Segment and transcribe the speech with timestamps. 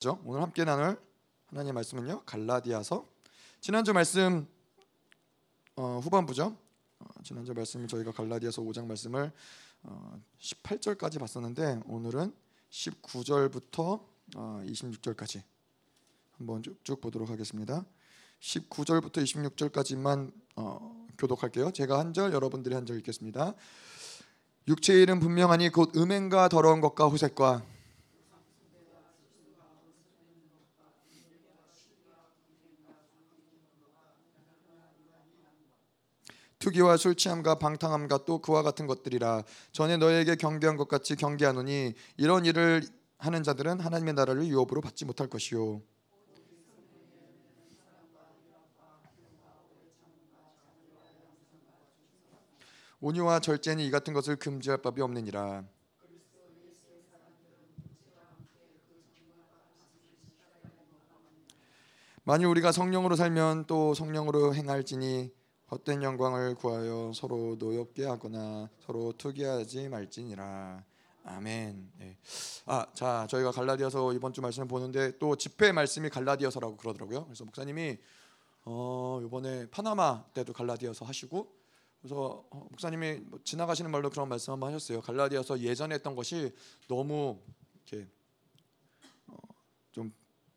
[0.00, 0.98] 죠 오늘 함께 나눌
[1.48, 3.06] 하나님의 말씀은요 갈라디아서
[3.60, 4.48] 지난주 말씀
[5.76, 6.56] 어, 후반부죠.
[7.00, 9.30] 어, 지난주 말씀 저희가 갈라디아서 5장 말씀을
[9.82, 12.32] 어, 18절까지 봤었는데 오늘은
[12.70, 14.02] 19절부터
[14.36, 15.42] 어, 26절까지
[16.38, 17.84] 한번 쭉쭉 보도록 하겠습니다.
[18.40, 21.72] 19절부터 26절까지만 어, 교독할게요.
[21.72, 23.52] 제가 한 절, 여러분들이 한 절 읽겠습니다.
[24.66, 27.62] 육체의 일은 분명하니 곧 음행과 더러운 것과 호색과
[36.60, 39.42] 투기와 술 취함과 방탕함과 또 그와 같은 것들이라
[39.72, 42.82] 전에 너에게 경계한 것 같이 경계하노니 이런 일을
[43.18, 45.82] 하는 자들은 하나님의 나라를 유업으로 받지 못할 것이요.
[53.00, 55.64] 온유와 절제니 이 같은 것을 금지할 법이 없느니라.
[62.24, 65.39] 만일 우리가 성령으로 살면 또 성령으로 행할지니
[65.70, 70.84] 헛된 영광을 구하여 서로 노엽게 하거나 서로 투기하지 말지니라.
[71.22, 71.92] 아멘.
[71.96, 72.16] 네.
[72.66, 77.24] 아, 자, 저희가 갈라디아서 이번 주 말씀을 보는데 또 집회 말씀이 갈라디아서라고 그러더라고요.
[77.24, 77.98] 그래서 목사님이
[78.64, 81.54] 어, 이번에 파나마 때도 갈라디아서 하시고
[82.00, 85.00] 그래서 어, 목사님이 뭐 지나가시는 말로 그런 말씀 한번 하셨어요.
[85.02, 86.52] 갈라디아서 예전에 했던 것이
[86.88, 87.38] 너무
[87.86, 88.08] 이렇게
[89.28, 89.36] 어,
[89.92, 90.12] 좀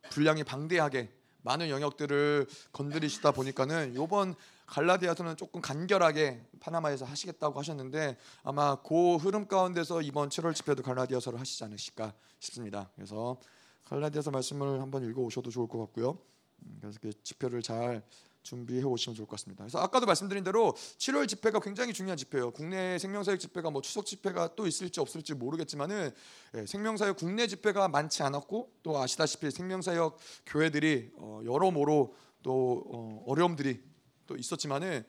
[0.09, 1.11] 분량이 방대하게
[1.44, 4.33] 많은 영역들을 건드리시다 보니까는 이번
[4.73, 11.63] 갈라디아서는 조금 간결하게 파나마에서 하시겠다고 하셨는데 아마 그 흐름 가운데서 이번 7월 집회도 갈라디아서를 하시지
[11.63, 12.89] 않으실까 싶습니다.
[12.95, 13.39] 그래서
[13.85, 16.17] 갈라디아서 말씀을 한번 읽어 오셔도 좋을 것 같고요.
[16.63, 18.02] 음, 그래서 그 집회를 잘
[18.41, 19.63] 준비해 오시면 좋을 것 같습니다.
[19.63, 22.49] 그래서 아까도 말씀드린 대로 7월 집회가 굉장히 중요한 집회예요.
[22.49, 26.09] 국내 생명사역 집회가 뭐 추석 집회가 또 있을지 없을지 모르겠지만은
[26.55, 33.92] 예, 생명사역 국내 집회가 많지 않았고 또 아시다시피 생명사역 교회들이 어, 여러모로 또 어, 어려움들이
[34.25, 35.03] 또 있었지만은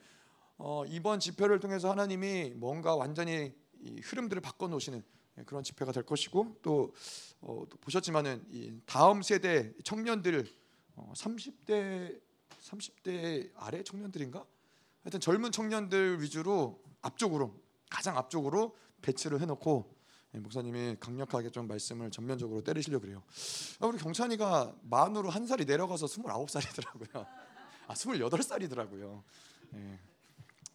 [0.57, 5.03] 어, 이번 집회를 통해서 하나님이 뭔가 완전히 이 흐름들을 바꿔 놓으시는
[5.37, 6.93] 예, 그런 집회가 될 것이고 또,
[7.41, 10.47] 어, 또 보셨지만은 이 다음 세대 청년들
[10.95, 12.21] 어, 30대
[12.61, 14.45] 30대 아래 청년들인가?
[15.03, 17.53] 하여튼 젊은 청년들 위주로 앞쪽으로
[17.89, 19.93] 가장 앞쪽으로 배치를 해놓고
[20.33, 23.23] 예, 목사님이 강력하게 좀 말씀을 전면적으로 때리시려 그래요.
[23.79, 27.27] 아, 우리 경찬이가 만으로 한 살이 내려가서 29살이더라고요.
[27.87, 29.23] 아 28살이더라고요.
[29.75, 29.99] 예.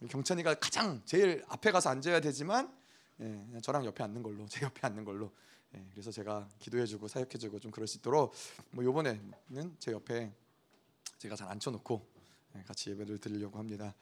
[0.07, 2.73] 경찬이가 가장 제일 앞에 가서 앉아야 되지만
[3.19, 5.31] 예, 저랑 옆에 앉는 걸로 제 옆에 앉는 걸로
[5.75, 8.33] 예, 그래서 제가 기도해주고 사역해주고 좀 그럴 수 있도록
[8.71, 10.31] 뭐 이번에는 제 옆에
[11.19, 12.07] 제가 잘 앉혀놓고
[12.55, 13.93] 예, 같이 예배를 드리려고 합니다.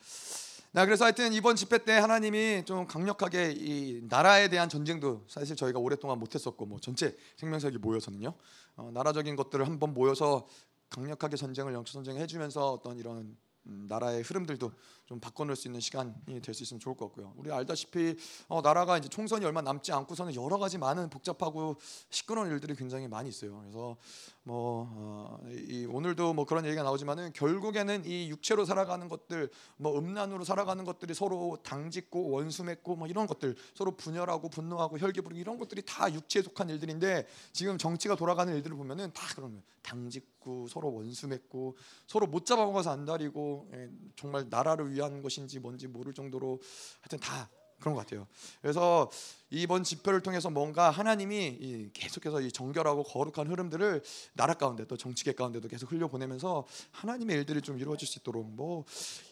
[0.72, 5.80] 나 그래서 하여튼 이번 집회 때 하나님이 좀 강력하게 이 나라에 대한 전쟁도 사실 저희가
[5.80, 8.36] 오랫동안 못했었고 뭐 전체 생명사역이 모여서는요
[8.76, 10.48] 어, 나라적인 것들을 한번 모여서
[10.90, 14.72] 강력하게 전쟁을 영적 전쟁을 해주면서 어떤 이런 음, 나라의 흐름들도
[15.10, 17.34] 좀 바꿔놓을 수 있는 시간이 될 수 있으면 좋을 것 같고요.
[17.36, 18.16] 우리 알다시피
[18.48, 21.78] 어, 나라가 이제 총선이 얼마 남지 않고서는 여러 가지 많은 복잡하고
[22.12, 23.58] 시끄러운 일들이 굉장히 많이 있어요.
[23.62, 23.98] 그래서
[24.44, 30.44] 뭐 어, 이, 오늘도 뭐 그런 얘기가 나오지만은 결국에는 이 육체로 살아가는 것들, 뭐 음란으로
[30.44, 35.58] 살아가는 것들이 서로 당짓고 원수 맺고 뭐 이런 것들 서로 분열하고 분노하고 혈기 부리고 이런
[35.58, 41.28] 것들이 다 육체에 속한 일들인데 지금 정치가 돌아가는 일들을 보면은 다 그런 당짓고 서로 원수
[41.28, 46.60] 맺고 서로 못 잡아먹어서 안달이고 예, 정말 나라를 위한 것인지 뭔지 모를 정도로
[47.02, 47.50] 하여튼 다
[47.80, 48.28] 그런 것 같아요.
[48.62, 49.10] 그래서
[49.50, 55.68] 이번 집회를 통해서 뭔가 하나님이 계속해서 이 정결하고 거룩한 흐름들을 나라 가운데 또 정치계 가운데도
[55.70, 58.84] 계속 흘려 보내면서 하나님의 일들이 좀 이루어질 수 있도록 뭐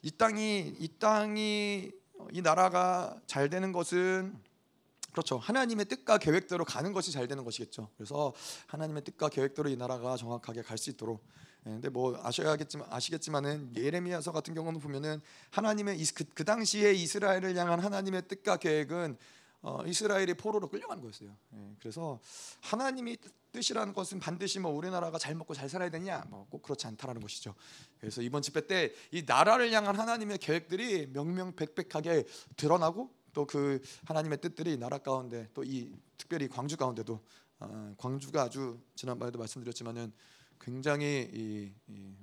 [0.02, 1.92] 이 땅이 이 땅이
[2.32, 4.34] 이 나라가 잘 되는 것은
[5.12, 5.38] 그렇죠.
[5.40, 7.90] 하나님의 뜻과 계획대로 가는 것이 잘 되는 것이겠죠.
[7.98, 8.34] 그래서
[8.68, 14.32] 하나님의 뜻과 계획대로 이 나라가 정확하게 갈 수 있도록 예, 근데 뭐 아셔야겠지만 아시겠지만은 예레미야서
[14.32, 19.18] 같은 경우는 보면은 하나님의 그, 그 당시에 이스라엘을 향한 하나님의 뜻과 계획은
[19.62, 21.36] 어, 이스라엘이 포로로 끌려가는 거였어요.
[21.56, 22.20] 예, 그래서
[22.62, 23.18] 하나님이
[23.52, 27.54] 뜻이라는 것은 반드시 뭐 우리나라가 잘 먹고 잘 살아야 되냐 뭐 꼭 그렇지 않다라는 것이죠.
[28.00, 32.26] 그래서 이번 집회 때 이 나라를 향한 하나님의 계획들이 명명백백하게
[32.56, 37.20] 드러나고 또 그 하나님의 뜻들이 나라 가운데 또 이 특별히 광주 가운데도
[37.60, 40.14] 어, 광주가 아주 지난번에도 말씀드렸지만은
[40.60, 42.16] 굉장히 이, 이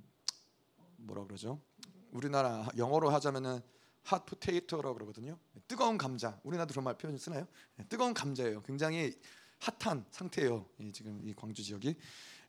[0.96, 1.60] 뭐라 그러죠?
[2.10, 3.60] 우리나라 영어로 하자면은
[4.02, 5.38] 핫 포테이토라고 그러거든요.
[5.66, 6.38] 뜨거운 감자.
[6.44, 7.46] 우리나라도 그런 말 표현 쓰나요?
[7.76, 8.62] 네, 뜨거운 감자예요.
[8.62, 9.18] 굉장히
[9.58, 10.66] 핫한 상태예요.
[10.78, 11.96] 이 지금 이 광주 지역이.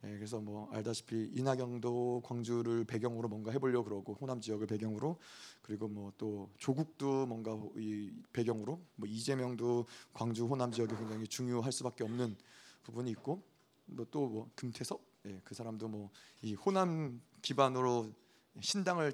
[0.04, 5.18] 예, 그래서 뭐 알다시피 이낙영도 광주를 배경으로 뭔가 해보려고 그러고 호남 지역을 배경으로
[5.62, 12.04] 그리고 뭐 또 조국도 뭔가 이 배경으로 뭐 이재명도 광주 호남 지역이 굉장히 중요할 수밖에
[12.04, 12.36] 없는
[12.84, 13.44] 부분이 있고
[13.86, 16.10] 뭐 또뭐 금태섭 예, 그 사람도 뭐
[16.42, 18.12] 이 호남 기반으로
[18.62, 19.14] 신당을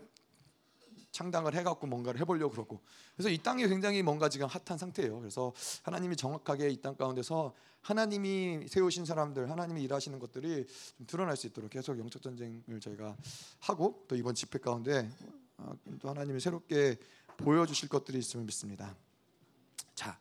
[1.11, 2.81] 창당을 해갖고 뭔가를 해보려고 그러고
[3.15, 5.19] 그래서 이 땅이 굉장히 뭔가 지금 핫한 상태예요.
[5.19, 5.53] 그래서
[5.83, 10.67] 하나님이 정확하게 이 땅 가운데서 하나님이 세우신 사람들, 하나님이 일하시는 것들이
[10.97, 13.17] 좀 드러날 수 있도록 계속 영적 전쟁을 저희가
[13.59, 15.09] 하고 또 이번 집회 가운데
[15.57, 16.97] 어, 또 하나님이 새롭게
[17.37, 18.95] 보여주실 것들이 있음을 믿습니다.
[19.95, 20.19] 자,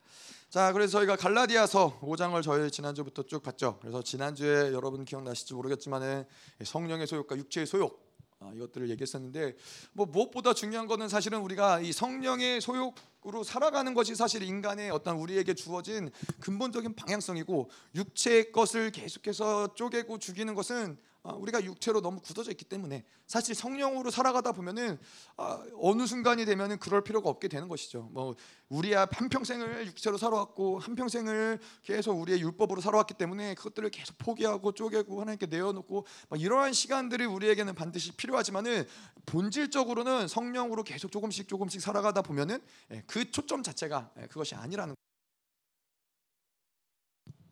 [0.50, 3.78] 자 그래서 저희가 갈라디아서 5장을 저희 지난주부터 쭉 봤죠.
[3.80, 6.24] 그래서 지난주에 여러분 기억나실지 모르겠지만은
[6.64, 8.10] 성령의 소욕과 육체의 소욕
[8.40, 9.54] 아, 이것들을 얘기했었는데
[9.92, 15.54] 뭐 무엇보다 중요한 거는 사실은 우리가 이 성령의 소욕으로 살아가는 것이 사실 인간의 어떤 우리에게
[15.54, 16.10] 주어진
[16.40, 23.04] 근본적인 방향성이고 육체의 것을 계속해서 쪼개고 죽이는 것은 아, 우리가 육체로 너무 굳어져 있기 때문에
[23.26, 24.98] 사실 성령으로 살아가다 보면은
[25.36, 28.08] 아, 어느 순간이 되면은 그럴 필요가 없게 되는 것이죠.
[28.12, 28.34] 뭐
[28.68, 34.72] 우리야 한 평생을 육체로 살아왔고 한 평생을 계속 우리의 율법으로 살아왔기 때문에 그것들을 계속 포기하고
[34.72, 36.06] 쪼개고 하나님께 내어놓고
[36.36, 38.86] 이러한 시간들이 우리에게는 반드시 필요하지만은
[39.26, 42.60] 본질적으로는 성령으로 계속 조금씩 조금씩 살아가다 보면은
[42.92, 44.94] 예, 그 초점 자체가 예, 그것이 아니라는.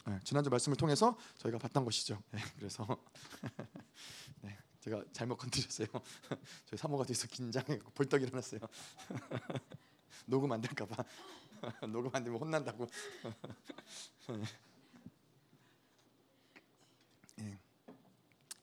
[0.08, 2.22] 네, 지난주 말씀을 통해서 저희가 봤던 것이죠.
[2.30, 2.86] 네, 그래서
[4.40, 5.86] 네, 제가 잘못 건드렸어요.
[6.64, 8.60] 저희 사모가 뒤에서 긴장해 벌떡 일어났어요.
[10.24, 11.04] 녹음 안 될까봐
[11.92, 12.88] 녹음 안 되면 혼난다고.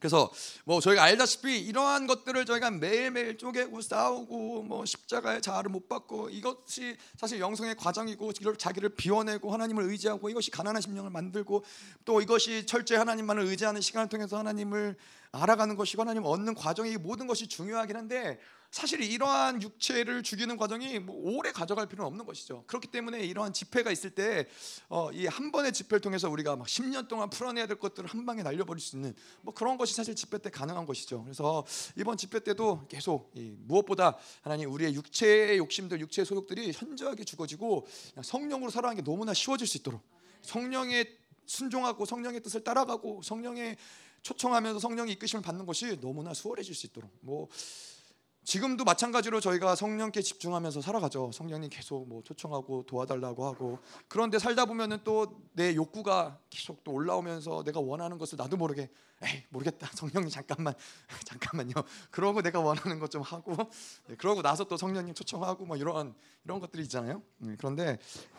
[0.06, 0.32] 그래서
[0.66, 6.96] 뭐 저희가 알다시피 이러한 것들을 저희가 매일매일 쪼개고 싸우고 뭐 십자가의 자아를 못 받고 이것이
[7.18, 11.64] 사실 영성의 과정이고 자기를 비워내고 하나님을 의지하고 이것이 가난한 심령을 만들고
[12.06, 14.96] 또 이것이 철저히 하나님만을 의지하는 시간을 통해서 하나님을
[15.32, 18.40] 알아가는 것이고 하나님 얻는 과정이 모든 것이 중요하긴 한데
[18.76, 22.66] 사실 이러한 육체를 죽이는 과정이 뭐 오래 가져갈 필요는 없는 것이죠.
[22.68, 24.46] 그렇기 때문에 이러한 집회가 있을 때
[25.14, 28.82] 이 한 번의 집회를 통해서 우리가 막 10년 동안 풀어내야 될 것들을 한 방에 날려버릴
[28.82, 31.24] 수 있는 뭐 그런 것이 사실 집회 때 가능한 것이죠.
[31.24, 31.66] 그래서
[31.98, 37.88] 이번 집회 때도 계속 무엇보다 하나님 우리의 육체의 욕심들, 육체의 소욕들이 현저하게 죽어지고
[38.22, 40.02] 성령으로 살아가는 게 너무나 쉬워질 수 있도록
[40.42, 43.78] 성령의 순종하고 성령의 뜻을 따라가고 성령의
[44.22, 47.48] 초청하면서 성령의 이끄심을 받는 것이 너무나 수월해질 수 있도록 뭐
[48.46, 51.32] 지금도 마찬가지로 저희가 성령께 집중하면서 살아가죠.
[51.34, 55.26] 성령님 계속 뭐 초청하고 도와달라고 하고 그런데 살다 보면은 또
[55.56, 58.90] 내 욕구가 계속 또 올라오면서 내가 원하는 것을 나도 모르게
[59.24, 60.74] 에이 모르겠다 성령님 잠깐만
[61.26, 61.74] 잠깐만요.
[62.12, 63.56] 그러고 내가 원하는 것 좀 하고
[64.08, 66.14] 네, 그러고 나서 또 성령님 초청하고 뭐 이런
[66.44, 67.22] 이런 것들이 있잖아요.
[67.38, 67.98] 네, 그런데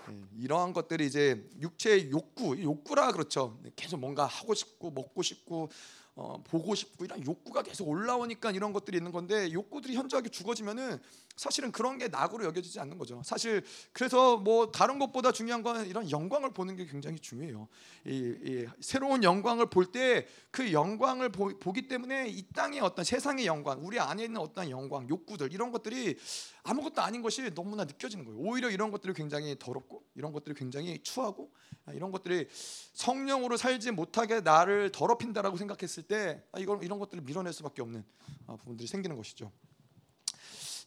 [0.08, 3.58] 네, 이러한 것들이 이제 육체의 욕구 욕구라 그렇죠.
[3.62, 5.70] 네, 계속 뭔가 하고 싶고 먹고 싶고
[6.18, 10.98] 어, 보고 싶고 이런 욕구가 계속 올라오니까 이런 것들이 있는 건데 욕구들이 현저하게 죽어지면은
[11.36, 13.20] 사실은 그런 게 낙으로 여겨지지 않는 거죠.
[13.22, 17.68] 사실 그래서 뭐 다른 것보다 중요한 건 이런 영광을 보는 게 굉장히 중요해요.
[18.06, 20.26] 이, 이 새로운 영광을 볼 때
[20.56, 25.06] 그 영광을 보, 기 때문에 이 땅의 어떤 세상의 영광, 우리 안에 있는 어떤 영광,
[25.06, 26.16] 욕구들 이런 것들이
[26.62, 28.40] 아무것도 아닌 것이 너무나 느껴지는 거예요.
[28.40, 31.52] 오히려 이런 것들이 굉장히 더럽고 이런 것들이 굉장히 추하고
[31.92, 32.48] 이런 것들이
[32.94, 38.04] 성령으로 살지 못하게 나를 더럽힌다라고 생각했을 때 아, 이걸 이런 것들을 밀어낼 수밖에 없는
[38.46, 39.50] 아, 부분들이 생기는 것이죠.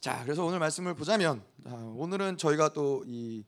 [0.00, 3.44] 자, 그래서 오늘 말씀을 보자면 아, 오늘은 저희가 또 이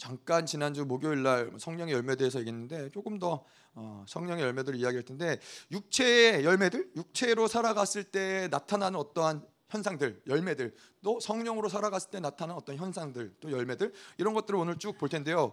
[0.00, 5.38] 잠깐 지난주 목요일 날 성령의 열매에 대해서 얘기했는데 조금 더 어, 성령의 열매들을 이야기할 텐데
[5.70, 10.74] 육체의 열매들, 육체로 살아갔을 때 나타나는 어떠한 현상들, 열매들,
[11.04, 15.52] 또 성령으로 살아갔을 때 나타나는 어떤 현상들, 또 열매들 이런 것들을 오늘 쭉 볼 텐데요.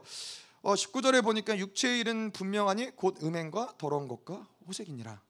[0.61, 5.21] 어, 19절에 보니까 육체의 일은 분명하니 곧 음행과 더러운 것과 호색이니라.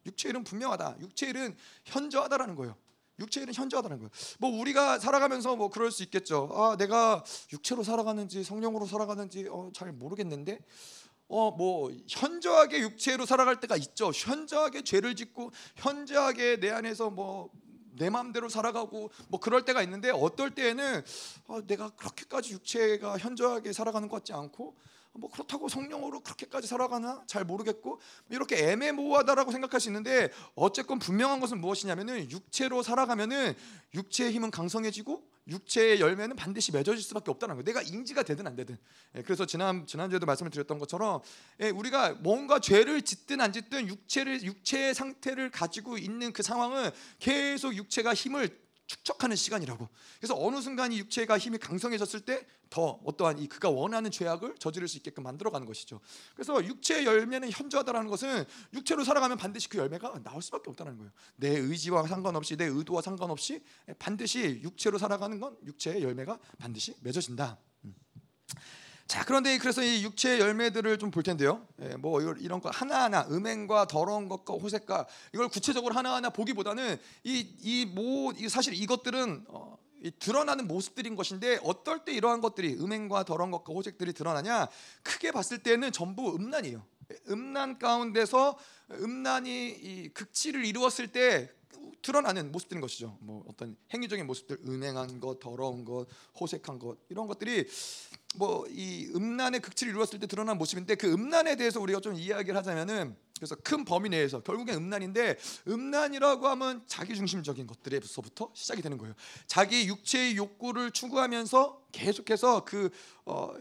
[0.00, 0.96] 어, 육체의 일은 분명하다.
[1.00, 2.76] 육체의 일은 현저하다라는 거예요.
[3.18, 4.10] 육체의 일은 현저하다는 거예요.
[4.38, 6.48] 뭐 우리가 살아가면서 뭐 그럴 수 있겠죠.
[6.54, 10.58] 아, 내가 육체로 살아가는지 성령으로 살아가는지 어, 잘 모르겠는데
[11.28, 14.10] 어 뭐 현저하게 육체로 살아갈 때가 있죠.
[14.12, 21.04] 현저하게 죄를 짓고 현저하게 내 안에서 뭐내 마음대로 살아가고 뭐 그럴 때가 있는데 어떨 때에는
[21.46, 24.74] 어, 내가 그렇게까지 육체가 현저하게 살아가는 것 같지 않고
[25.12, 31.60] 뭐 그렇다고 성령으로 그렇게까지 살아가나 잘 모르겠고 이렇게 애매모호하다라고 생각할 수 있는데 어쨌건 분명한 것은
[31.60, 33.54] 무엇이냐면은 육체로 살아가면은
[33.94, 37.64] 육체의 힘은 강성해지고 육체의 열매는 반드시 맺어질 수밖에 없다는 거예요.
[37.64, 38.76] 내가 인지가 되든 안 되든.
[39.16, 41.20] 예, 그래서 지난 지난주에도 말씀을 드렸던 것처럼
[41.60, 47.74] 예, 우리가 뭔가 죄를 짓든 안 짓든 육체를 육체의 상태를 가지고 있는 그 상황은 계속
[47.74, 49.88] 육체가 힘을 축적하는 시간이라고.
[50.18, 54.86] 그래서 어느 순간 이 육체가 힘이 강성해졌을 때 더 어떠한 이 그가 원하는 죄악을 저지를
[54.86, 56.00] 수 있게끔 만들어가는 것이죠.
[56.34, 61.10] 그래서 육체의 열매는 현저하다라는 것은 육체로 살아가면 반드시 그 열매가 나올 수밖에 없다는 거예요.
[61.34, 63.62] 내 의지와 상관없이 내 의도와 상관없이
[63.98, 67.58] 반드시 육체로 살아가는 건 육체의 열매가 반드시 맺어진다.
[69.10, 69.12] 음.
[69.12, 71.66] 자 그런데 그래서 이 육체의 열매들을 좀 볼 텐데요.
[71.82, 78.74] 예, 뭐 이런 거 하나하나 음행과 더러운 것과 호색과 이걸 구체적으로 하나하나 보기보다는 이이뭐 사실
[78.74, 84.68] 이것들은 어, 이 드러나는 모습들인 것인데 어떨 때 이러한 것들이 음행과 더러운 것과 호색들이 드러나냐
[85.02, 86.86] 크게 봤을 때는 전부 음란이에요.
[87.28, 88.56] 음란 가운데서
[88.92, 91.50] 음란이 이 극치를 이루었을 때
[92.02, 93.18] 드러나는 모습들인 것이죠.
[93.20, 96.06] 뭐 어떤 행위적인 모습들, 음행한 것, 더러운 것,
[96.40, 97.66] 호색한 것 이런 것들이
[98.36, 103.16] 뭐 이 음란의 극치를 이루었을 때 드러난 모습인데 그 음란에 대해서 우리가 좀 이야기를 하자면은
[103.36, 109.14] 그래서 큰 범위 내에서 결국엔 음란인데 음란이라고 하면 자기 중심적인 것들에서부터 시작이 되는 거예요.
[109.46, 112.90] 자기 육체의 욕구를 추구하면서 계속해서 그이
[113.24, 113.52] 어,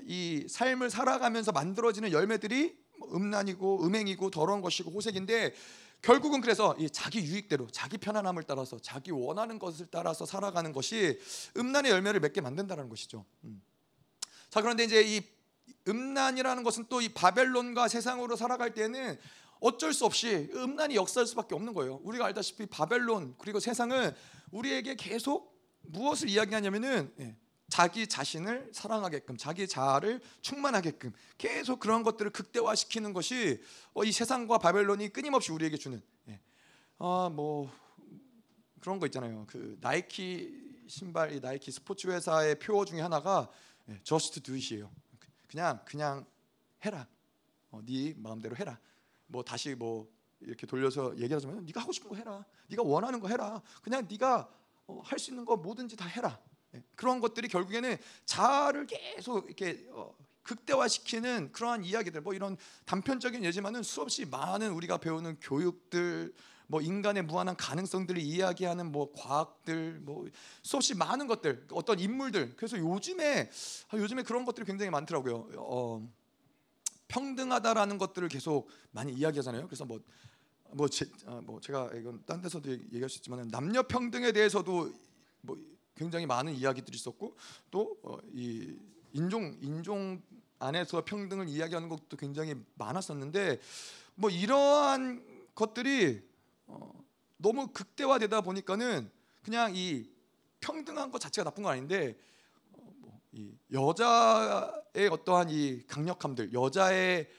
[0.47, 2.77] 삶을 살아가면서 만들어지는 열매들이
[3.13, 5.53] 음란이고 음행이고 더러운 것이고 호색인데
[6.01, 11.19] 결국은 그래서 이 자기 유익대로 자기 편안함을 따라서 자기 원하는 것을 따라서 살아가는 것이
[11.57, 13.25] 음란의 열매를 맺게 만든다는 것이죠.
[13.43, 13.61] 음.
[14.49, 15.21] 자 그런데 이제 이
[15.87, 19.17] 음란이라는 것은 또 이 바벨론과 세상으로 살아갈 때는
[19.59, 21.99] 어쩔 수 없이 음란이 역사할 수밖에 없는 거예요.
[22.03, 24.13] 우리가 알다시피 바벨론 그리고 세상은
[24.51, 27.35] 우리에게 계속 무엇을 이야기하냐면은 예,
[27.67, 33.61] 자기 자신을 사랑하게끔 자기 자아를 충만하게끔 계속 그런 것들을 극대화시키는 것이
[33.93, 36.39] 어, 이 세상과 바벨론이 끊임없이 우리에게 주는 예.
[36.97, 37.71] 아뭐
[38.79, 39.45] 그런 거 있잖아요.
[39.47, 43.49] 그 나이키 신발 이 나이키 스포츠 회사의 표어 중에 하나가
[43.89, 44.91] 예, just do it이에요.
[45.47, 46.25] 그냥 그냥
[46.85, 47.07] 해라.
[47.71, 48.79] 어, 네 마음대로 해라.
[49.27, 52.45] 뭐 다시 뭐 이렇게 돌려서 얘기하자면 네가 하고 싶은 거 해라.
[52.67, 53.61] 네가 원하는 거 해라.
[53.81, 54.49] 그냥 네가
[54.87, 56.39] 어, 할수 있는 거 뭐든지 다 해라.
[56.75, 63.83] 예, 그런 것들이 결국에는 자아를 계속 이렇게 어, 극대화시키는 그러한 이야기들 뭐 이런 단편적인 예지만은
[63.83, 66.33] 수없이 많은 우리가 배우는 교육들
[66.71, 70.27] 뭐 인간의 무한한 가능성들을 이야기하는 뭐 과학들 뭐
[70.61, 73.49] 수없이 많은 것들 어떤 인물들 그래서 요즘에
[73.89, 75.49] 아, 요즘에 그런 것들이 굉장히 많더라고요.
[75.57, 76.07] 어,
[77.07, 79.65] 평등하다라는 것들을 계속 많이 이야기하잖아요.
[79.65, 79.99] 그래서 뭐
[80.71, 84.93] 뭐, 제, 아, 뭐 제가 이건 딴 데서도 얘기할 수 있지만 남녀 평등에 대해서도
[85.41, 85.57] 뭐
[85.95, 87.35] 굉장히 많은 이야기들이 있었고
[87.71, 88.19] 또이 어,
[89.13, 90.21] 인종 인종
[90.59, 93.59] 안에서 평등을 이야기하는 것도 굉장히 많았었는데
[94.13, 96.28] 뭐 이러한 것들이
[96.69, 97.03] 어,
[97.37, 99.11] 너무 극대화되다 보니까는
[99.41, 100.09] 그냥 이
[100.59, 102.17] 평등한 것 자체가 나쁜 건 아닌데
[102.73, 102.91] 어,
[103.33, 107.29] 뭐이 여자의 어떠한 이 강력함들, 여자의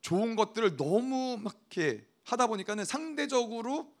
[0.00, 3.92] 좋은 것들을 너무 막 이렇게 하다 보니까는 상대적으로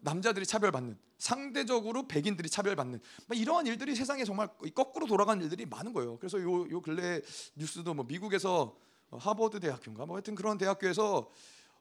[0.00, 3.00] 남자들이 차별받는 상대적으로 백인들이 차별받는
[3.32, 6.18] 이러한 일들이 세상에 정말 거꾸로 돌아가는 일들이 많은 거예요.
[6.18, 7.20] 그래서 요, 요 근래
[7.54, 8.76] 뉴스도 뭐 미국에서
[9.10, 11.30] 하버드 대학교인가 뭐 하여튼 그런 대학교에서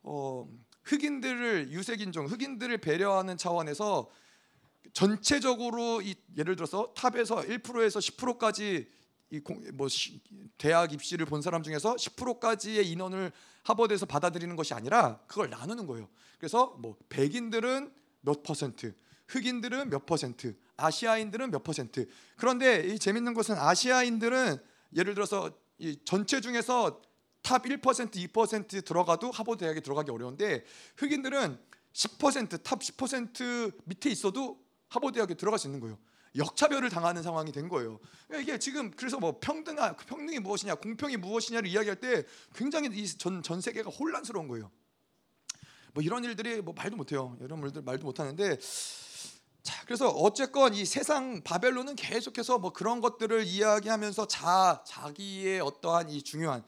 [0.03, 0.47] 어,
[0.85, 4.09] 흑인들을 유색인종 흑인들을 배려하는 차원에서
[4.93, 8.87] 전체적으로 이 예를 들어서 탑에서 1%에서 10%까지
[9.31, 9.87] 이 뭐
[10.57, 13.31] 대학 입시를 본 사람 중에서 10%까지의 인원을
[13.63, 16.07] 하버드에서 받아들이는 것이 아니라 그걸 나누는 거예요.
[16.37, 18.93] 그래서 뭐 백인들은 몇 퍼센트,
[19.27, 22.07] 흑인들은 몇 퍼센트, 아시아인들은 몇 퍼센트.
[22.37, 24.57] 그런데 이 재밌는 것은 아시아인들은
[24.95, 27.01] 예를 들어서 이 전체 중에서
[27.45, 30.65] 탑 1%, 2% 들어가도 하버드 대학에 들어가기 어려운데
[30.97, 31.59] 흑인들은
[31.93, 34.59] 10%, 탑 10% 밑에 있어도
[34.89, 35.99] 하버드 대학에 들어갈 수 있는 거예요.
[36.35, 37.99] 역차별을 당하는 상황이 된 거예요.
[38.27, 42.23] 그러니까 이게 지금 그래서 뭐 평등한 평등이 무엇이냐, 공평이 무엇이냐를 이야기할 때
[42.55, 44.71] 굉장히 이전 전 세계가 혼란스러운 거예요.
[45.93, 47.37] 뭐 이런 일들이 뭐 말도 못해요.
[47.41, 48.57] 이런 일들 말도 못하는데
[49.61, 56.23] 자 그래서 어쨌건 이 세상 바벨론은 계속해서 뭐 그런 것들을 이야기하면서 자 자기의 어떠한 이
[56.23, 56.63] 중요한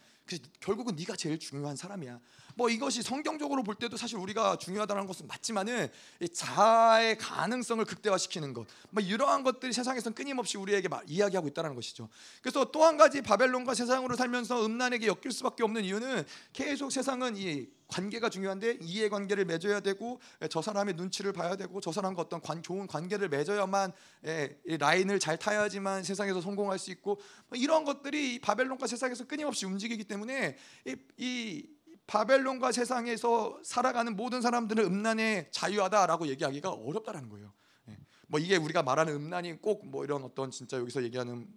[0.60, 2.20] 결국은 네가 제일 중요한 사람이야.
[2.58, 5.90] 뭐 이것이 성경적으로 볼 때도 사실 우리가 중요하다는 것은 맞지만은
[6.34, 12.10] 자아의 가능성을 극대화시키는 것, 뭐 이러한 것들이 세상에서 끊임없이 우리에게 이야기하고 있다는 것이죠.
[12.42, 16.24] 그래서 또 한 가지 바벨론과 세상으로 살면서 음란에게 엮일 수밖에 없는 이유는
[16.54, 22.22] 계속 세상은 이 관계가 중요한데 이해관계를 맺어야 되고 저 사람의 눈치를 봐야 되고 저 사람과
[22.22, 23.92] 어떤 관, 좋은 관계를 맺어야만
[24.26, 30.06] 예, 라인을 잘 타야지만 세상에서 성공할 수 있고 뭐 이런 것들이 바벨론과 세상에서 끊임없이 움직이기
[30.06, 31.77] 때문에 이, 이
[32.08, 37.54] 바벨론과 세상에서 살아가는 모든 사람들은 음란에 자유하다라고 얘기하기가 어렵다라는 거예요.
[37.90, 37.98] 예.
[38.28, 41.48] 뭐 이게 우리가 말하는 음란이 꼭 뭐 이런 어떤 진짜 여기서 얘기하는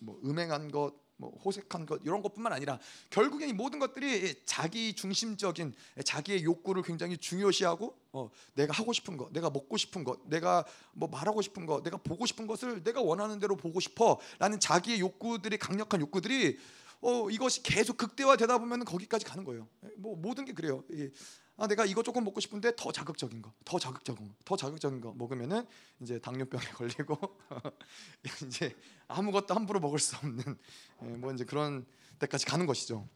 [0.00, 5.74] 뭐 음행한 것, 뭐 호색한 것 이런 것뿐만 아니라 결국엔 이 모든 것들이 자기 중심적인
[6.04, 11.08] 자기의 욕구를 굉장히 중요시하고 어, 내가 하고 싶은 것, 내가 먹고 싶은 것, 내가 뭐
[11.08, 16.02] 말하고 싶은 것, 내가 보고 싶은 것을 내가 원하는 대로 보고 싶어라는 자기의 욕구들이 강력한
[16.02, 16.58] 욕구들이
[17.00, 19.68] 어, 이것이 계속 극대화되다 보면 거기까지 가는 거예요.
[19.96, 20.82] 뭐 모든 게 그래요.
[21.58, 25.14] 아 내가 이거 조금 먹고 싶은데 더 자극적인 거, 더 자극적인 거, 더 자극적인 거
[25.14, 25.66] 먹으면은
[26.00, 27.18] 이제 당뇨병에 걸리고
[28.46, 28.76] 이제
[29.08, 30.58] 아무것도 함부로 먹을 수 없는
[31.02, 31.86] 예, 뭐 이제 그런
[32.18, 33.08] 데까지 가는 것이죠.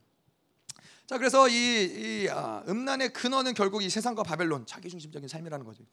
[1.06, 5.84] 자 그래서 이, 이 아, 음란의 근원은 결국 이 세상과 바벨론 자기중심적인 삶이라는 거죠.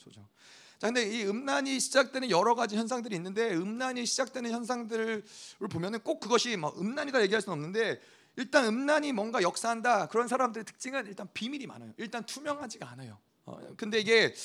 [0.80, 5.24] 자 근데 이 음란이 시작되는 여러 가지 현상들이 있는데 음란이 시작되는 현상들을
[5.72, 8.00] 보면은 꼭 그것이 뭐 음란이다 얘기할 수는 없는데
[8.36, 11.92] 일단 음란이 뭔가 역사한다 그런 사람들의 특징은 일단 비밀이 많아요.
[11.98, 13.18] 일단 투명하지가 않아요.
[13.46, 14.36] 어, 근데 이게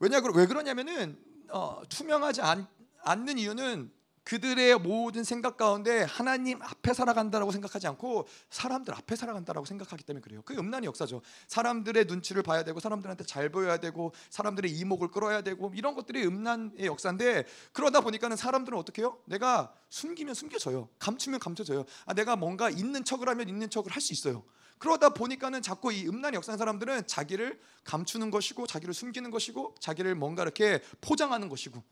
[0.00, 1.18] 왜냐 왜 그러냐면은
[1.50, 2.66] 어, 투명하지 않,
[3.02, 3.92] 않는 이유는
[4.26, 10.42] 그들의 모든 생각 가운데 하나님 앞에 살아간다라고 생각하지 않고 사람들 앞에 살아간다라고 생각하기 때문에 그래요.
[10.44, 11.22] 그 음란의 역사죠.
[11.46, 16.86] 사람들의 눈치를 봐야 되고 사람들한테 잘 보여야 되고 사람들의 이목을 끌어야 되고 이런 것들이 음란의
[16.86, 19.16] 역사인데 그러다 보니까는 사람들은 어떻게 해요?
[19.26, 20.88] 내가 숨기면 숨겨져요.
[20.98, 21.84] 감추면 감춰져요.
[22.04, 24.42] 아 내가 뭔가 있는 척을 하면 있는 척을 할 수 있어요.
[24.78, 30.42] 그러다 보니까는 자꾸 이 음란의 역사인 사람들은 자기를 감추는 것이고 자기를 숨기는 것이고 자기를 뭔가
[30.42, 31.82] 이렇게 포장하는 것이고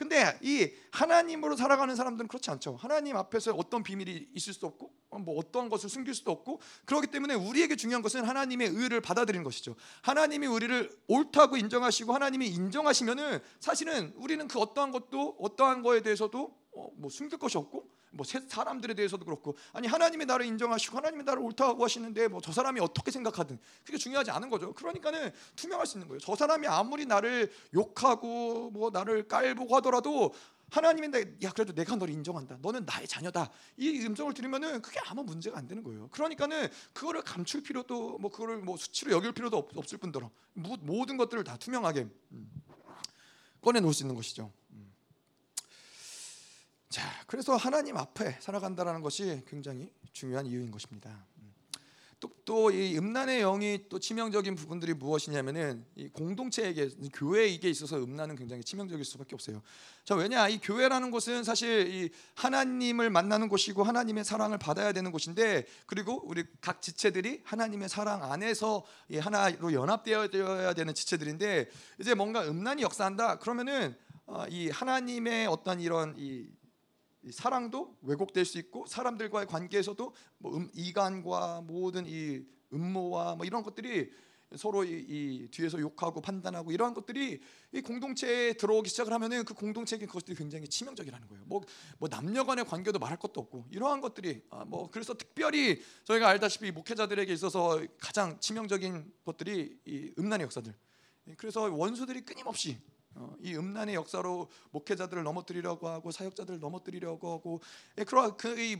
[0.00, 2.74] 근데 이 하나님으로 살아가는 사람들은 그렇지 않죠.
[2.76, 7.34] 하나님 앞에서 어떤 비밀이 있을 수도 없고 뭐 어떤 것을 숨길 수도 없고 그렇기 때문에
[7.34, 9.76] 우리에게 중요한 것은 하나님의 의를 받아들이는 것이죠.
[10.00, 16.88] 하나님이 우리를 옳다고 인정하시고 하나님이 인정하시면은 사실은 우리는 그 어떠한 것도 어떠한 거에 대해서도 어,
[16.94, 21.84] 뭐 숨길 것이 없고 뭐 사람들에 대해서도 그렇고 아니 하나님이 나를 인정하시고 하나님이 나를 옳다고
[21.84, 24.72] 하시는데 뭐 저 사람이 어떻게 생각하든 그게 중요하지 않은 거죠.
[24.72, 26.18] 그러니까는 투명할 수 있는 거예요.
[26.18, 30.34] 저 사람이 아무리 나를 욕하고 뭐 나를 깔보고 하더라도
[30.70, 31.08] 하나님이
[31.42, 32.58] 야 그래도 내가 너를 인정한다.
[32.60, 33.50] 너는 나의 자녀다.
[33.76, 36.08] 이 음성을 들으면은 그게 아무 문제가 안 되는 거예요.
[36.10, 41.44] 그러니까는 그거를 감출 필요도 뭐 그거를 뭐 수치로 여길 필요도 없, 을 뿐더러 모든 것들을
[41.44, 42.50] 다 투명하게 음,
[43.60, 44.52] 꺼내 놓을 수 있는 것이죠.
[46.90, 51.24] 자, 그래서 하나님 앞에 살아간다라는 것이 굉장히 중요한 이유인 것입니다.
[52.44, 59.04] 또이 음란의 영이 또 치명적인 부분들이 무엇이냐면은 이 공동체에게 교회에 이게 있어서 음란은 굉장히 치명적일
[59.04, 59.62] 수밖에 없어요.
[60.04, 65.64] 자 왜냐 이 교회라는 곳은 사실 이 하나님을 만나는 곳이고 하나님의 사랑을 받아야 되는 곳인데
[65.86, 71.70] 그리고 우리 각 지체들이 하나님의 사랑 안에서 이 하나로 연합되어야 되는 지체들인데
[72.00, 76.46] 이제 뭔가 음란이 역사한다 그러면은 어, 이 하나님의 어떤 이런 이
[77.30, 84.10] 사랑도 왜곡될 수 있고 사람들과의 관계에서도 뭐 음, 이간과 모든 이 음모와 뭐 이런 것들이
[84.56, 87.40] 서로 이, 이, 뒤에서 욕하고 판단하고 이러한 것들이
[87.72, 91.44] 이 공동체에 들어오기 시작을 하면은 그 공동체에게 그것들이 굉장히 치명적이라는 거예요.
[91.46, 91.62] 뭐,
[91.98, 96.72] 뭐 남녀 간의 관계도 말할 것도 없고 이러한 것들이 아, 뭐 그래서 특별히 저희가 알다시피
[96.72, 100.74] 목회자들에게 있어서 가장 치명적인 것들이 이 음란의 역사들.
[101.36, 102.99] 그래서 원수들이 끊임없이 어,
[103.40, 107.60] 이 음란의 역사로 목회자들을 넘어뜨리려고 하고 사역자들을 넘어뜨리려고 하고
[107.98, 108.76] 예, 그러 그이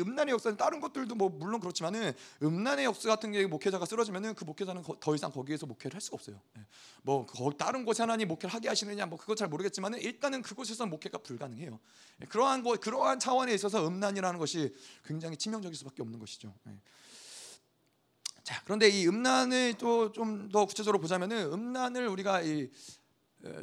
[0.00, 4.82] 음란의 역사는 다른 것들도 뭐 물론 그렇지만은 음란의 역사 같은 게 목회자가 쓰러지면은 그 목회자는
[5.00, 6.40] 더 이상 거기에서 목회를 할 수가 없어요.
[6.58, 6.66] 예.
[7.02, 7.26] 뭐
[7.58, 11.78] 다른 곳에 하나님 목회를 하게 하시느냐 뭐 그거 잘 모르겠지만은 일단은 그곳에서 목회가 불가능해요.
[12.22, 16.54] 예, 그러한 거 그러한 차원에 있어서 음란이라는 것이 굉장히 치명적일 수밖에 없는 것이죠.
[18.44, 22.70] 자 그런데 이 음란을 또 좀 더 구체적으로 보자면은 음란을 우리가 이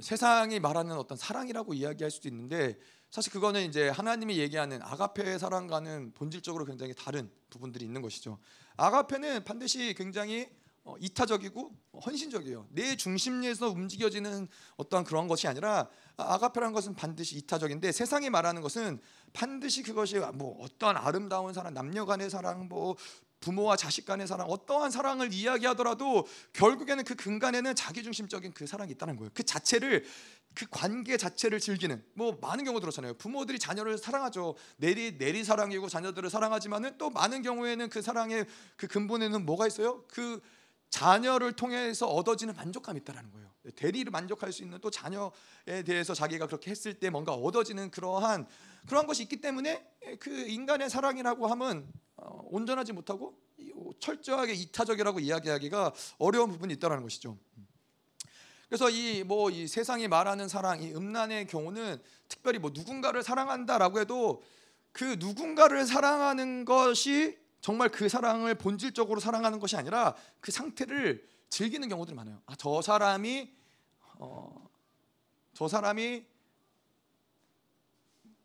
[0.01, 2.77] 세상이 말하는 어떤 사랑이라고 이야기할 수도 있는데
[3.09, 8.37] 사실 그거는 이제 하나님이 얘기하는 아가페의 사랑과는 본질적으로 굉장히 다른 부분들이 있는 것이죠.
[8.77, 10.49] 아가페는 반드시 굉장히
[10.83, 11.71] 어, 이타적이고
[12.05, 12.67] 헌신적이에요.
[12.69, 18.99] 내 중심에서 움직여지는 어떠한 그런 것이 아니라 아가페라는 것은 반드시 이타적인데 세상이 말하는 것은
[19.33, 22.95] 반드시 그것이 뭐 어떠한 아름다운 사랑, 남녀간의 사랑, 뭐
[23.39, 29.31] 부모와 자식 간의 사랑, 어떠한 사랑을 이야기하더라도 결국에는 그 근간에는 자기중심적인 그 사랑이 있다는 거예요.
[29.33, 30.05] 그 자체를
[30.53, 33.13] 그 관계 자체를 즐기는 뭐 많은 경우 들었잖아요.
[33.15, 34.55] 부모들이 자녀를 사랑하죠.
[34.77, 40.03] 내리 내리 사랑이고 자녀들을 사랑하지만은 또 많은 경우에는 그 사랑의 그 근본에는 뭐가 있어요?
[40.07, 40.41] 그
[40.89, 43.49] 자녀를 통해서 얻어지는 만족감이 있다라는 거예요.
[43.75, 48.47] 대리를 만족할 수 있는 또 자녀에 대해서 자기가 그렇게 했을 때 뭔가 얻어지는 그러한
[48.87, 49.85] 그러한 것이 있기 때문에
[50.19, 53.37] 그 인간의 사랑이라고 하면 어, 온전하지 못하고
[53.99, 57.37] 철저하게 이타적이라고 이야기하기가 어려운 부분이 있다는 것이죠.
[58.67, 64.43] 그래서 이 뭐이 뭐 세상이 말하는 사랑, 이 음란의 경우는 특별히 뭐 누군가를 사랑한다라고 해도
[64.91, 72.15] 그 누군가를 사랑하는 것이 정말 그 사랑을 본질적으로 사랑하는 것이 아니라 그 상태를 즐기는 경우들이
[72.15, 72.41] 많아요.
[72.45, 73.51] 아, 저 사람이
[74.19, 74.69] 어,
[75.53, 76.25] 저 사람이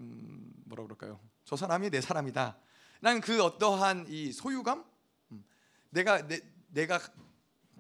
[0.00, 1.20] 음, 뭐라 그럴까요?
[1.44, 2.58] 저 사람이 내 사람이다.
[3.00, 4.84] 난 그 어떠한 이 소유감,
[5.32, 5.44] 음,
[5.90, 6.98] 내가 내, 내가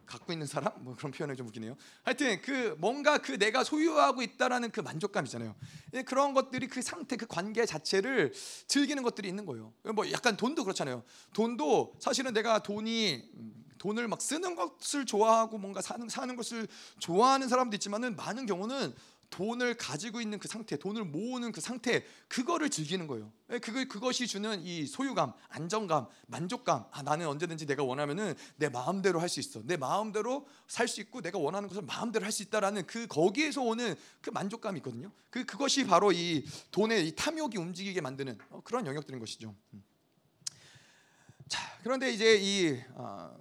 [0.06, 1.76] 갖고 있는 사람 뭐 그런 표현이 좀 웃기네요.
[2.02, 5.54] 하여튼 그 뭔가 그 내가 소유하고 있다라는 그 만족감이잖아요.
[5.94, 8.32] 예, 그런 것들이 그 상태 그 관계 자체를
[8.66, 9.72] 즐기는 것들이 있는 거예요.
[9.94, 11.02] 뭐 약간 돈도 그렇잖아요.
[11.32, 17.48] 돈도 사실은 내가 돈이 음, 돈을 막 쓰는 것을 좋아하고 뭔가 사는 사는 것을 좋아하는
[17.48, 18.94] 사람도 있지만은 많은 경우는
[19.30, 23.32] 돈을 가지고 있는 그 상태, 돈을 모으는 그 상태, 그거를 즐기는 거예요.
[23.50, 26.84] 예, 그거 그것이 주는 이 소유감, 안정감, 만족감.
[26.90, 29.62] 아 나는 언제든지 내가 원하면은 내 마음대로 할 수 있어.
[29.64, 33.94] 내 마음대로 살 수 있고 내가 원하는 것을 마음대로 할 수 있다라는 그 거기에서 오는
[34.20, 35.10] 그 만족감이 있거든요.
[35.30, 39.54] 그 그것이 바로 이 돈의 이 탐욕이 움직이게 만드는 어, 그런 영역들인 것이죠.
[39.72, 39.84] 음.
[41.48, 43.36] 자 그런데 이제 이 어,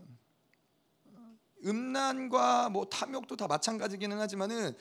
[1.65, 4.75] 음란과 뭐 탐욕도 다 마찬가지기는 하지만은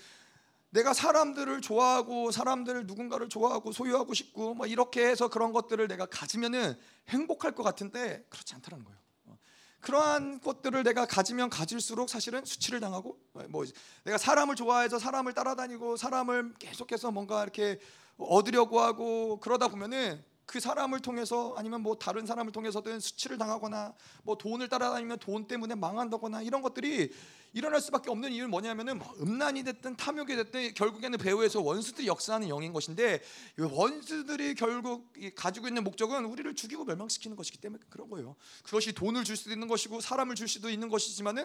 [0.72, 6.78] 내가 사람들을 좋아하고 사람들 누군가를 좋아하고 소유하고 싶고 뭐 이렇게 해서 그런 것들을 내가 가지면은
[7.10, 8.98] 행복할 것 같은데 그렇지 않다는 거예요.
[9.26, 9.38] 어.
[9.80, 13.18] 그러한 것들을 내가 가지면 가질수록 사실은 수치를 당하고
[13.50, 13.66] 뭐
[14.04, 17.78] 내가 사람을 좋아해서 사람을 따라다니고 사람을 계속해서 뭔가 이렇게
[18.16, 24.36] 얻으려고 하고 그러다 보면은 그 사람을 통해서 아니면 뭐 다른 사람을 통해서든 수치를 당하거나 뭐
[24.36, 27.12] 돈을 따라다니면 돈 때문에 망한다거나 이런 것들이
[27.54, 32.72] 일어날 수밖에 없는 이유는 뭐냐면은 뭐 음란이 됐든 탐욕이 됐든 결국에는 배후에서 원수들이 역사하는 영인
[32.72, 33.22] 것인데
[33.58, 38.36] 원수들이 결국 가지고 있는 목적은 우리를 죽이고 멸망시키는 것이기 때문에 그런 거예요.
[38.62, 41.44] 그것이 돈을 줄 수도 있는 것이고 사람을 줄 수도 있는 것이지만은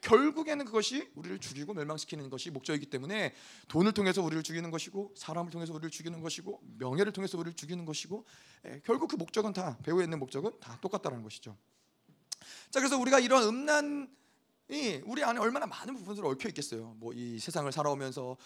[0.00, 3.34] 결국에는 그것이 우리를 죽이고 멸망시키는 것이 목적이기 때문에
[3.68, 8.24] 돈을 통해서 우리를 죽이는 것이고 사람을 통해서 우리를 죽이는 것이고 명예를 통해서 우리를 죽이는 것이고
[8.84, 11.56] 결국 그 목적은 다 배후에 있는 목적은 다 똑같다는 것이죠.
[12.70, 14.08] 자 그래서 우리가 이런 음란
[14.68, 16.94] 이 우리 안에 얼마나 많은 부분들이 얽혀 있겠어요.
[16.98, 18.36] 뭐 이 세상을 살아오면서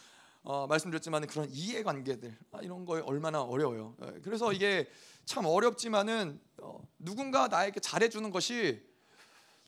[0.42, 3.96] 어, 말씀드렸지만 그런 이해관계들 아, 이런 거에 얼마나 어려워요.
[4.02, 4.88] 예, 그래서 이게
[5.24, 8.83] 참 어렵지만은 어, 누군가 나에게 잘해주는 것이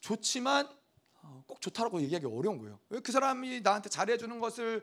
[0.00, 0.68] 좋지만
[1.22, 2.78] 어, 꼭 좋다라고 얘기하기 어려운 거예요.
[3.02, 4.82] 그 사람이 나한테 잘해주는 것을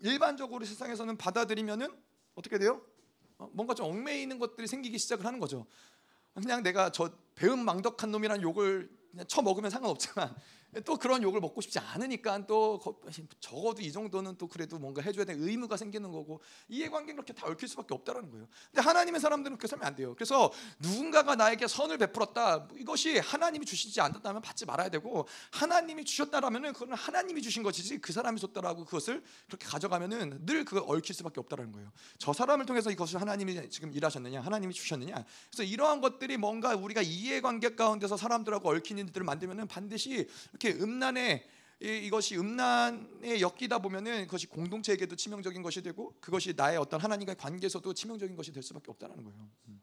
[0.00, 1.88] 일반적으로 세상에서는 받아들이면은
[2.34, 2.80] 어떻게 돼요?
[3.38, 5.66] 어, 뭔가 좀 얽매이는 것들이 생기기 시작을 하는 거죠.
[6.34, 10.34] 그냥 내가 저 배은 망덕한 놈이란 욕을 그냥 쳐먹으면 상관없지만
[10.84, 12.80] 또 그런 욕을 먹고 싶지 않으니까 또
[13.40, 17.68] 적어도 이 정도는 또 그래도 뭔가 해줘야 될 의무가 생기는 거고 이해관계는 그렇게 다 얽힐
[17.68, 18.46] 수밖에 없다는 거예요.
[18.66, 20.14] 근데 하나님의 사람들은 그렇게 살면 안 돼요.
[20.14, 26.92] 그래서 누군가가 나에게 선을 베풀었다 이것이 하나님이 주시지 않았다면 받지 말아야 되고 하나님이 주셨다라면은 그건
[26.94, 31.90] 하나님이 주신 것이지 그 사람이 줬다라고 그것을 그렇게 가져가면은 늘 그걸 얽힐 수밖에 없다는 거예요.
[32.18, 37.76] 저 사람을 통해서 이것을 하나님이 지금 일하셨느냐 하나님이 주셨느냐 그래서 이러한 것들이 뭔가 우리가 이해관계
[37.76, 41.46] 가운데서 사람들하고 얽히는 일들을 만들면은 반드시 이렇게 음란에
[41.80, 48.34] 이것이 음란에 엮이다 보면은 그것이 공동체에게도 치명적인 것이 되고 그것이 나의 어떤 하나님과의 관계에서도 치명적인
[48.34, 49.50] 것이 될 수밖에 없다는 거예요.
[49.68, 49.82] 음.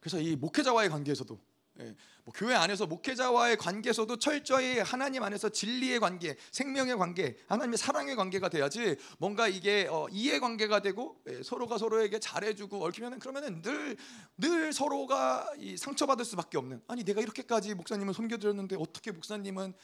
[0.00, 1.57] 그래서 이 목회자와의 관계에서도 예,
[2.24, 8.48] 뭐 교회 안에서 목회자와의 관계에서도 철저히 하나님 안에서 진리의 관계, 생명의 관계, 하나님의 사랑의 관계가
[8.48, 13.96] 돼야지 뭔가 이게 어, 이해 관계가 되고 예, 서로가 서로에게 잘해주고 얽히면은 그러면은 늘
[14.38, 16.80] 늘 서로가 상처받을 수밖에 없는.
[16.86, 19.74] 아니 내가 이렇게까지 목사님을 섬겨드렸는데 어떻게 목사님은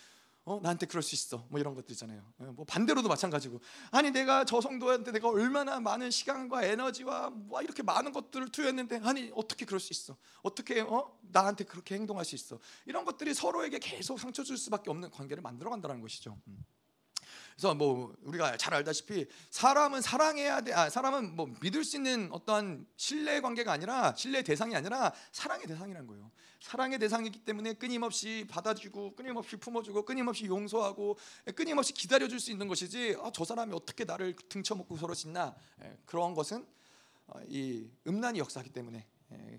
[0.47, 2.23] 어 나한테 그럴 수 있어 뭐 이런 것들 있잖아요.
[2.39, 7.83] 어, 뭐 반대로도 마찬가지고 아니 내가 저 성도한테 내가 얼마나 많은 시간과 에너지와 뭐 이렇게
[7.83, 10.17] 많은 것들을 투여했는데 아니 어떻게 그럴 수 있어?
[10.43, 12.59] 어떻게 어 나한테 그렇게 행동할 수 있어?
[12.85, 16.39] 이런 것들이 서로에게 계속 상처 줄 수밖에 없는 관계를 만들어 간다는 것이죠.
[16.49, 16.65] 음.
[17.55, 20.73] 그래서 뭐 우리가 잘 알다시피 사람은 사랑해야 돼.
[20.73, 26.07] 아, 사람은 뭐 믿을 수 있는 어떠한 신뢰 관계가 아니라 신뢰 대상이 아니라 사랑의 대상이라는
[26.09, 26.31] 거예요.
[26.61, 31.19] 사랑의 대상이기 때문에 끊임없이 받아주고 끊임없이 품어주고 끊임없이 용서하고
[31.55, 36.35] 끊임없이 기다려줄 수 있는 것이지 아, 저 사람이 어떻게 나를 등쳐먹고 서로 짓나 예, 그런
[36.35, 36.67] 것은
[37.27, 39.07] 어, 이 음란이 역사하기 때문에 예,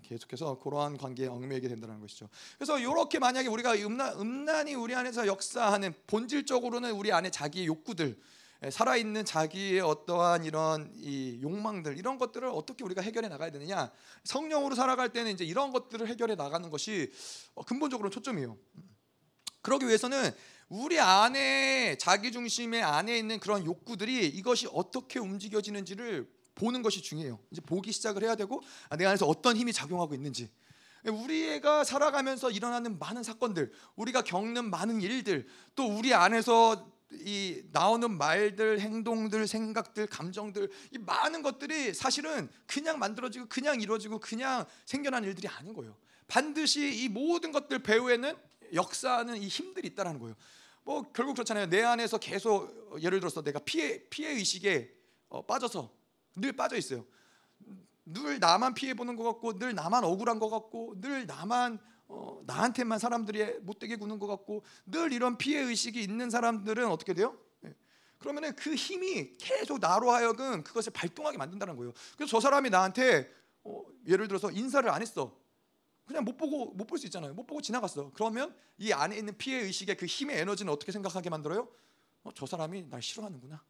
[0.02, 2.28] 계속해서 그러한 관계에 얽매이게 된다는 것이죠.
[2.56, 8.16] 그래서 이렇게 만약에 우리가 음란, 음란이 우리 안에서 역사하는 본질적으로는 우리 안에 자기의 욕구들
[8.64, 13.90] 예, 살아있는 자기의 어떠한 이런 이 욕망들 이런 것들을 어떻게 우리가 해결해 나가야 되느냐
[14.24, 17.12] 성령으로 살아갈 때는 이제 이런 것들을 해결해 나가는 것이
[17.54, 18.56] 어, 근본적으로 초점이에요.
[19.60, 20.32] 그러기 위해서는
[20.68, 27.38] 우리 안에 자기 중심의 안에 있는 그런 욕구들이 이것이 어떻게 움직여지는지를 보는 것이 중요해요.
[27.52, 30.50] 이제 보기 시작을 해야 되고 아, 내 안에서 어떤 힘이 작용하고 있는지.
[31.04, 38.80] 우리가 살아가면서 일어나는 많은 사건들, 우리가 겪는 많은 일들, 또 우리 안에서 이 나오는 말들,
[38.80, 45.72] 행동들, 생각들, 감정들 이 많은 것들이 사실은 그냥 만들어지고 그냥 이루어지고 그냥 생겨난 일들이 아닌
[45.72, 45.96] 거예요.
[46.26, 48.34] 반드시 이 모든 것들 배후에는
[48.74, 50.34] 역사하는 이 힘들이 있다라는 거예요.
[50.82, 51.68] 뭐 결국 그렇잖아요.
[51.68, 54.92] 내 안에서 계속 예를 들어서 내가 피해 피해 의식에
[55.28, 55.92] 어, 빠져서
[56.36, 57.04] 늘 빠져 있어요.
[58.04, 63.00] 늘 나만 피해 보는 것 같고 늘 나만 억울한 것 같고 늘 나만 어, 나한테만
[63.00, 67.36] 사람들이 못되게 구는 것 같고 늘 이런 피해 의식이 있는 사람들은 어떻게 돼요?
[67.64, 67.74] 예.
[68.18, 71.92] 그러면은 그 힘이 계속 나로 하여금 그것을 발동하게 만든다는 거예요.
[72.16, 73.28] 그래서 저 사람이 나한테
[73.64, 75.36] 어, 예를 들어서 인사를 안 했어.
[76.06, 77.34] 그냥 못 보고 못 볼 수 있잖아요.
[77.34, 78.12] 못 보고 지나갔어.
[78.14, 81.66] 그러면 이 안에 있는 피해 의식의 그 힘의 에너지는 어떻게 생각하게 만들어요?
[82.22, 83.60] 어, 저 사람이 날 싫어하는구나.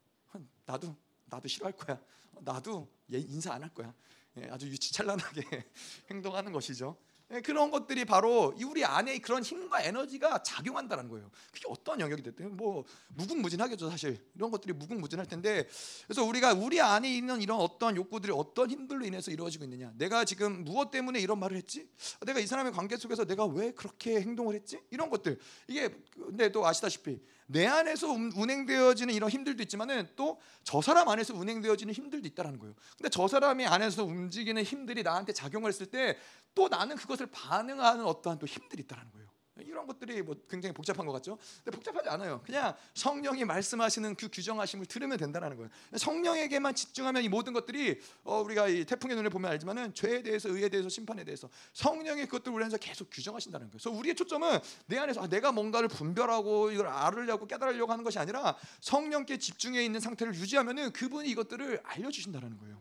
[0.66, 0.94] 나도
[1.26, 2.00] 나도 싫어할 거야.
[2.40, 3.94] 나도 얘 인사 안 할 거야.
[4.38, 5.42] 예, 아주 유치찬란하게
[6.10, 6.96] 행동하는 것이죠.
[7.32, 11.28] 예, 그런 것들이 바로 우리 안에 그런 힘과 에너지가 작용한다는 거예요.
[11.52, 15.66] 그게 어떤 영역이 됐든 뭐 무궁무진하겠죠 사실 이런 것들이 무궁무진할 텐데
[16.06, 20.62] 그래서 우리가 우리 안에 있는 이런 어떤 욕구들이 어떤 힘들로 인해서 이루어지고 있느냐 내가 지금
[20.62, 21.88] 무엇 때문에 이런 말을 했지
[22.24, 26.64] 내가 이 사람의 관계 속에서 내가 왜 그렇게 행동을 했지 이런 것들 이게 근데 또
[26.64, 32.74] 아시다시피 내 안에서 운행되어지는 이런 힘들도 있지만은 또 저 사람 안에서 운행되어지는 힘들도 있다라는 거예요.
[32.98, 36.18] 근데 저 사람이 안에서 움직이는 힘들이 나한테 작용을 했을 때
[36.56, 39.25] 또 나는 그것을 반응하는 어떠한 또 힘들이 있다라는 거예요.
[39.62, 41.38] 이런 것들이 뭐 굉장히 복잡한 것 같죠?
[41.64, 42.42] 근데 복잡하지 않아요.
[42.44, 45.70] 그냥 성령이 말씀하시는 그 규정하심을 들으면 된다는 거예요.
[45.96, 50.68] 성령에게만 집중하면 이 모든 것들이 어 우리가 이 태풍의 눈을 보면 알지만은 죄에 대해서 의에
[50.68, 53.72] 대해서 심판에 대해서 성령의 그것들 우리 안에서 계속 규정하신다는 거예요.
[53.72, 58.56] 그래서 우리의 초점은 내 안에서 아, 내가 뭔가를 분별하고 이걸 알으려고 깨달으려고 하는 것이 아니라
[58.80, 62.80] 성령께 집중해 있는 상태를 유지하면은 그분이 이것들을 알려주신다는 거예요.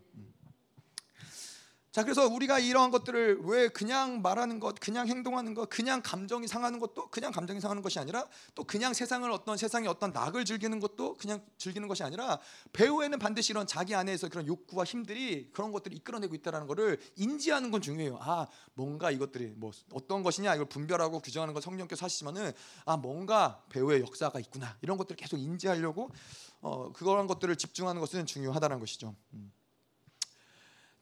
[1.96, 1.98] 음.
[1.98, 6.80] 자, 그래서 우리가 이러한 것들을 왜 그냥 말하는 것, 그냥 행동하는 것, 그냥 감정이 상하는
[6.80, 11.16] 것도 그냥 감정이 상하는 것이 아니라 또 그냥 세상을 어떤 세상의 어떤 낙을 즐기는 것도
[11.16, 12.40] 그냥 즐기는 것이 아니라
[12.74, 17.82] 배우에는 반드시 이런 자기 안에서 그런 욕구와 힘들이 그런 것들을 이끌어내고 있다는 것을 인지하는 건
[17.82, 18.18] 중요해요.
[18.20, 22.52] 아, 뭔가 이것들이 뭐 어떤 것이냐 이걸 분별하고 규정하는 건 성령께서 하시지만은
[22.84, 24.78] 아, 뭔가 배우의 역사가 있구나.
[24.82, 26.12] 이런 것들을 계속 인지하려고
[26.60, 29.16] 어, 그런 것들을 집중하는 것은 중요하다는 것이죠.
[29.34, 29.52] 음.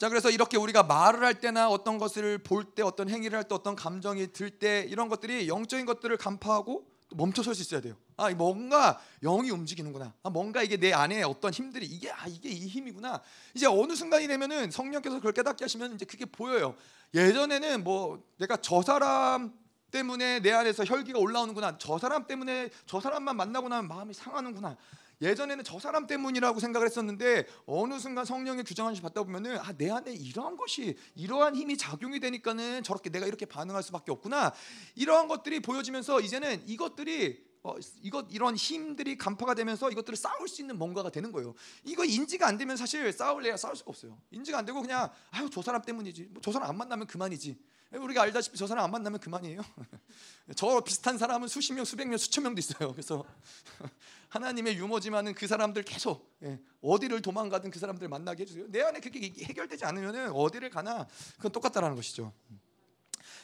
[0.04, 3.56] 자 그래서 이렇게 우리가 말을 할 때나 어떤 것을 볼 때 어떤 행위를 할 때
[3.56, 7.96] 어떤 감정이 들 때 이런 것들이 영적인 것들을 간파하고 멈춰설 수 있어야 돼요.
[8.18, 10.14] 아 뭔가 영이 움직이는구나.
[10.24, 13.22] 아 뭔가 이게 내 안에 어떤 힘들이 이게 아 이게 이 힘이구나.
[13.54, 16.76] 이제 어느 순간이 되면은 성령께서 그걸 깨닫게 하시면 이제 그게 보여요.
[17.14, 19.54] 예전에는 뭐 내가 저 사람
[19.90, 21.78] 때문에 내 안에서 혈기가 올라오는구나.
[21.78, 24.76] 저 사람 때문에 저 사람만 만나고 나면 마음이 상하는구나.
[25.22, 30.14] 예전에는 저 사람 때문이라고 생각을 했었는데 어느 순간 성령의 규정한시 받다 보면은 아 내 안에
[30.14, 34.54] 이러한 것이 이러한 힘이 작용이 되니까는 저렇게 내가 이렇게 반응할 수밖에 없구나
[34.96, 40.78] 이러한 것들이 보여지면서 이제는 이것들이 어, 이것 이런 힘들이 간파가 되면서 이것들을 싸울 수 있는
[40.78, 41.54] 뭔가가 되는 거예요.
[41.86, 44.20] 이거 인지가 안 되면 사실 싸울래야 싸울 수가 없어요.
[44.32, 46.24] 인지가 안 되고 그냥 아유 저 사람 때문이지.
[46.32, 47.58] 뭐 저 사람 안 만나면 그만이지.
[47.98, 49.62] 우리가 알다시피 저 사람 안 만나면 그만이에요.
[50.56, 52.92] 저 비슷한 사람은 수십 명, 수백 명, 수천 명도 있어요.
[52.92, 53.24] 그래서
[54.30, 58.66] 하나님의 유머지만은 그 사람들 계속 예, 어디를 도망가든 그 사람들 만나게 해주세요.
[58.70, 62.34] 내 안에 그게 해결되지 않으면 어디를 가나 그건 똑같다라는 것이죠.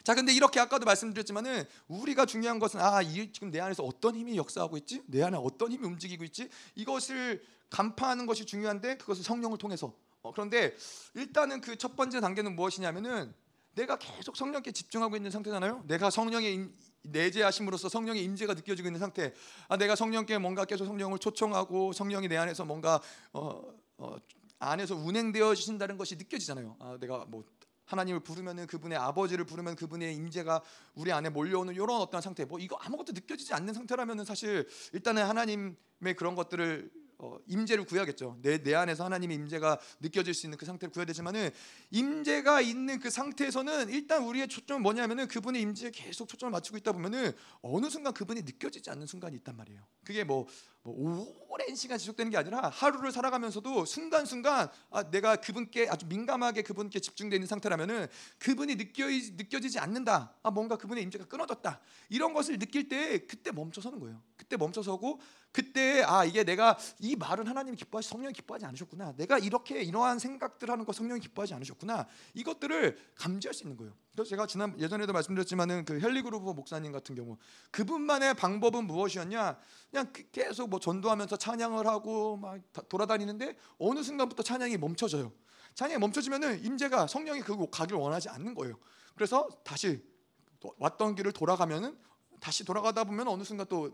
[0.03, 4.37] 자, 근데 이렇게 아까도 말씀드렸지만은 우리가 중요한 것은 아, 이, 지금 내 안에서 어떤 힘이
[4.37, 5.03] 역사하고 있지?
[5.05, 6.49] 내 안에 어떤 힘이 움직이고 있지?
[6.75, 9.93] 이것을 간파하는 것이 중요한데 그것을 성령을 통해서.
[10.21, 10.75] 어, 그런데
[11.13, 13.33] 일단은 그 첫 번째 단계는 무엇이냐면은
[13.75, 15.83] 내가 계속 성령께 집중하고 있는 상태잖아요.
[15.87, 16.69] 내가 성령의
[17.03, 19.33] 내재하심으로써 성령의 임재가 느껴지고 있는 상태.
[19.67, 23.01] 아, 내가 성령께 뭔가 계속 성령을 초청하고 성령이 내 안에서 뭔가
[23.31, 23.61] 어,
[23.97, 24.15] 어,
[24.59, 26.75] 안에서 운행되어 주신다는 것이 느껴지잖아요.
[26.79, 27.43] 아, 내가 뭐
[27.85, 30.61] 하나님을 부르면은 그분의 아버지를 부르면 그분의 임재가
[30.93, 32.45] 우리 안에 몰려오는 이런 어떤 상태.
[32.45, 36.98] 뭐 이거 아무것도 느껴지지 않는 상태라면은 사실 일단은 하나님의 그런 것들을 어,
[37.47, 38.37] 임재를 구해야겠죠.
[38.41, 41.49] 내, 내 안에서 하나님의 임재가 느껴질 수 있는 그 상태를 구해야 되지만은
[41.91, 47.33] 임재가 있는 그 상태에서는 일단 우리의 초점은 뭐냐면은 그분의 임재에 계속 초점을 맞추고 있다 보면은
[47.61, 49.81] 어느 순간 그분이 느껴지지 않는 순간이 있단 말이에요.
[50.05, 50.47] 그게 뭐,
[50.83, 56.99] 뭐 오랜 시간 지속되는 게 아니라 하루를 살아가면서도 순간순간 아, 내가 그분께 아주 민감하게 그분께
[56.99, 58.07] 집중되어 있는 상태라면은
[58.39, 60.33] 그분이 느껴 느껴지지 않는다.
[60.41, 61.81] 아, 뭔가 그분의 임재가 끊어졌다.
[62.09, 64.21] 이런 것을 느낄 때 그때 멈춰서는 거예요.
[64.37, 65.19] 그때 멈춰서고
[65.51, 69.15] 그때 아 이게 내가 이 말은 하나님이 기뻐하시 성령이 기뻐하지 않으셨구나.
[69.17, 72.07] 내가 이렇게 이러한 생각들 하는 거 성령이 기뻐하지 않으셨구나.
[72.35, 73.93] 이것들을 감지할 수 있는 거예요.
[74.23, 77.37] 제가 지난 예전에도 말씀드렸지만은 그 헬리그루브 목사님 같은 경우
[77.71, 79.59] 그분만의 방법은 무엇이었냐?
[79.89, 85.31] 그냥 그 계속 뭐 전도하면서 찬양을 하고 막 돌아다니는데 어느 순간부터 찬양이 멈춰져요.
[85.75, 88.77] 찬양이 멈춰지면은 임재가 성령이 그 가기를 원하지 않는 거예요.
[89.15, 90.03] 그래서 다시
[90.77, 91.97] 왔던 길을 돌아가면은
[92.39, 93.89] 다시 돌아가다 보면 어느 순간 또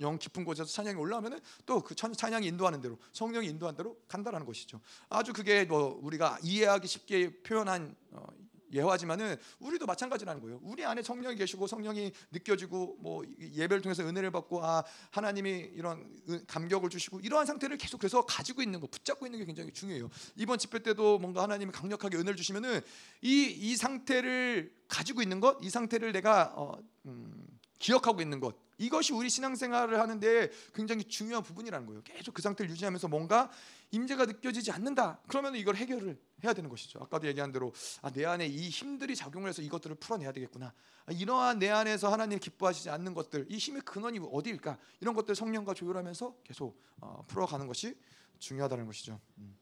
[0.00, 4.80] 영 깊은 곳에서 찬양이 올라오면은 또 그 찬양이 인도하는 대로 성령이 인도한 대로 간다라는 것이죠.
[5.08, 8.26] 아주 그게 뭐 우리가 이해하기 쉽게 표현한 어,
[8.72, 10.60] 예화지만은 우리도 마찬가지라는 거예요.
[10.62, 16.08] 우리 안에 성령이 계시고 성령이 느껴지고 뭐 예배를 통해서 은혜를 받고 아 하나님이 이런
[16.46, 20.08] 감격을 주시고 이러한 상태를 계속해서 가지고 있는 거 붙잡고 있는 게 굉장히 중요해요.
[20.36, 22.80] 이번 집회 때도 뭔가 하나님이 강력하게 은혜를 주시면은
[23.22, 27.46] 이 이 상태를 가지고 있는 것, 이 상태를 내가 어, 음,
[27.80, 32.02] 기억하고 있는 것 이것이 우리 신앙생활을 하는데 굉장히 중요한 부분이라는 거예요.
[32.02, 33.50] 계속 그 상태를 유지하면서 뭔가
[33.90, 35.20] 임재가 느껴지지 않는다.
[35.26, 36.98] 그러면 이걸 해결을 해야 되는 것이죠.
[37.02, 40.72] 아까도 얘기한 대로 아, 내 안에 이 힘들이 작용을 해서 이것들을 풀어내야 되겠구나.
[41.04, 44.78] 아, 이러한 내 안에서 하나님 기뻐하시지 않는 것들, 이 힘의 근원이 어디일까?
[45.00, 47.98] 이런 것들 성령과 조율하면서 계속 어, 풀어가는 것이
[48.38, 49.20] 중요하다는 것이죠.
[49.38, 49.58] 음.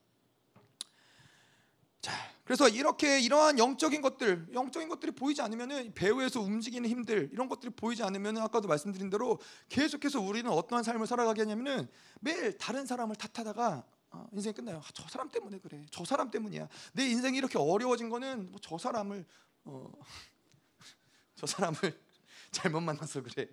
[2.00, 2.12] 자,
[2.48, 8.02] 그래서 이렇게 이러한 영적인 것들, 영적인 것들이 보이지 않으면은 배후에서 움직이는 힘들 이런 것들이 보이지
[8.02, 11.86] 않으면은 아까도 말씀드린 대로 계속해서 우리는 어떠한 삶을 살아가게 하냐면은
[12.20, 14.78] 매일 다른 사람을 탓하다가 어, 인생이 끝나요.
[14.78, 15.84] 아, 저 사람 때문에 그래.
[15.90, 16.68] 저 사람 때문이야.
[16.94, 19.26] 내 인생이 이렇게 어려워진 거는 뭐 저 사람을
[19.64, 19.92] 어,
[21.36, 21.76] 저 사람을
[22.50, 23.46] 잘못 만나서 그래.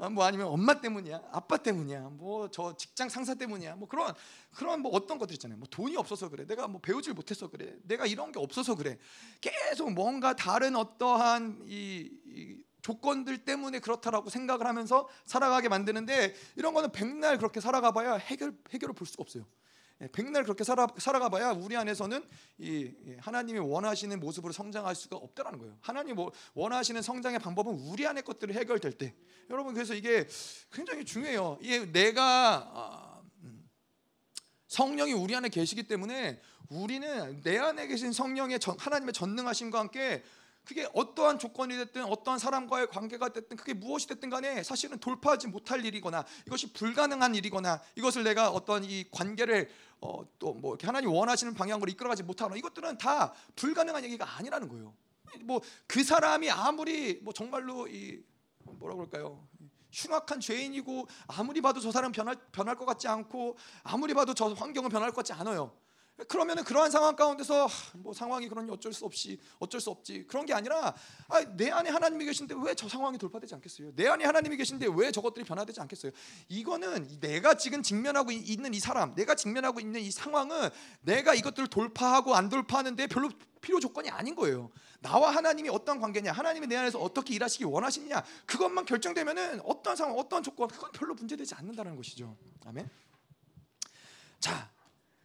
[0.00, 4.14] 아, 뭐 아니면 엄마 때문이야, 아빠 때문이야, 뭐 저 직장 상사 때문이야, 뭐 그런
[4.54, 5.58] 그런 뭐 어떤 것들 있잖아요.
[5.58, 8.98] 뭐 돈이 없어서 그래, 내가 뭐 배우질 못해서 그래, 내가 이런 게 없어서 그래.
[9.40, 16.92] 계속 뭔가 다른 어떠한 이, 이 조건들 때문에 그렇다라고 생각을 하면서 살아가게 만드는데 이런 거는
[16.92, 19.44] 백날 그렇게 살아가봐야 해결 해결을 볼 수가 없어요.
[20.02, 22.24] 예, 백날 그렇게 살아 살아가봐야 우리 안에서는
[22.58, 25.76] 이 하나님이 원하시는 모습으로 성장할 수가 없다라는 거예요.
[25.80, 29.14] 하나님 뭐 원하시는 성장의 방법은 우리 안의 것들이 해결될 때,
[29.50, 30.26] 여러분 그래서 이게
[30.72, 31.58] 굉장히 중요해요.
[31.60, 33.68] 이게 내가 아, 음,
[34.68, 40.22] 성령이 우리 안에 계시기 때문에 우리는 내 안에 계신 성령의 하나님의 전능하심과 함께
[40.70, 45.84] 그게 어떠한 조건이 됐든 어떠한 사람과의 관계가 됐든 그게 무엇이 됐든 간에 사실은 돌파하지 못할
[45.84, 49.68] 일이거나 이것이 불가능한 일이거나 이것을 내가 어떤 이 관계를
[50.00, 54.94] 어, 또뭐 하나님 원하시는 방향으로 이끌어가지 못하거나 이것들은 다 불가능한 얘기가 아니라는 거예요.
[55.42, 58.22] 뭐 그 사람이 아무리 뭐 정말로 이
[58.62, 59.44] 뭐라 그럴까요?
[59.90, 64.88] 흉악한 죄인이고 아무리 봐도 저 사람 변할 변할 것 같지 않고 아무리 봐도 저 환경은
[64.88, 65.76] 변할 것 같지 않아요.
[66.28, 70.52] 그러면은 그러한 상황 가운데서 뭐 상황이 그러니 어쩔 수 없이 어쩔 수 없지 그런 게
[70.52, 70.94] 아니라
[71.28, 73.92] 아, 내 안에 하나님이 계신데 왜 저 상황이 돌파되지 않겠어요?
[73.94, 76.12] 내 안에 하나님이 계신데 왜 저것들이 변화되지 않겠어요?
[76.48, 80.70] 이거는 내가 지금 직면하고 있는 이 사람, 내가 직면하고 있는 이 상황은
[81.02, 83.28] 내가 이것들을 돌파하고 안 돌파하는데 별로
[83.60, 84.70] 필요 조건이 아닌 거예요.
[85.00, 90.42] 나와 하나님이 어떤 관계냐, 하나님이 내 안에서 어떻게 일하시기 원하시느냐, 그것만 결정되면은 어떤 상황, 어떤
[90.42, 92.34] 조건, 그건 별로 문제되지 않는다는 것이죠.
[92.64, 92.88] 아멘.
[94.38, 94.70] 자,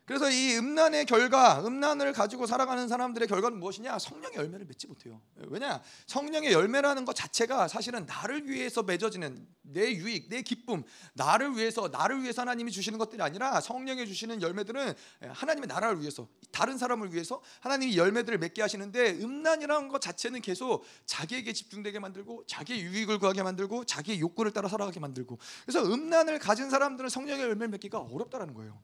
[0.05, 3.97] 그래서 이 음란의 결과, 음란을 가지고 살아가는 사람들의 결과는 무엇이냐?
[3.97, 5.19] 성령의 열매를 맺지 못해요.
[5.47, 5.81] 왜냐?
[6.05, 12.21] 성령의 열매라는 것 자체가 사실은 나를 위해서 맺어지는 내 유익, 내 기쁨, 나를 위해서 나를
[12.21, 14.93] 위해서 하나님이 주시는 것들이 아니라 성령이 주시는 열매들은
[15.29, 21.51] 하나님의 나라를 위해서, 다른 사람을 위해서 하나님이 열매들을 맺게 하시는데 음란이라는 것 자체는 계속 자기에게
[21.51, 27.09] 집중되게 만들고 자기의 유익을 구하게 만들고 자기의 욕구를 따라 살아가게 만들고 그래서 음란을 가진 사람들은
[27.09, 28.79] 성령의 열매를 맺기가 어렵다라는 거예요.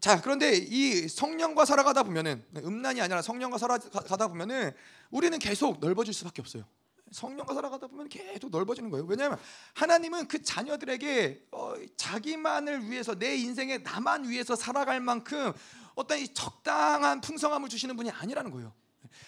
[0.00, 4.72] 자, 그런데 이 성령과 살아가다 보면은 음란이 아니라 성령과 살아가다 보면은
[5.10, 6.64] 우리는 계속 넓어질 수밖에 없어요.
[7.10, 9.04] 성령과 살아가다 보면 계속 넓어지는 거예요.
[9.04, 9.38] 왜냐하면
[9.74, 15.52] 하나님은 그 자녀들에게 어, 자기만을 위해서 내 인생에 나만 위해서 살아갈 만큼
[15.94, 18.72] 어떤 이 적당한 풍성함을 주시는 분이 아니라는 거예요.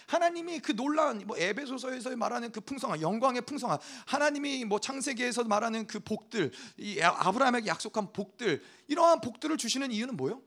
[0.07, 5.99] 하나님이 그 놀라운 뭐 에베소서에서 말하는 그 풍성함, 영광의 풍성함, 하나님이 뭐 창세기에서 말하는 그
[5.99, 10.41] 복들, 이 아브라함에게 약속한 복들, 이러한 복들을 주시는 이유는 뭐예요?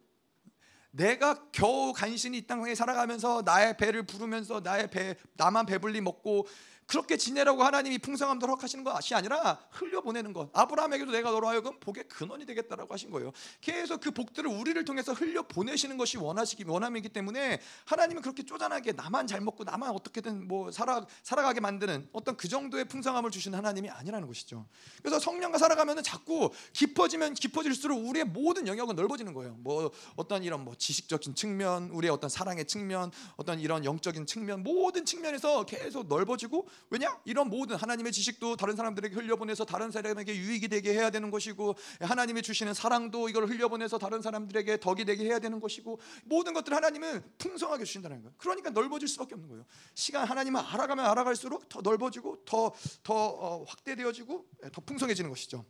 [0.97, 6.47] 내가 겨우 간신히 이 땅에 살아가면서 나의 배를 부르면서 나의 배 나만 배불리 먹고
[6.87, 10.51] 그렇게 지내라고 하나님이 풍성함도 허락하시는 것이 아니라 흘려보내는 것.
[10.53, 13.33] 아브라함에게도 내가 너로 하여금 복의 근원이 되겠다라고 하신 거예요.
[13.61, 19.41] 계속 그 복들을 우리를 통해서 흘려보내시는 것이 원하시기 원함이기 때문에 하나님은 그렇게 쪼잔하게 나만 잘
[19.41, 24.67] 먹고 나만 어떻게든 뭐 살아 살아가게 만드는 어떤 그 정도의 풍성함을 주시는 하나님이 아니라는 것이죠.
[25.03, 29.57] 그래서 성령과 살아가면은 자꾸 깊어지면 깊어질수록 우리의 모든 영역은 넓어지는 거예요.
[29.59, 35.05] 뭐 어떤 이런 뭐 지식적인 측면, 우리의 어떤 사랑의 측면, 어떤 이런 영적인 측면 모든
[35.05, 37.19] 측면에서 계속 넓어지고 왜냐?
[37.25, 42.43] 이런 모든 하나님의 지식도 다른 사람들에게 흘려보내서 다른 사람에게 유익이 되게 해야 되는 것이고 하나님이
[42.43, 47.85] 주시는 사랑도 이걸 흘려보내서 다른 사람들에게 덕이 되게 해야 되는 것이고 모든 것들 하나님은 풍성하게
[47.85, 48.35] 주신다는 거예요.
[48.39, 49.65] 그러니까 넓어질 수밖에 없는 거예요.
[49.95, 55.65] 시간 하나님을 알아가면 알아갈수록 더 넓어지고 더더 어, 확대되어지고 예, 더 풍성해지는 것이죠.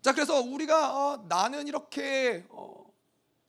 [0.00, 2.91] 자, 그래서 우리가 어, 나는 이렇게 어,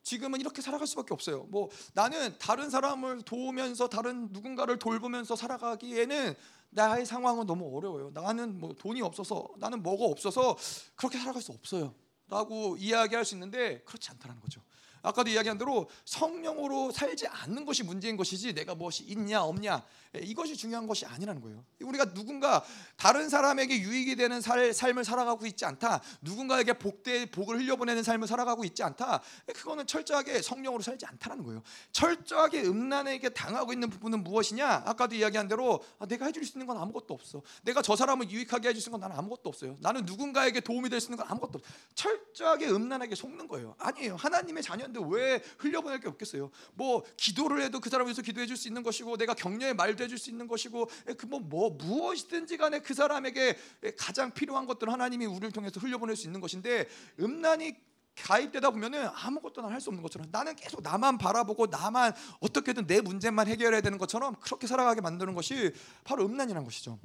[0.04, 1.46] 지금은 이렇게 살아갈 수밖에 없어요.
[1.50, 6.36] 뭐 나는 다른 사람을 도우면서 다른 누군가를 돌보면서 살아가기에는
[6.70, 8.12] 나의 상황은 너무 어려워요.
[8.14, 10.58] 나는 뭐 돈이 없어서 나는 뭐가 없어서
[10.96, 11.96] 그렇게 살아갈 수 없어요.
[12.28, 14.62] 라고 이야기할 수 있는데 그렇지 않다는 거죠.
[15.04, 19.84] 아까도 이야기한 대로 성령으로 살지 않는 것이 문제인 것이지 내가 무엇이 있냐 없냐
[20.16, 21.64] 예, 이것이 중요한 것이 아니라는 거예요.
[21.82, 22.64] 우리가 누군가
[22.96, 26.02] 다른 사람에게 유익이 되는 살, 삶을 살아가고 있지 않다.
[26.22, 29.22] 누군가에게 복대 복을 흘려보내는 삶을 살아가고 있지 않다.
[29.50, 31.62] 예, 그거는 철저하게 성령으로 살지 않다라는 거예요.
[31.92, 34.84] 철저하게 음란에게 당하고 있는 부분은 무엇이냐?
[34.86, 37.42] 아까도 이야기한 대로 아, 내가 해줄 수 있는 건 아무것도 없어.
[37.64, 39.78] 내가 저 사람을 유익하게 해줄 수 있는 건 나는 아무것도 없어요.
[39.80, 41.70] 나는 누군가에게 도움이 될 수 있는 건 아무것도 없어.
[41.96, 43.76] 철저하게 음란하게 속는 거예요.
[43.78, 44.16] 아니에요.
[44.16, 46.52] 하나님의 자녀 인데 왜 흘려보낼 게 없겠어요?
[46.76, 50.18] 뭐 기도를 해도 그 사람을 위해서 기도해 줄 수 있는 것이고 내가 격려의 말도 해줄
[50.20, 53.58] 수 있는 것이고 그뭐 뭐 무엇이든지 간에 그 사람에게
[53.98, 56.88] 가장 필요한 것들은 하나님이 우리를 통해서 흘려보낼 수 있는 것인데
[57.20, 57.76] 음란이
[58.16, 63.82] 가입되다 보면은 아무것도 할수 없는 것처럼 나는 계속 나만 바라보고 나만 어떻게든 내 문제만 해결해야
[63.82, 65.74] 되는 것처럼 그렇게 살아가게 만드는 것이
[66.04, 67.00] 바로 음란이라는 것이죠.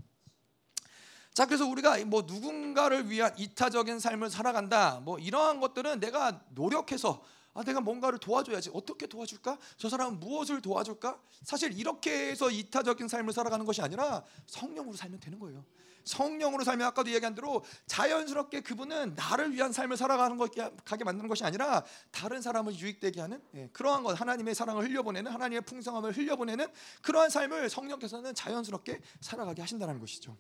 [1.33, 7.23] 자 그래서 우리가 뭐 누군가를 위한 이타적인 삶을 살아간다 뭐 이러한 것들은 내가 노력해서
[7.59, 8.71] 아, 내가 뭔가를 도와줘야지.
[8.73, 9.59] 어떻게 도와줄까?
[9.77, 11.21] 저 사람은 무엇을 도와줄까?
[11.43, 15.65] 사실 이렇게 해서 이타적인 삶을 살아가는 것이 아니라 성령으로 살면 되는 거예요.
[16.05, 20.53] 성령으로 살면 아까도 얘기한 대로 자연스럽게 그분은 나를 위한 삶을 살아가는 것
[20.85, 25.63] 가게 만드는 것이 아니라 다른 사람을 유익되게 하는 예, 그러한 것 하나님의 사랑을 흘려보내는 하나님의
[25.63, 26.67] 풍성함을 흘려보내는
[27.03, 30.37] 그러한 삶을 성령께서는 자연스럽게 살아가게 하신다는 것이죠.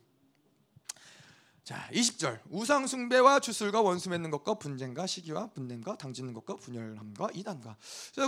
[1.68, 2.40] 자, 20절.
[2.48, 7.76] 우상 숭배와 주술과 원수 맺는 것과 분쟁과 시기와 분냄과 당짓는 것과 분열함과 이단과.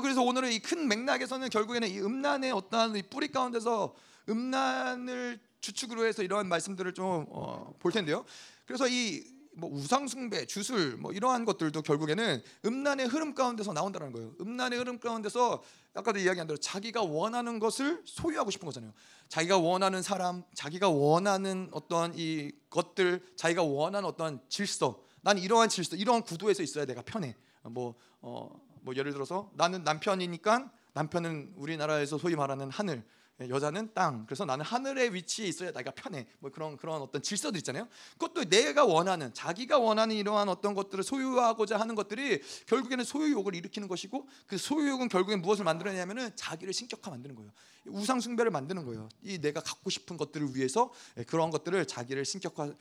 [0.03, 3.95] 그래서 오늘은 이 큰 맥락에서는 결국에는 이 음란의 어떠한 뿌리 가운데서
[4.29, 8.27] 음란을 주축으로 해서 이러한 말씀들을 좀볼 어, 텐데요.
[8.67, 14.33] 그래서 이 뭐 우상 숭배, 주술 뭐 이러한 것들도 결국에는 음란의 흐름 가운데서 나온다는 거예요.
[14.41, 15.63] 음란의 흐름 가운데서
[15.95, 18.93] 아까도 이야기한 대로 자기가 원하는 것을 소유하고 싶은 거잖아요.
[19.29, 25.03] 자기가 원하는 사람, 자기가 원하는 어떠한 이 것들, 자기가 원하는 어떠한 질서.
[25.23, 27.37] 난 이러한 질서, 이러한 구도에서 있어야 내가 편해.
[27.63, 28.49] 뭐 어,
[28.83, 33.05] 뭐 예를 들어서 나는 남편이니까 남편은 우리나라에서 소위 말하는 하늘,
[33.49, 34.27] 여자는 땅.
[34.27, 36.27] 그래서 나는 하늘의 위치에 있어야 내가 편해.
[36.41, 37.89] 뭐 그런 그런 어떤 질서들 있잖아요.
[38.19, 44.29] 그것도 내가 원하는 자기가 원하는 이러한 어떤 것들을 소유하고자 하는 것들이 결국에는 소유욕을 일으키는 것이고
[44.47, 47.51] 그 소유욕은 결국엔 무엇을 만들어내냐면은 자기를 신격화 만드는 거예요.
[47.87, 49.09] 우상 숭배를 만드는 거예요.
[49.23, 50.93] 이 내가 갖고 싶은 것들을 위해서
[51.27, 52.77] 그런 것들을 자기를 신격화하는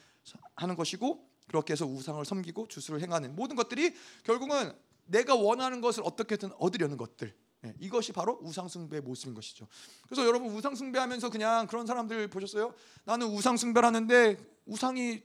[0.76, 4.74] 것이고 그렇게 해서 우상을 섬기고 주술을 행하는 모든 것들이 결국은
[5.06, 7.34] 내가 원하는 것을 어떻게든 얻으려는 것들.
[7.62, 9.68] 네, 이것이 바로 우상숭배의 모습인 것이죠.
[10.04, 12.74] 그래서 여러분 우상숭배하면서 그냥 그런 사람들 보셨어요?
[13.04, 15.22] 나는 우상숭배하는데 우상이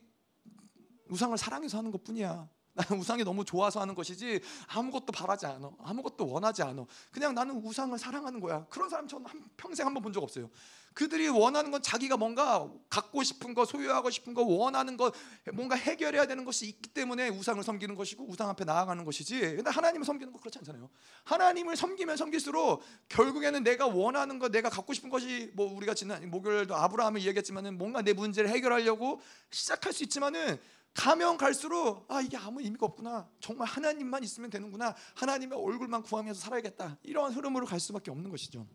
[1.10, 2.48] 우상을 사랑해서 하는 것뿐이야.
[2.74, 5.70] 나는 우상이 너무 좋아서 하는 것이지 아무것도 바라지 않아.
[5.82, 6.84] 아무것도 원하지 않아.
[7.12, 8.66] 그냥 나는 우상을 사랑하는 거야.
[8.68, 10.50] 그런 사람 저는 평생 한 번 본 적 없어요.
[10.92, 15.10] 그들이 원하는 건 자기가 뭔가 갖고 싶은 거, 소유하고 싶은 거, 원하는 거,
[15.52, 19.40] 뭔가 해결해야 되는 것이 있기 때문에 우상을 섬기는 것이고 우상 앞에 나아가는 것이지.
[19.40, 20.88] 근데 하나님을 섬기는 거 그렇지 않잖아요.
[21.24, 26.76] 하나님을 섬기면 섬길수록 결국에는 내가 원하는 거, 내가 갖고 싶은 것이 뭐 우리가 지난 목요일도
[26.76, 29.20] 아브라함을 얘기했지만은 뭔가 내 문제를 해결하려고
[29.50, 30.60] 시작할 수 있지만은
[30.94, 33.28] 가면 갈수록 아 이게 아무 의미가 없구나.
[33.40, 34.94] 정말 하나님만 있으면 되는구나.
[35.14, 36.98] 하나님의 얼굴만 구하면서 살아야겠다.
[37.02, 38.66] 이러한 흐름으로 갈 수밖에 없는 것이죠.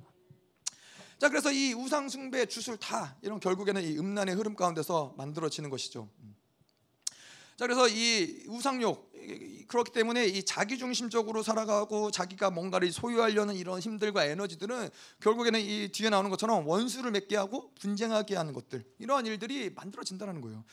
[1.18, 6.10] 자 그래서 이 우상 숭배 주술 다 이런 결국에는 이 음란의 흐름 가운데서 만들어지는 것이죠.
[7.58, 9.10] 자 그래서 이 우상욕
[9.68, 14.90] 그렇기 때문에 이 자기 중심적으로 살아가고 자기가 뭔가를 소유하려는 이런 힘들과 에너지들은
[15.22, 20.64] 결국에는 이 뒤에 나오는 것처럼 원수를 맺게 하고 분쟁하게 하는 것들 이러한 일들이 만들어진다는 거예요.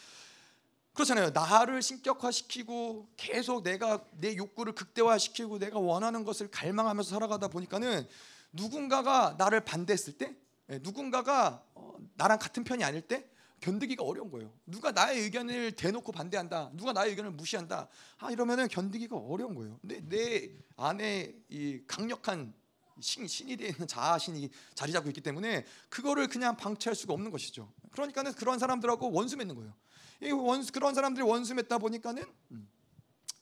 [0.97, 1.30] 그렇잖아요.
[1.30, 8.09] 나를 신격화시키고 계속 내가 내 욕구를 극대화시키고 내가 원하는 것을 갈망하면서 살아가다 보니까는
[8.53, 10.34] 누군가가 나를 반대했을 때,
[10.70, 13.28] 예, 누군가가 어, 나랑 같은 편이 아닐 때
[13.61, 14.51] 견디기가 어려운 거예요.
[14.64, 16.70] 누가 나의 의견을 대놓고 반대한다.
[16.72, 17.88] 누가 나의 의견을 무시한다.
[18.18, 19.78] 아 이러면은 견디기가 어려운 거예요.
[19.82, 22.55] 근데 내 안에 이 강력한
[23.01, 27.70] 신, 신이 되는 자신이 자리 잡고 있기 때문에 그거를 그냥 방치할 수가 없는 것이죠.
[27.90, 29.74] 그러니까는 그런 사람들하고 원수 맺는 거예요.
[30.23, 32.69] 이 원수 그런 사람들이 원수 맺다 보니까는 음,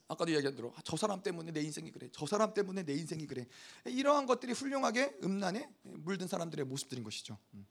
[0.08, 2.08] 아까도 이야기한 대로 아, 저 사람 때문에 내 인생이 그래.
[2.12, 3.46] 저 사람 때문에 내 인생이 그래.
[3.84, 7.38] 이러한 것들이 훌륭하게 음란에 물든 사람들의 모습들인 것이죠.
[7.54, 7.66] 음.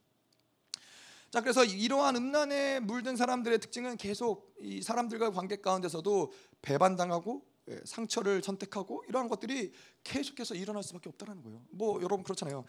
[1.32, 6.32] 자 그래서 이러한 음란에 물든 사람들의 특징은 계속 이 사람들과 관계 가운데서도
[6.62, 9.74] 배반당하고 예, 상처를 선택하고 이러한 것들이
[10.04, 11.66] 계속해서 일어날 수밖에 없다는 거예요.
[11.72, 12.66] 뭐 여러분 그렇잖아요.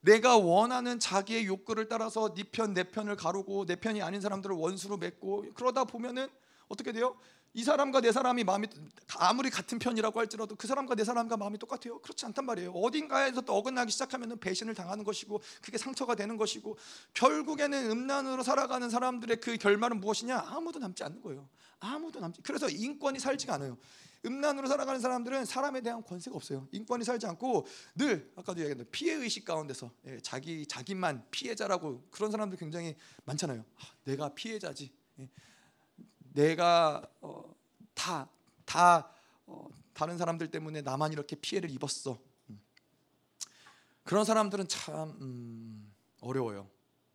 [0.00, 4.96] 내가 원하는 자기의 욕구를 따라서 네 편 내 편을 가르고 내 편이 아닌 사람들을 원수로
[4.96, 6.28] 맺고 그러다 보면은
[6.68, 7.16] 어떻게 돼요?
[7.52, 8.68] 이 사람과 내 사람이 마음이
[9.16, 11.98] 아무리 같은 편이라고 할지라도 그 사람과 내 사람과 마음이 똑같아요.
[11.98, 12.70] 그렇지 않단 말이에요.
[12.70, 16.78] 어딘가에서 또 어긋나기 시작하면 배신을 당하는 것이고 그게 상처가 되는 것이고
[17.12, 20.44] 결국에는 음란으로 살아가는 사람들의 그 결말은 무엇이냐?
[20.46, 21.48] 아무도 남지 않는 거예요.
[21.80, 22.42] 아무도 남지.
[22.42, 23.76] 그래서 인권이 살지가 않아요.
[24.24, 26.68] 음란으로 살아가는 사람들은 사람에 대한 권세가 없어요.
[26.72, 32.58] 인권이 살지 않고 늘 아까도 얘기했던 피해 의식 가운데서 예, 자기 자기만 피해자라고 그런 사람들
[32.58, 33.64] 굉장히 많잖아요.
[33.76, 34.92] 아, 내가 피해자지.
[35.20, 35.28] 예.
[36.34, 37.54] 내가 어,
[37.94, 39.10] 다다
[39.46, 42.18] 어, 다른 사람들 때문에 나만 이렇게 피해를 입었어.
[42.50, 42.60] 음.
[44.04, 46.68] 그런 사람들은 참 음, 어려워요.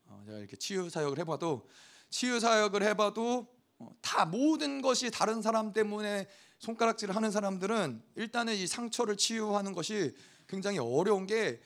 [0.06, 1.68] 어, 제가 이렇게 치유 사역을 해봐도
[2.10, 6.28] 치유 사역을 해봐도 어, 다 모든 것이 다른 사람 때문에
[6.66, 10.16] 손가락질을 하는 사람들은 일단은 이 상처를 치유하는 것이
[10.48, 11.62] 굉장히 어려운 게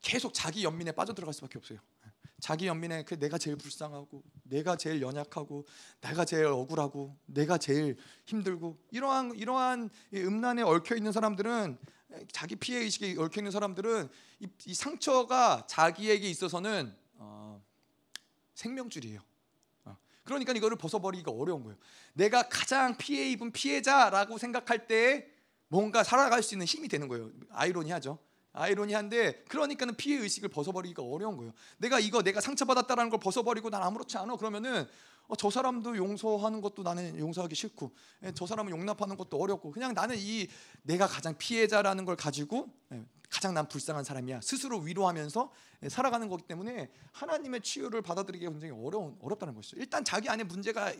[0.00, 1.78] 계속 자기 연민에 빠져들어갈 수밖에 없어요.
[2.40, 5.64] 자기 연민에 그 내가 제일 불쌍하고 내가 제일 연약하고
[6.00, 7.96] 내가 제일 억울하고 내가 제일
[8.26, 11.78] 힘들고 이러한 이러한 음란에 얽혀 있는 사람들은
[12.30, 14.08] 자기 피해 의식에 얽혀 있는 사람들은
[14.40, 17.62] 이, 이 상처가 자기에게 있어서는 어,
[18.54, 19.20] 생명줄이에요.
[20.22, 20.24] 어.
[20.24, 21.76] 그러니까 이거를 벗어버리기가 어려운 거예요.
[22.14, 25.28] 내가 가장 피해 입은 피해자라고 생각할 때
[25.68, 27.30] 뭔가 살아갈 수 있는 힘이 되는 거예요.
[27.50, 28.18] 아이러니하죠.
[28.52, 31.52] 아이러니한데 그러니까는 피해 의식을 벗어버리기가 어려운 거예요.
[31.78, 34.86] 내가 이거 내가 상처받았다라는 걸 벗어버리고 난 아무렇지 않아 그러면은
[35.28, 37.92] 어, 저 사람도 용서하는 것도 나는 용서하기 싫고
[38.24, 40.48] 예, 저 사람을 용납하는 것도 어렵고 그냥 나는 이
[40.82, 45.50] 내가 가장 피해자라는 걸 가지고 예, 가장 난 불쌍한 사람이야 스스로 위로하면서
[45.84, 49.76] 예, 살아가는 거기 때문에 하나님의 치유를 받아들이기가 굉장히 어려운 어렵다는 것이죠.
[49.78, 50.92] 일단 자기 안에 문제가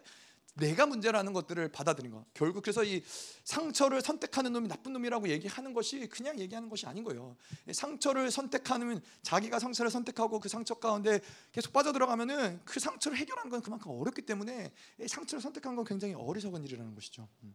[0.54, 2.24] 내가 문제라는 것들을 받아들인 거.
[2.34, 3.02] 결국 그래서 이
[3.44, 7.36] 상처를 선택하는 놈이 나쁜 놈이라고 얘기하는 것이 그냥 얘기하는 것이 아닌 거예요.
[7.72, 11.20] 상처를 선택하는 자기가 상처를 선택하고 그 상처 가운데
[11.52, 14.72] 계속 빠져 들어가면은 그 상처를 해결하는 건 그만큼 어렵기 때문에
[15.06, 17.28] 상처를 선택한 건 굉장히 어리석은 일이라는 것이죠.
[17.44, 17.54] 음.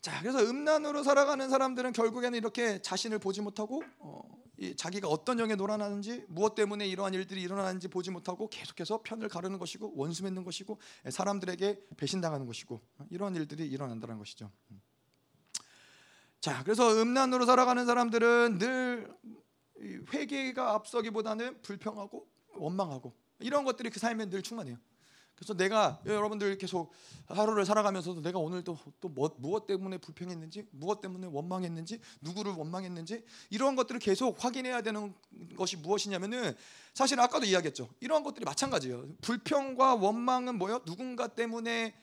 [0.00, 4.22] 자, 그래서 음란으로 살아가는 사람들은 결국에는 이렇게 자신을 보지 못하고 어,
[4.76, 9.92] 자기가 어떤 영에 놀아나는지 무엇 때문에 이러한 일들이 일어나는지 보지 못하고 계속해서 편을 가르는 것이고
[9.96, 10.78] 원수 맺는 것이고
[11.08, 12.80] 사람들에게 배신당하는 것이고
[13.10, 14.50] 이러한 일들이 일어난다는 것이죠.
[16.40, 19.14] 자, 그래서 음란으로 살아가는 사람들은 늘
[20.12, 24.78] 회개가 앞서기보다는 불평하고 원망하고 이런 것들이 그 삶에 늘 충만해요.
[25.40, 26.92] 그래서 내가 여러분들 계속
[27.26, 33.74] 하루를 살아가면서도 내가 오늘 또또 뭐, 무엇 때문에 불평했는지, 무엇 때문에 원망했는지, 누구를 원망했는지 이런
[33.74, 35.14] 것들을 계속 확인해야 되는
[35.56, 36.54] 것이 무엇이냐면은
[36.92, 37.88] 사실 아까도 이야기했죠.
[38.00, 39.06] 이러한 것들이 마찬가지예요.
[39.22, 40.80] 불평과 원망은 뭐요?
[40.84, 41.94] 누군가 때문에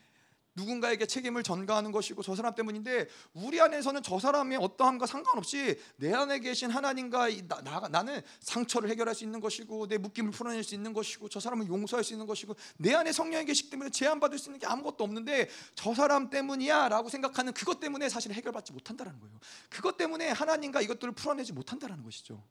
[0.58, 6.40] 누군가에게 책임을 전가하는 것이고 저 사람 때문인데 우리 안에서는 저 사람의 어떠함과 상관없이 내 안에
[6.40, 10.94] 계신 하나님과 나, 나, 나는 상처를 해결할 수 있는 것이고 내 묶임을 풀어낼 수 있는
[10.94, 14.60] 것이고 저 사람을 용서할 수 있는 것이고 내 안에 성령이 계시기 때문에 제한받을 수 있는
[14.60, 19.40] 게 아무것도 없는데 저 사람 때문이야 라고 생각하는 그것 때문에 사실 해결받지 못한다는 거예요.
[19.70, 22.44] 그것 때문에 하나님과 이것들을 풀어내지 못한다는 것이죠.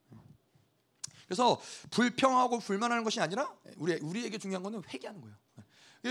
[1.26, 5.36] 그래서 불평하고 불만하는 것이 아니라 우리, 우리에게 중요한 것은 회개하는 거예요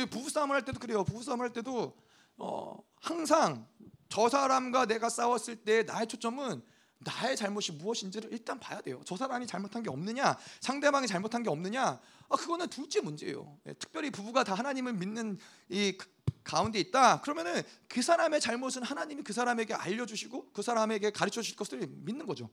[0.04, 1.04] 부부싸움을 할 때도 그래요.
[1.06, 1.96] 부부싸움을 할 때도
[2.38, 3.66] 어, 항상
[4.10, 6.62] 저 사람과 내가 싸웠을 때 나의 초점은
[7.00, 9.02] 나의 잘못이 무엇인지를 일단 봐야 돼요.
[9.06, 13.58] 저 사람이 잘못한 게 없느냐, 상대방이 잘못한 게 없느냐, 아, 그거는 둘째 문제예요.
[13.68, 15.38] 예, 특별히 부부가 다 하나님을 믿는
[15.70, 15.98] 이
[16.44, 17.22] 가운데 있다.
[17.22, 22.50] 그러면은 그 사람의 잘못은 하나님이 그 사람에게 알려주시고 그 사람에게 가르쳐 주실 것을 믿는 거죠.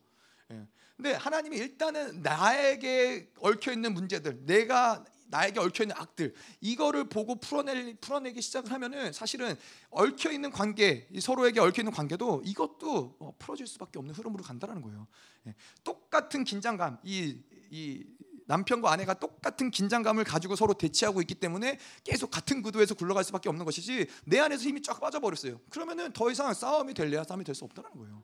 [0.50, 0.66] 예.
[0.96, 7.94] 근데 하나님이 일단은 나에게 얽혀 있는 문제들, 내가 나에게 얽혀 있는 악들 이거를 보고 풀어내
[7.94, 9.56] 풀어내기 시작을 하면은 사실은
[9.90, 15.08] 얽혀 있는 관계 서로에게 얽혀 있는 관계도 이것도 어, 풀어질 수밖에 없는 흐름으로 간다라는 거예요.
[15.46, 15.54] 예.
[15.82, 17.38] 똑같은 긴장감 이,
[17.70, 18.04] 이
[18.46, 23.64] 남편과 아내가 똑같은 긴장감을 가지고 서로 대치하고 있기 때문에 계속 같은 구도에서 굴러갈 수밖에 없는
[23.64, 25.60] 것이지 내 안에서 힘이 쫙 빠져버렸어요.
[25.70, 28.22] 그러면은 더 이상 싸움이 될래야 싸움이 될 수 없다는 거예요.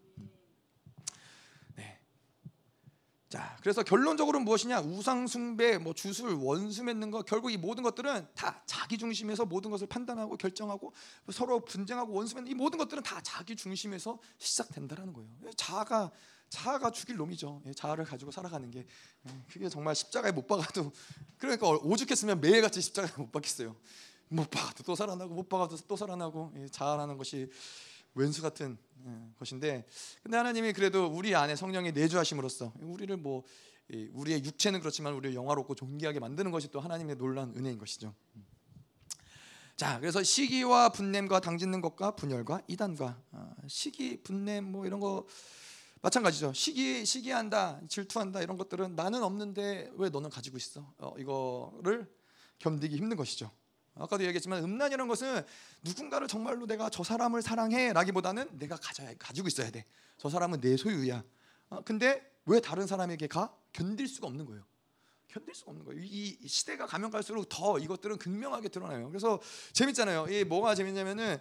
[3.28, 4.80] 자, 그래서 결론적으로 무엇이냐?
[4.80, 9.70] 우상 숭배, 뭐 주술, 원수 맺는 거 결국 이 모든 것들은 다 자기 중심에서 모든
[9.70, 10.94] 것을 판단하고 결정하고
[11.30, 15.28] 서로 분쟁하고 원수 맺는 이 모든 것들은 다 자기 중심에서 시작된다라는 거예요.
[15.56, 16.10] 자아가
[16.48, 17.60] 자아가 죽일 놈이죠.
[17.66, 18.86] 예, 자아를 가지고 살아가는 게
[19.26, 20.90] 예, 그게 정말 십자가에 못 박아도
[21.36, 23.76] 그러니까 오죽했으면 매일같이 십자가에 못 박겠어요.
[24.28, 27.50] 못 박아도 또 살아나고 못 박아도 또 살아나고 예, 자아라는 것이
[28.18, 29.86] 왼수 같은 예, 것인데
[30.22, 33.44] 근데 하나님이 그래도 우리 안에 성령이 내주하심으로써 우리를 뭐
[34.12, 38.14] 우리의 육체는 그렇지만 우리를 영화롭고 존귀하게 만드는 것이 또 하나님의 놀란 은혜인 것이죠.
[39.76, 45.24] 자, 그래서 시기와 분냄과 당짓는 것과 분열과 이단과 아, 시기, 분냄 뭐 이런 거
[46.02, 46.52] 마찬가지죠.
[46.52, 50.92] 시기 시기한다, 질투한다 이런 것들은 나는 없는데 왜 너는 가지고 있어?
[50.98, 52.12] 어, 이거를
[52.58, 53.50] 견디기 힘든 것이죠.
[53.98, 55.44] 아까도 얘기했지만 음란이라는 것은
[55.82, 59.84] 누군가를 정말로 내가 저 사람을 사랑해라기보다는 내가 가져야 가지고 있어야 돼.
[60.16, 61.22] 저 사람은 내 소유야.
[61.70, 63.54] 어, 근데 왜 다른 사람에게 가?
[63.72, 64.64] 견딜 수가 없는 거예요.
[65.28, 66.00] 견딜 수가 없는 거예요.
[66.02, 69.08] 이 시대가 가면 갈수록 더 이것들은 극명하게 드러나요.
[69.08, 69.40] 그래서
[69.72, 70.26] 재밌잖아요.
[70.30, 71.38] 이 뭐가 재밌냐면은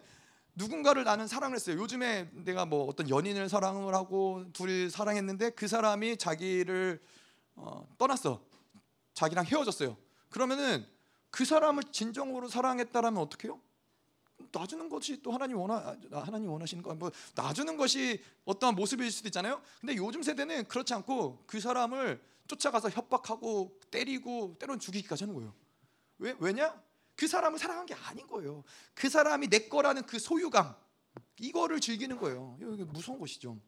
[0.56, 1.78] 누군가를 나는 사랑을 했어요.
[1.78, 7.02] 요즘에 내가 뭐 어떤 연인을 사랑을 하고 둘이 사랑했는데 그 사람이 자기를
[7.56, 8.44] 어, 떠났어.
[9.14, 9.98] 자기랑 헤어졌어요.
[10.30, 10.86] 그러면은
[11.38, 13.62] 그 사람을 진정으로 사랑했다라면 어떻게 해요?
[14.52, 19.62] 놔주는 것이 또 하나님 원하 하나님 원하시는 거뭐 놔주는 것이 어떠한 모습일 수도 있잖아요.
[19.80, 25.54] 근데 요즘 세대는 그렇지 않고 그 사람을 쫓아가서 협박하고 때리고 때론 죽이기까지 하는 거예요.
[26.18, 26.74] 왜 왜냐?
[27.16, 28.64] 그 사람을 사랑한 게 아닌 거예요.
[28.96, 30.76] 그 사람이 내 거라는 그 소유감
[31.40, 32.58] 이거를 즐기는 거예요.
[32.60, 33.60] 이거 무서운 것이죠.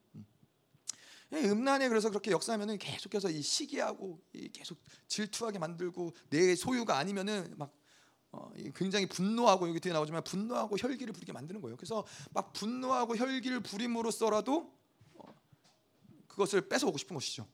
[1.33, 1.51] 음.
[1.51, 4.19] 음란에 그래서 그렇게 역사하면은 계속해서 이 시기하고
[4.53, 7.73] 계속 질투하게 만들고 내 소유가 아니면은 막
[8.31, 11.77] 어, 굉장히 분노하고 여기 뒤에 나오지만 분노하고 혈기를 부리게 만드는 거예요.
[11.77, 14.71] 그래서 막 분노하고 혈기를 부림으로써라도
[15.15, 15.23] 어,
[16.27, 17.47] 그것을 뺏어오고 싶은 것이죠.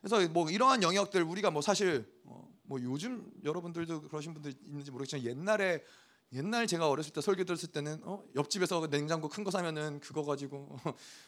[0.00, 5.24] 그래서 뭐 이러한 영역들 우리가 뭐 사실 어, 뭐 요즘 여러분들도 그러신 분들 있는지 모르겠지만
[5.24, 5.84] 옛날에
[6.32, 8.22] 옛날 제가 어렸을 때 설교 들었을 때는 어?
[8.36, 10.78] 옆집에서 냉장고 큰 거 사면은 그거 가지고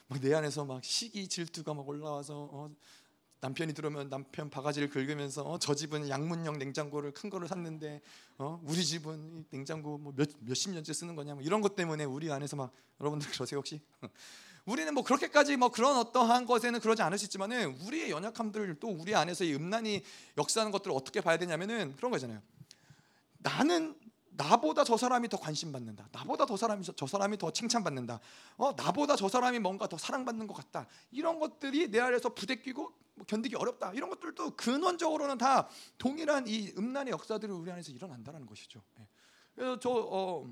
[0.06, 2.70] 막내 안에서 막 시기 질투가 막 올라와서 어?
[3.40, 5.58] 남편이 들어오면 남편 바가지를 긁으면서 어?
[5.58, 8.00] 저 집은 양문형 냉장고를 큰 거를 샀는데
[8.38, 8.60] 어?
[8.64, 12.54] 우리 집은 냉장고 뭐 몇 몇십 년째 쓰는 거냐 뭐 이런 것 때문에 우리 안에서
[12.54, 13.80] 막 여러분들 그러세요 혹시?
[14.66, 19.52] 우리는 뭐 그렇게까지 뭐 그런 어떠한 것에는 그러지 않으시지만은 우리의 연약함들 또 우리 안에서 이
[19.56, 20.04] 음란이
[20.38, 22.40] 역사하는 것들을 어떻게 봐야 되냐면은 그런 거잖아요.
[23.38, 23.96] 나는
[24.34, 26.08] 나보다 저 사람이 더 관심 받는다.
[26.12, 28.20] 나보다 더 사람이 저 사람이 더 칭찬 받는다.
[28.56, 30.86] 어, 나보다 저 사람이 뭔가 더 사랑받는 것 같다.
[31.10, 33.92] 이런 것들이 내 안에서 부대끼고 뭐 견디기 어렵다.
[33.92, 35.68] 이런 것들도 근원적으로는 다
[35.98, 38.82] 동일한 이 음란의 역사들이 우리 안에서 일어난다는 것이죠.
[39.00, 39.06] 예.
[39.54, 40.48] 그래서 저 어,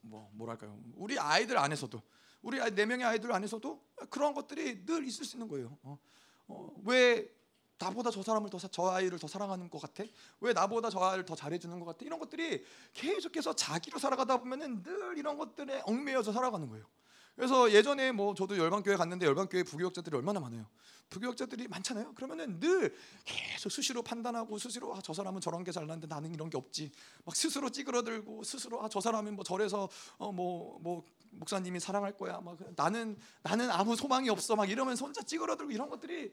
[0.00, 0.78] 뭐 뭐랄까요?
[0.94, 2.00] 우리 아이들 안에서도
[2.40, 5.76] 우리 네 명의 아이들 안에서도 그런 것들이 늘 있을 수 있는 거예요.
[5.82, 5.98] 어,
[6.48, 7.30] 어, 왜
[7.82, 10.04] 나보다 저 사람을 더 저 아이를 더 사랑하는 것 같아?
[10.40, 12.04] 왜 나보다 저 아이를 더 잘해주는 것 같아?
[12.04, 12.64] 이런 것들이
[12.94, 16.86] 계속해서 자기로 살아가다 보면은 늘 이런 것들에 얽매여서 살아가는 거예요.
[17.34, 20.66] 그래서 예전에 뭐 저도 열방교회 갔는데 열방교회 부교역자들이 얼마나 많아요.
[21.08, 22.14] 부교역자들이 많잖아요.
[22.14, 26.56] 그러면은 늘 계속 수시로 판단하고 스스로 아, 저 사람은 저런 게 잘났는데 나는 이런 게
[26.56, 26.90] 없지.
[27.24, 32.40] 막 스스로 찌그러들고 스스로 아, 저 사람은 뭐 절에서 어, 뭐, 뭐 목사님이 사랑할 거야.
[32.40, 34.54] 막 나는 나는 아무 소망이 없어.
[34.54, 36.32] 막 이러면서 혼자 찌그러들고 이런 것들이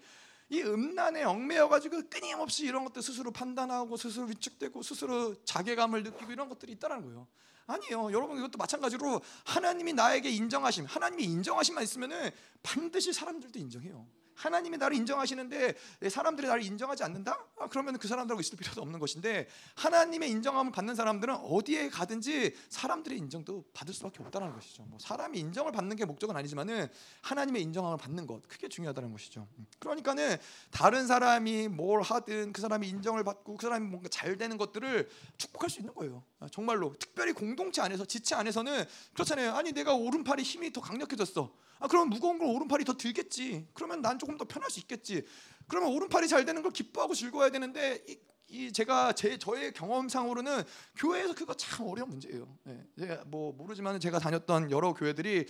[0.50, 6.50] 이 음란에 얽매여 가지고 끊임없이 이런 것들 스스로 판단하고 스스로 위축되고 스스로 자괴감을 느끼고 이런
[6.50, 7.28] 것들이 있다는 거예요.
[7.68, 8.12] 아니요.
[8.12, 12.32] 여러분 이것도 마찬가지로 하나님이 나에게 인정하심, 하나님이 인정하심만 있으면은
[12.64, 14.08] 반드시 사람들도 인정해요.
[14.40, 15.76] 하나님이 나를 인정하시는데
[16.10, 17.46] 사람들이 나를 인정하지 않는다?
[17.58, 23.18] 아, 그러면 그 사람들하고 있을 필요도 없는 것인데 하나님의 인정함을 받는 사람들은 어디에 가든지 사람들의
[23.18, 24.84] 인정도 받을 수밖에 없다는 것이죠.
[24.84, 26.88] 뭐 사람이 인정을 받는 게 목적은 아니지만은
[27.22, 29.46] 하나님의 인정함을 받는 것 그게 중요하다는 것이죠.
[29.58, 29.68] 음.
[29.78, 30.38] 그러니까는
[30.72, 35.70] 다른 사람이 뭘 하든 그 사람이 인정을 받고 그 사람이 뭔가 잘 되는 것들을 축복할
[35.70, 36.24] 수 있는 거예요.
[36.40, 39.54] 아, 정말로 특별히 공동체 안에서 지체 안에서는 그렇잖아요.
[39.54, 41.52] 아니 내가 오른팔이 힘이 더 강력해졌어.
[41.80, 43.68] 아, 그럼 무거운 걸 오른팔이 더 들겠지.
[43.74, 45.26] 그러면 난 조금 더 편할 수 있겠지.
[45.68, 48.20] 그러면 오른팔이 잘 되는 걸 기뻐하고 즐거워야 되는데 이,
[48.50, 50.64] 이 제가 제 저의 경험상으로는
[50.98, 52.58] 교회에서 그거 참 어려운 문제예요.
[52.64, 55.46] 네, 제가 뭐 모르지만 제가 다녔던 여러 교회들이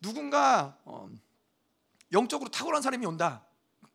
[0.00, 1.08] 누군가 어,
[2.12, 3.46] 영적으로 탁월한 사람이 온다.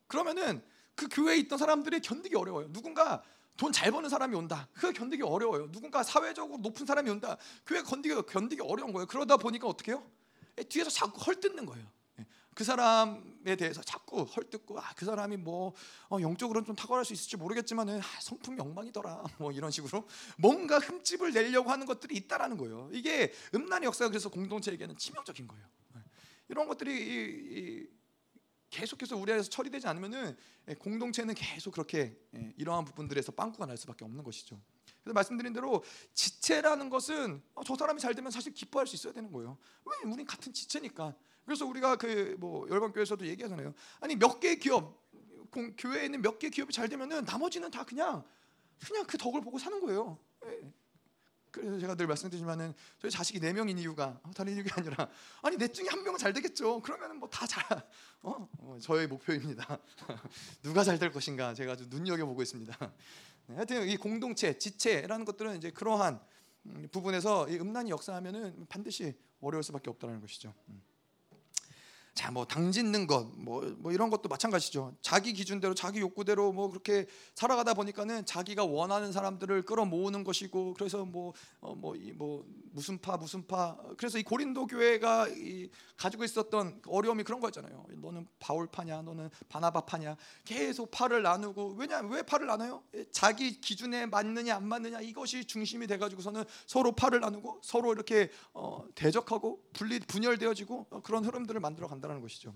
[0.06, 0.62] 그러면은
[0.94, 2.72] 그 교회에 있던 사람들이 견디기 어려워요.
[2.72, 3.22] 누군가
[3.56, 4.68] 돈 잘 버는 사람이 온다.
[4.72, 5.70] 그거 견디기 어려워요.
[5.70, 7.36] 누군가 사회적으로 높은 사람이 온다.
[7.66, 9.06] 교회 견디기 견디기 어려운 거예요.
[9.06, 10.02] 그러다 보니까 어떻게 해요?
[10.64, 11.86] 뒤에서 자꾸 헐뜯는 거예요.
[12.18, 12.26] 예.
[12.54, 15.74] 그 사람에 대해서 자꾸 헐뜯고 아, 그 사람이 뭐
[16.10, 20.06] 어, 영적으로는 좀 탁월할 수 있을지 모르겠지만은 아, 성품 영망이더라 뭐 이런 식으로
[20.36, 22.90] 뭔가 흠집을 내려고 하는 것들이 있다라는 거예요.
[22.92, 25.66] 이게 음란의 역사가 그래서 공동체에게는 치명적인 거예요.
[25.96, 26.00] 예.
[26.48, 28.00] 이런 것들이 이, 이,
[28.70, 30.36] 계속해서 우리 안에서 처리되지 않으면은
[30.68, 32.16] 예, 공동체는 계속 그렇게
[32.56, 34.60] 이러한 부분들에서 빵꾸가 날 수밖에 없는 것이죠.
[35.02, 35.82] 그래서 말씀드린 대로
[36.14, 39.56] 지체라는 것은 어, 저 사람이 잘 되면 사실 기뻐할 수 있어야 되는 거예요.
[39.84, 40.10] 왜?
[40.10, 41.14] 우린 같은 지체니까.
[41.44, 43.74] 그래서 우리가 그 뭐 열방 교회에서도 얘기하잖아요.
[44.00, 45.00] 아니 몇개 기업
[45.50, 48.24] 공, 교회에 있는 몇 개 기업이 잘 되면은 나머지는 다 그냥
[48.86, 50.18] 그냥 그 덕을 보고 사는 거예요.
[50.42, 50.72] 네.
[51.50, 55.08] 그래서 제가 늘 말씀드리지만은 저희 자식이 네 명인 이유가 어, 다른 이유가 아니라
[55.42, 56.80] 아니 넷 중에 한 명은 잘 되겠죠.
[56.82, 57.64] 그러면은 뭐 다 잘.
[58.22, 58.48] 어?
[58.58, 59.78] 어, 저의 목표입니다.
[60.62, 62.92] 누가 잘 될 것인가 제가 아주 눈여겨 보고 있습니다.
[63.50, 66.20] 네, 하여튼 이 공동체, 지체라는 것들은 이제 그러한
[66.66, 70.54] 음, 부분에서 이 음란이 역사하면은 반드시 어려울 수밖에 없다는 것이죠.
[70.68, 70.80] 음.
[72.20, 74.94] 자, 뭐 당짓는 것, 뭐, 뭐 이런 것도 마찬가지죠.
[75.00, 81.32] 자기 기준대로, 자기 욕구대로 뭐 그렇게 살아가다 보니까는 자기가 원하는 사람들을 끌어모으는 것이고, 그래서 뭐,
[81.62, 86.82] 어, 뭐, 이, 뭐 무슨 파 무슨 파 그래서 이 고린도 교회가 이 가지고 있었던
[86.86, 87.86] 어려움이 그런 거였잖아요.
[87.88, 92.82] 너는 바울 파냐, 너는 바나바 파냐, 계속 파를 나누고 왜냐 왜 파를 나눠요?
[93.10, 99.62] 자기 기준에 맞느냐 안 맞느냐 이것이 중심이 돼가지고서는 서로 파를 나누고 서로 이렇게 어, 대적하고
[99.72, 102.54] 분리 분열되어지고 어, 그런 흐름들을 만들어 간다 는 것이죠.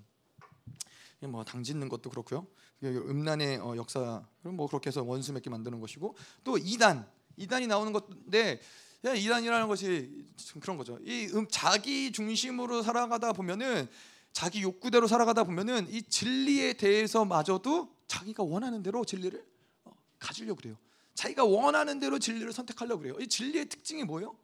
[1.21, 2.47] 뭐당 짓는 것도 그렇고요.
[2.83, 8.61] 음란의 어, 역사를 뭐 그렇게 해서 원수 맺게 만드는 것이고 또 이단 이단이 나오는 건데
[9.05, 10.27] 이단이라는 것이
[10.61, 10.99] 그런 거죠.
[11.03, 13.89] 이 음, 자기 중심으로 살아가다 보면은
[14.33, 19.45] 자기 욕구대로 살아가다 보면은 이 진리에 대해서 마저도 자기가 원하는 대로 진리를
[19.85, 20.77] 어, 가지려고 그래요.
[21.15, 23.17] 자기가 원하는 대로 진리를 선택하려고 그래요.
[23.21, 24.37] 이 진리의 특징이 뭐예요?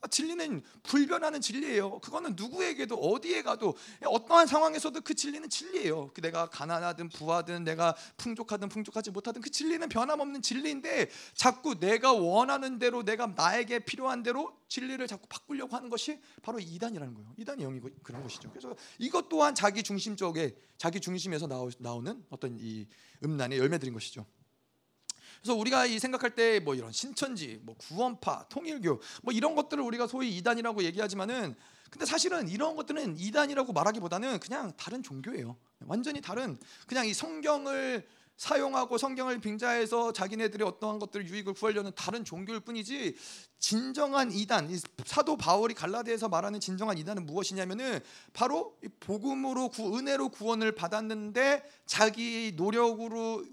[0.00, 1.98] 아, 진리는 불변하는 진리예요.
[1.98, 3.74] 그거는 누구에게도 어디에 가도
[4.04, 6.10] 어떠한 상황에서도 그 진리는 진리예요.
[6.14, 12.78] 그 내가 가난하든 부하든 내가 풍족하든 풍족하지 못하든 그 진리는 변함없는 진리인데 자꾸 내가 원하는
[12.78, 17.34] 대로 내가 나에게 필요한 대로 진리를 자꾸 바꾸려고 하는 것이 바로 이단이라는 거예요.
[17.36, 18.50] 이단의 영이 그런 것이죠.
[18.50, 22.86] 그래서 이것 또한 자기 중심 쪽에 자기 중심에서 나오는 어떤 이
[23.24, 24.26] 음란의 열매들인 것이죠.
[25.40, 30.06] 그래서 우리가 이 생각할 때 뭐 이런 신천지, 뭐 구원파, 통일교 뭐 이런 것들을 우리가
[30.06, 31.54] 소위 이단이라고 얘기하지만은
[31.90, 35.56] 근데 사실은 이런 것들은 이단이라고 말하기보다는 그냥 다른 종교예요.
[35.86, 42.60] 완전히 다른 그냥 이 성경을 사용하고 성경을 빙자해서 자기네들의 어떠한 것들 유익을 구하려는 다른 종교일
[42.60, 43.16] 뿐이지
[43.58, 44.70] 진정한 이단
[45.04, 47.98] 사도 바울이 갈라디아에서 말하는 진정한 이단은 무엇이냐면은
[48.32, 53.44] 바로 복음으로 구, 은혜로 구원을 받았는데 자기 노력으로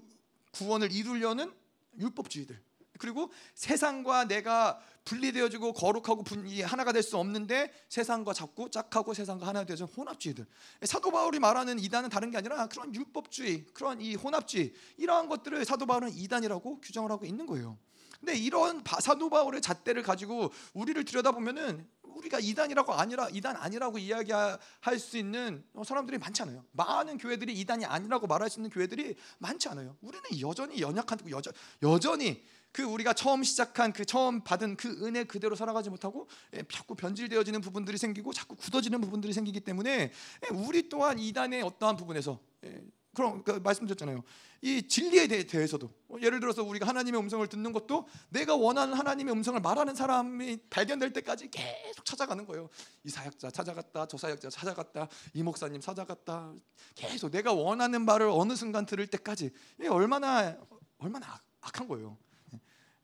[0.52, 1.52] 구원을 이루려는
[1.98, 2.60] 율법주의들.
[2.98, 9.64] 그리고 세상과 내가 분리되어지고 거룩하고 분이 하나가 될 수 없는데 세상과 자꾸 짝하고 세상과 하나
[9.64, 10.46] 되어진 혼합주의들.
[10.82, 15.86] 사도 바울이 말하는 이단은 다른 게 아니라 그런 율법주의 그런 이 혼합주의 이러한 것들을 사도
[15.86, 17.78] 바울은 이단이라고 규정을 하고 있는 거예요
[18.26, 25.16] 근데 이런 사도 바울의 잣대를 가지고 우리를 들여다보면은 우리가 이단이라고 아니라 이단 아니라고 이야기할 수
[25.16, 26.64] 있는 사람들이 많지 않아요.
[26.72, 29.96] 많은 교회들이 이단이 아니라고 말할 수 있는 교회들이 많지 않아요.
[30.00, 31.52] 우리는 여전히 연약한 여전
[31.84, 36.96] 여전히 그 우리가 처음 시작한 그 처음 받은 그 은혜 그대로 살아가지 못하고 예, 자꾸
[36.96, 42.82] 변질되어지는 부분들이 생기고 자꾸 굳어지는 부분들이 생기기 때문에 예, 우리 또한 이단의 어떠한 부분에서 예,
[43.16, 44.22] 그럼 그 말씀드렸잖아요.
[44.60, 49.32] 이 진리에 대해 서도 뭐 예를 들어서 우리가 하나님의 음성을 듣는 것도 내가 원하는 하나님의
[49.32, 52.68] 음성을 말하는 사람이 발견될 때까지 계속 찾아가는 거예요.
[53.04, 56.52] 이 사역자 찾아갔다, 저 사역자 찾아갔다, 이 목사님 찾아갔다.
[56.94, 59.50] 계속 내가 원하는 말을 어느 순간 들을 때까지
[59.88, 60.54] 얼마나
[60.98, 62.18] 얼마나 악한 거예요.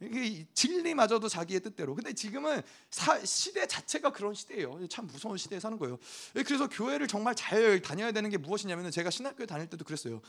[0.02, 1.94] 이게 진리마저도 자기의 뜻대로.
[1.94, 4.86] 근데 지금은 사, 시대 자체가 그런 시대예요.
[4.88, 5.98] 참 무서운 시대에 사는 거예요.
[6.32, 10.20] 그래서 교회를 정말 잘 다녀야 되는 게 무엇이냐면 제가 신학교에 다닐 때도 그랬어요.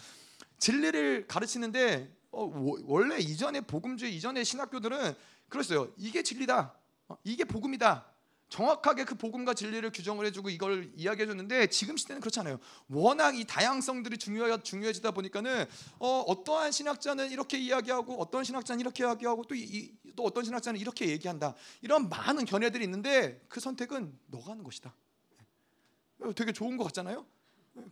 [0.59, 2.51] 진리를 가르치는데 어,
[2.85, 5.13] 원래 이전에 복음주의 이전의 신학교들은
[5.49, 5.91] 그랬어요.
[5.97, 6.73] 이게 진리다.
[7.09, 8.12] 어, 이게 복음이다.
[8.53, 12.59] 정확하게 그 복음과 진리를 규정을 해주고 이걸 이야기해 줬는데 지금 시대는 그렇지 않아요.
[12.87, 15.65] 워낙 이 다양성들이 중요해, 중요해지다 보니까는
[15.97, 21.09] 어, 떠한 신학자는 이렇게 이야기하고 어떤 신학자는 이렇게 이야기하고 또, 이, 또 어떤 신학자는 이렇게
[21.09, 21.55] 얘기한다.
[21.81, 24.93] 이런 많은 견해들이 있는데 그 선택은 너가 하는 것이다.
[26.35, 27.25] 되게 좋은 것 같잖아요.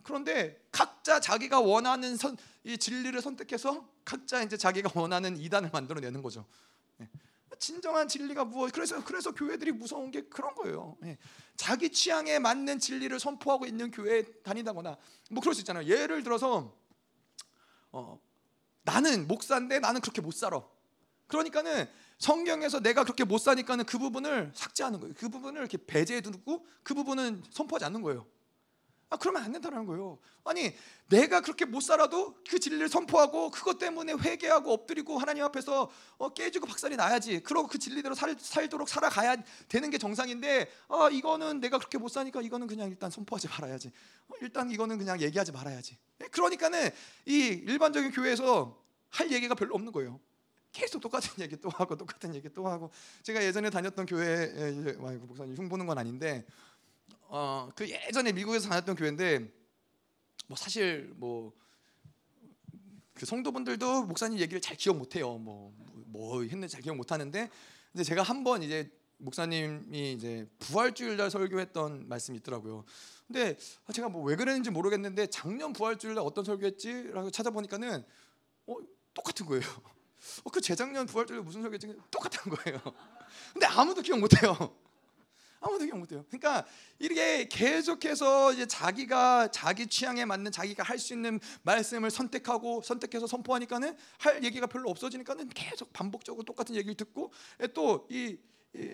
[0.03, 6.45] 그런데 각자 자기가 원하는 선, 이 진리를 선택해서 각자 이제 자기가 원하는 이단을 만들어내는 거죠.
[7.61, 8.71] 진정한 진리가 무엇?
[8.73, 10.97] 그래서 그래서 교회들이 무서운 게 그런 거예요.
[11.03, 11.17] 예.
[11.55, 14.97] 자기 취향에 맞는 진리를 선포하고 있는 교회에 다닌다거나
[15.29, 15.85] 뭐 그럴 수 있잖아요.
[15.85, 16.75] 예를 들어서
[17.91, 18.19] 어,
[18.81, 20.61] 나는 목사인데 나는 그렇게 못 살아.
[21.27, 21.87] 그러니까는
[22.17, 25.13] 성경에서 내가 그렇게 못 사니까는 그 부분을 삭제하는 거예요.
[25.15, 28.25] 그 부분을 이렇게 배제해 두고 그 부분은 선포하지 않는 거예요.
[29.11, 30.17] 아, 그러면 안 된다는 거예요.
[30.45, 30.73] 아니,
[31.09, 36.65] 내가 그렇게 못 살아도 그 진리를 선포하고 그것 때문에 회개하고 엎드리고 하나님 앞에서 어, 깨지고
[36.65, 37.41] 박살이 나야지.
[37.41, 39.35] 그러고 그 진리대로 살, 살도록 살아가야
[39.67, 43.91] 되는 게 정상인데, 아, 이거는 내가 그렇게 못 사니까 이거는 그냥 일단 선포하지 말아야지.
[44.29, 45.97] 어, 일단 이거는 그냥 얘기하지 말아야지.
[46.23, 46.89] 예, 그러니까는
[47.25, 47.33] 이
[47.67, 50.21] 일반적인 교회에서 할 얘기가 별로 없는 거예요.
[50.71, 52.91] 계속 똑같은 얘기 또 하고 똑같은 얘기 또 하고
[53.23, 54.47] 제가 예전에 다녔던 교회
[55.19, 56.45] 목사님 흉 보는 건 아닌데
[57.33, 59.39] 어, 그 예전에 미국에서 다녔던 교회인데
[60.47, 61.53] 뭐 사실 뭐
[63.13, 65.37] 그 성도분들도 목사님 얘기를 잘 기억 못해요.
[65.37, 65.73] 뭐뭐
[66.07, 67.51] 뭐 했는지 잘 기억 못하는데
[67.93, 72.83] 이제 제가 한 번 이제 목사님이 이제 부활주일날 설교했던 말씀이 있더라고요.
[73.27, 73.55] 근데
[73.93, 78.03] 제가 뭐 왜 그랬는지 모르겠는데 작년 부활주일날 어떤 설교했지라고 찾아보니까는
[78.65, 78.75] 어,
[79.13, 79.61] 똑같은 거예요.
[80.43, 81.95] 어, 그 재작년 부활주일 무슨 설교했지?
[82.09, 82.79] 똑같은 거예요.
[83.53, 84.75] 근데 아무도 기억 못해요.
[85.61, 86.25] 아무도 기억 못해요.
[86.27, 86.65] 그러니까
[86.97, 93.97] 이렇게 계속해서 이제 자기가 자기 취향에 맞는 자기가 할 수 있는 말씀을 선택하고 선택해서 선포하니까는
[94.19, 97.31] 할 얘기가 별로 없어지니까는 계속 반복적으로 똑같은 얘기를 듣고
[97.73, 98.37] 또이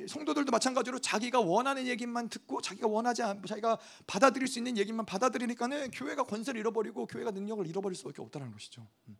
[0.07, 5.91] 성도들도 마찬가지로 자기가 원하는 얘기만 듣고 자기가 원하지 않 자기가 받아들일 수 있는 얘기만 받아들이니까는
[5.91, 8.87] 교회가 권세를 잃어버리고 교회가 능력을 잃어버릴 수밖에 없다는 것이죠.
[9.09, 9.17] 음.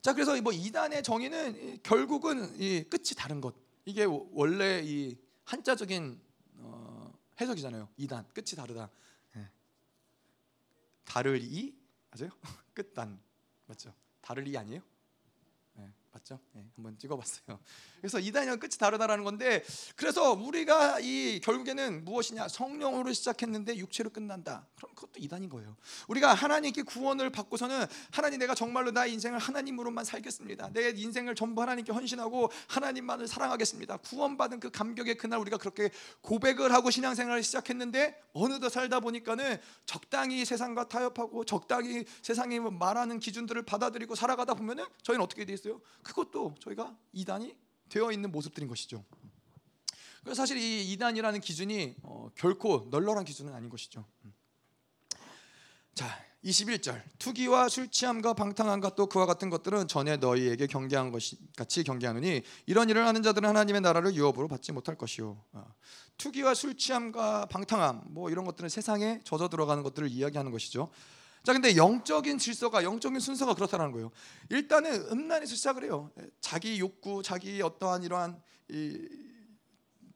[0.00, 3.54] 자 그래서 뭐 이단의 정의는 결국은 이 끝이 다른 것
[3.84, 6.23] 이게 원래 이 한자적인 어,
[7.40, 7.88] 해석이잖아요.
[7.96, 8.90] 이단 끝이 다르다.
[9.34, 9.48] 네.
[11.04, 11.76] 다를 이
[12.10, 12.30] 맞아요?
[12.74, 13.20] 끝단
[13.66, 13.94] 맞죠?
[14.20, 14.80] 다를 이 아니에요?
[16.14, 16.38] 맞죠?
[16.52, 17.58] 네, 한번 찍어봤어요.
[18.00, 19.64] 그래서 이단이랑 끝이 다르다라는 건데,
[19.96, 24.64] 그래서 우리가 이 결국에는 무엇이냐 성령으로 시작했는데 육체로 끝난다.
[24.76, 25.76] 그럼 그것도 이단인 거예요.
[26.06, 30.70] 우리가 하나님께 구원을 받고서는 하나님 내가 정말로 나의 인생을 하나님으로만 살겠습니다.
[30.72, 33.96] 내 인생을 전부 하나님께 헌신하고 하나님만을 사랑하겠습니다.
[33.96, 35.90] 구원받은 그 감격의 그날 우리가 그렇게
[36.20, 44.14] 고백을 하고 신앙생활을 시작했는데 어느덧 살다 보니까는 적당히 세상과 타협하고 적당히 세상이 말하는 기준들을 받아들이고
[44.14, 45.80] 살아가다 보면은 저희는 어떻게 돼 있어요?
[46.04, 47.56] 그것도 저희가 이단이
[47.88, 49.04] 되어 있는 모습들인 것이죠.
[50.22, 54.06] 그래서 사실 이 이단이라는 기준이 어, 결코 널널한 기준은 아닌 것이죠.
[55.94, 56.06] 자,
[56.44, 57.02] 21절.
[57.18, 62.90] 투기와 술 취함과 방탕함과 또 그와 같은 것들은 전에 너희에게 경계한 것이 같이 경계하노니 이런
[62.90, 65.42] 일을 하는 자들은 하나님의 나라를 유업으로 받지 못할 것이요.
[65.52, 65.74] 어,
[66.18, 70.90] 투기와 술 취함과 방탕함 뭐 이런 것들은 세상에 젖어 들어가는 것들을 이야기하는 것이죠.
[71.44, 74.10] 자, 근데 영적인 질서가 영적인 순서가 그렇다는 거예요.
[74.48, 76.10] 일단은 음란에서 시작을 해요.
[76.40, 78.40] 자기 욕구, 자기 어떠한 이러한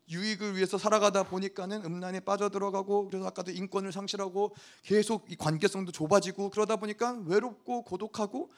[0.08, 6.48] 유익을 위해서 살아가다 보니까는 음란에 빠져 들어가고 그래서 아까도 인권을 상실하고 계속 이 관계성도 좁아지고
[6.48, 8.50] 그러다 보니까 외롭고 고독하고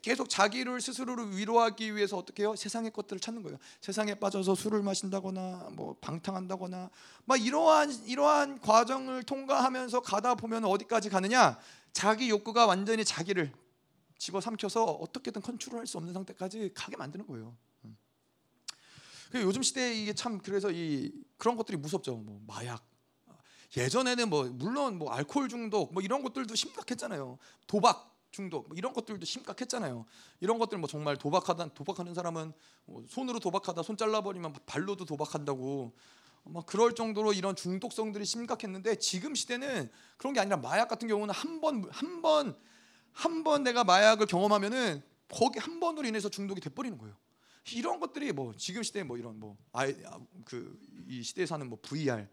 [0.00, 2.54] 계속 자기를 스스로를 위로하기 위해서 어떻게 해요?
[2.56, 3.58] 세상의 것들을 찾는 거예요.
[3.80, 6.90] 세상에 빠져서 술을 마신다거나 뭐 방탕한다거나
[7.24, 11.58] 막 이러한 이러한 과정을 통과하면서 가다 보면 어디까지 가느냐?
[11.94, 13.52] 자기 욕구가 완전히 자기를
[14.18, 17.56] 집어삼켜서 어떻게든 컨트롤할 수 없는 상태까지 가게 만드는 거예요.
[17.84, 17.96] 음.
[19.30, 22.16] 그 요즘 시대에 이게 참 그래서 이 그런 것들이 무섭죠.
[22.16, 22.84] 뭐 마약.
[23.76, 27.38] 예전에는 뭐 물론 뭐 알코올 중독 뭐 이런 것들도 심각했잖아요.
[27.66, 30.04] 도박 중독 뭐 이런 것들도 심각했잖아요.
[30.40, 32.52] 이런 것들 뭐 정말 도박하다 도박하는 사람은
[32.86, 35.92] 뭐 손으로 도박하다 손 잘라버리면 발로도 도박한다고
[36.44, 41.60] 막 그럴 정도로 이런 중독성들이 심각했는데 지금 시대는 그런 게 아니라 마약 같은 경우는 한
[41.60, 42.54] 번 한 번
[43.14, 47.16] 한 번 내가 마약을 경험하면은 거기 한 번으로 인해서 중독이 돼 버리는 거예요.
[47.72, 49.94] 이런 것들이 뭐 지금 시대에 뭐 이런 뭐 아이
[50.44, 52.26] 그이 시대에 사는 뭐 VR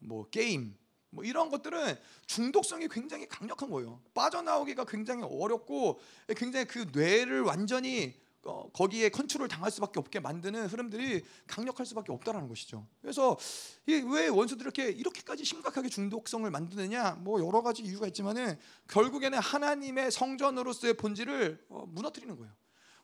[0.00, 0.76] 뭐 게임
[1.10, 1.96] 뭐 이런 것들은
[2.26, 4.00] 중독성이 굉장히 강력한 거예요.
[4.14, 6.00] 빠져나오기가 굉장히 어렵고
[6.36, 12.48] 굉장히 그 뇌를 완전히 어, 거기에 컨트롤 당할 수밖에 없게 만드는 흐름들이 강력할 수밖에 없다라는
[12.48, 12.86] 것이죠.
[13.00, 13.36] 그래서
[13.86, 17.12] 왜 원수들이 이렇게 이렇게까지 심각하게 중독성을 만드느냐?
[17.20, 22.52] 뭐 여러 가지 이유가 있지만은 결국에는 하나님의 성전으로서의 본질을 어, 무너뜨리는 거예요.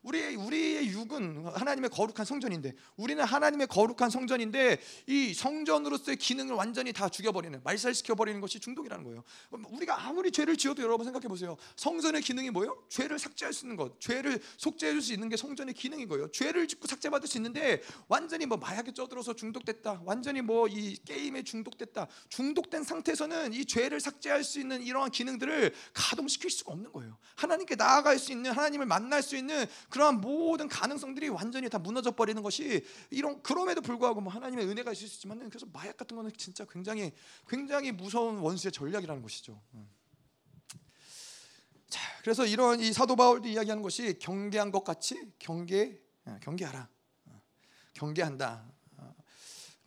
[0.01, 7.09] 우리 우리의 육은 하나님의 거룩한 성전인데 우리는 하나님의 거룩한 성전인데 이 성전으로서의 기능을 완전히 다
[7.09, 9.23] 죽여버리는 말살시켜 버리는 것이 중독이라는 거예요.
[9.51, 11.57] 우리가 아무리 죄를 지어도 여러분 생각해 보세요.
[11.75, 12.81] 성전의 기능이 뭐예요?
[12.89, 16.29] 죄를 삭제할 수 있는 것, 죄를 속죄해 줄 수 있는 게 성전의 기능인 거예요.
[16.31, 22.07] 죄를 짓고 삭제받을 수 있는데 완전히 뭐 마약에 쪄들어서 중독됐다, 완전히 뭐 이 게임에 중독됐다,
[22.29, 27.17] 중독된 상태에서는 이 죄를 삭제할 수 있는 이러한 기능들을 가동시킬 수가 없는 거예요.
[27.35, 32.41] 하나님께 나아갈 수 있는 하나님을 만날 수 있는 그러한 모든 가능성들이 완전히 다 무너져 버리는
[32.41, 36.65] 것이 이런 그럼에도 불구하고 뭐 하나님의 은혜가 있을 수 있지만은 그래서 마약 같은 거는 진짜
[36.65, 37.11] 굉장히
[37.47, 39.61] 굉장히 무서운 원수의 전략이라는 것이죠.
[39.73, 39.89] 음.
[41.89, 46.87] 자, 그래서 이런 이 사도 바울도 이야기하는 것이 경계한 것 같이 경계 아, 경계하라.
[47.25, 47.41] 어,
[47.93, 48.71] 경계한다.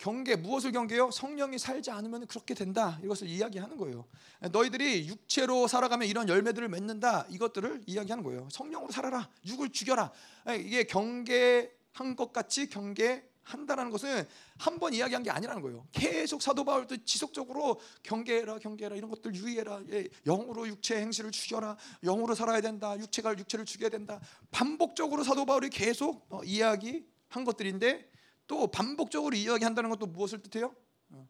[0.03, 1.11] 경계 무엇을 경계요?
[1.11, 2.99] 성령이 살지 않으면 그렇게 된다.
[3.05, 4.03] 이것을 이야기하는 거예요.
[4.51, 7.25] 너희들이 육체로 살아가면 이런 열매들을 맺는다.
[7.29, 8.49] 이것들을 이야기하는 거예요.
[8.51, 9.29] 성령으로 살아라.
[9.45, 10.11] 육을 죽여라.
[10.59, 14.27] 이게 경계한 것 같이 경계 한다라는 것은
[14.57, 15.87] 한 번 이야기한 게 아니라는 거예요.
[15.93, 19.83] 계속 사도 바울도 지속적으로 경계해라, 경계해라 이런 것들 유의해라.
[19.91, 21.77] 예, 영으로 육체 행실을 죽여라.
[22.03, 22.99] 영으로 살아야 된다.
[22.99, 24.19] 육체가 육체를 죽여야 된다.
[24.51, 28.11] 반복적으로 사도 바울이 계속 어, 이야기한 것들인데
[28.47, 30.75] 또 반복적으로 이야기한다는 것도 무엇을 뜻해요?
[31.09, 31.27] 어,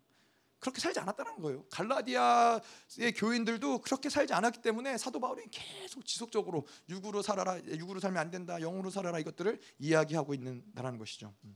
[0.59, 1.65] 그렇게 살지 않았다는 거예요.
[1.69, 8.31] 갈라디아의 교인들도 그렇게 살지 않았기 때문에 사도 바울이 계속 지속적으로 육으로 살아라, 육으로 살면 안
[8.31, 11.33] 된다, 영으로 살아라 이것들을 이야기하고 있는다라는 것이죠.
[11.43, 11.55] 음.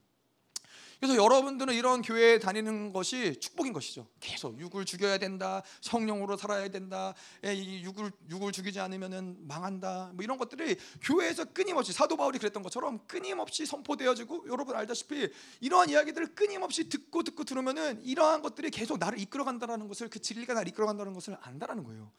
[1.00, 4.08] 그래서 여러분들은 이런 교회에 다니는 것이 축복인 것이죠.
[4.20, 7.14] 계속 육을 죽여야 된다, 성령으로 살아야 된다,
[7.46, 10.12] 예, 이 육을 육을 죽이지 않으면은 망한다.
[10.14, 15.30] 뭐 이런 것들이 교회에서 끊임없이 사도 바울이 그랬던 것처럼 끊임없이 선포되어지고 여러분 알다시피
[15.62, 20.54] 이러한 이야기들을 끊임없이 듣고 듣고 들으면은 이러한 것들이 계속 나를 이끌어 간다라는 것을 그 진리가
[20.54, 22.12] 나를 이끌어 간다는 것을 안다라는 거예요.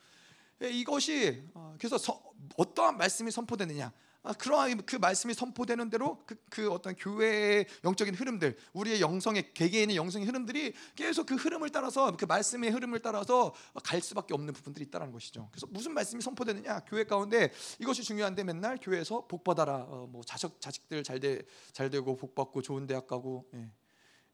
[0.63, 1.97] 예, 이것이 어, 그래서
[2.57, 3.93] 어떠한 말씀이 선포되느냐 아,
[4.39, 10.27] 그러한 그 말씀이 선포되는 대로 그, 그 어떤 교회의 영적인 흐름들, 우리의 영성의 개개인의 영성의
[10.27, 13.55] 흐름들이 계속 그 흐름을 따라서 그 말씀의 흐름을 따라서
[13.85, 15.49] 갈 수밖에 없는 부분들이 있다는 것이죠.
[15.51, 16.81] 그래서 무슨 말씀이 선포되느냐?
[16.81, 19.87] 교회 가운데 이것이 중요한데 맨날 교회에서 복 받아라.
[19.89, 21.43] 어, 뭐 자식 자식들 잘돼
[21.73, 23.71] 잘 되고 복 받고 좋은 대학 가고 예.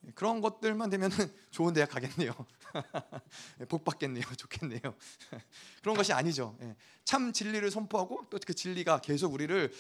[0.07, 1.17] 예 그런 것들만 되면은
[1.51, 2.33] 좋은 대학 가겠네요.
[3.61, 4.25] 예, 복 받겠네요.
[4.37, 4.81] 좋겠네요.
[5.83, 6.57] 그런 것이 아니죠.
[6.63, 6.75] 예.
[7.05, 9.73] 참 진리를 선포하고 또 그 진리가 계속 우리를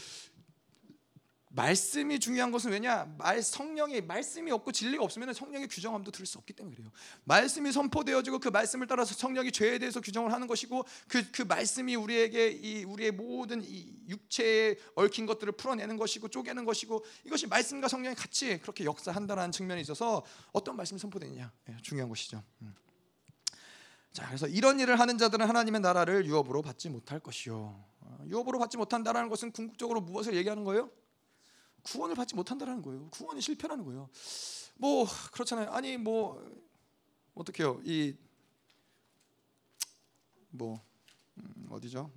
[1.54, 3.04] 말씀이 중요한 것은 왜냐?
[3.18, 6.90] 말 성령의 말씀이 없고 진리가 없으면 성령의 규정함도 들을 수 없기 때문에 그래요.
[7.24, 12.48] 말씀이 선포되어지고 그 말씀을 따라서 성령이 죄에 대해서 규정을 하는 것이고 그 그 말씀이 우리에게
[12.50, 18.58] 이 우리의 모든 이 육체에 얽힌 것들을 풀어내는 것이고 쪼개는 것이고 이것이 말씀과 성령이 같이
[18.60, 22.42] 그렇게 역사한다라는 측면이 있어서 어떤 말씀이 선포되느냐 예, 중요한 것이죠.
[22.62, 22.74] 음.
[24.12, 27.84] 자, 그래서 이런 일을 하는 자들은 하나님의 나라를 유업으로 받지 못할 것이요.
[28.00, 30.88] 어, 유업으로 받지 못한다라는 것은 궁극적으로 무엇을 얘기하는 거예요?
[31.84, 33.08] 구원을 받지 못한다라는 거예요.
[33.10, 34.08] 구원이 실패라는 거예요.
[34.76, 35.70] 뭐 그렇잖아요.
[35.70, 36.42] 아니 뭐
[37.34, 37.80] 어떻게요?
[37.84, 38.14] 이뭐
[41.36, 42.10] 음, 어디죠?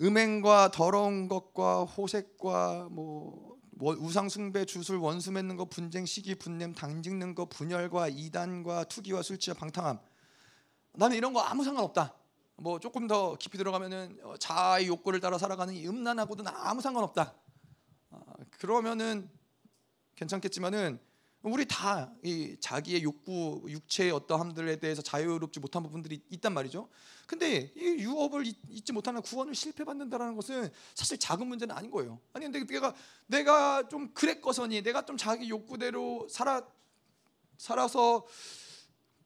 [0.00, 7.02] 음행과 더러운 것과 호색과 뭐 우상 숭배, 주술, 원수 맺는 거, 분쟁, 시기, 분냄, 당
[7.02, 9.98] 찍는 거, 분열과 이단과 투기와 술취와 방탕함.
[10.94, 12.14] 나는 이런 거 아무 상관없다.
[12.56, 17.34] 뭐 조금 더 깊이 들어가면은 어, 자아의 욕구를 따라 살아가는 이 음란하고도 아무 상관없다.
[18.10, 19.30] 아, 그러면은
[20.16, 21.00] 괜찮겠지만은
[21.42, 26.88] 우리 다 이 자기의 욕구, 육체의 어떠함들에 대해서 자유롭지 못한 부분들이 있단 말이죠.
[27.26, 32.20] 근데 이 유업을 잊지 못하는 구원을 실패받는다라는 것은 사실 작은 문제는 아닌 거예요.
[32.32, 32.94] 아니 근데 내가
[33.26, 36.64] 내가 좀 그랬거서니 내가 좀 자기 욕구대로 살아
[37.56, 38.24] 살아서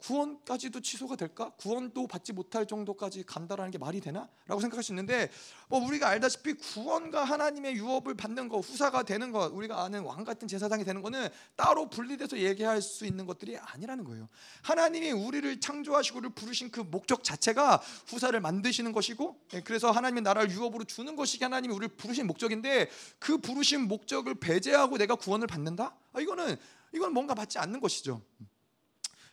[0.06, 1.50] 구원까지도 취소가 될까?
[1.56, 4.28] 구원도 받지 못할 정도까지 간다라는 게 말이 되나?
[4.46, 5.30] 라고 생각할 수 있는데
[5.68, 10.46] 뭐 우리가 알다시피 구원과 하나님의 유업을 받는 거 후사가 되는 거 우리가 아는 왕 같은
[10.46, 14.28] 제사장이 되는 거는 따로 분리돼서 얘기할 수 있는 것들이 아니라는 거예요
[14.62, 20.50] 하나님이 우리를 창조하시고 를 부르신 그 목적 자체가 후사를 만드시는 것이고 예, 그래서 하나님의 나라를
[20.52, 22.88] 유업으로 주는 것이 하나님이 우리를 부르신 목적인데
[23.18, 25.96] 그 부르신 목적을 배제하고 내가 구원을 받는다?
[26.12, 26.56] 아, 이거는
[26.94, 28.22] 이건 뭔가 받지 않는 것이죠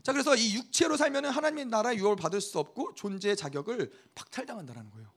[0.04, 5.10] 자 그래서 이 육체로 살면은 하나님의 나라의 유업을 받을 수 없고 존재의 자격을 박탈당한다라는 거예요.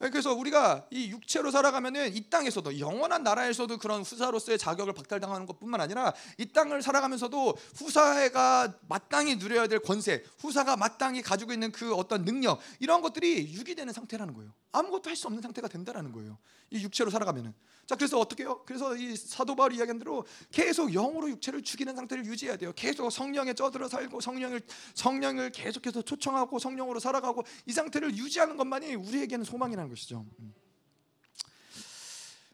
[0.00, 5.78] 네, 그래서 우리가 이 육체로 살아가면은 이 땅에서도 영원한 나라에서도 그런 후사로서의 자격을 박탈당하는 것뿐만
[5.80, 12.24] 아니라 이 땅을 살아가면서도 후사가 마땅히 누려야 될 권세, 후사가 마땅히 가지고 있는 그 어떤
[12.24, 14.52] 능력 이런 것들이 유기되는 상태라는 거예요.
[14.72, 16.38] 아무것도 할 수 없는 상태가 된다라는 거예요.
[16.70, 17.52] 이 육체로 살아가면은.
[17.86, 22.24] 자, 그래서 어떻게 요 그래서 이 사도 바울이 이야기한 대로 계속 영으로 육체를 죽이는 상태를
[22.24, 22.72] 유지해야 돼요.
[22.76, 24.60] 계속 성령에 쪄들어 살고 성령을
[24.94, 30.24] 성령을 계속해서 초청하고 성령으로 살아가고 이 상태를 유지하는 것만이 우리에게는 소망이라는 것이죠.
[30.38, 30.54] 음.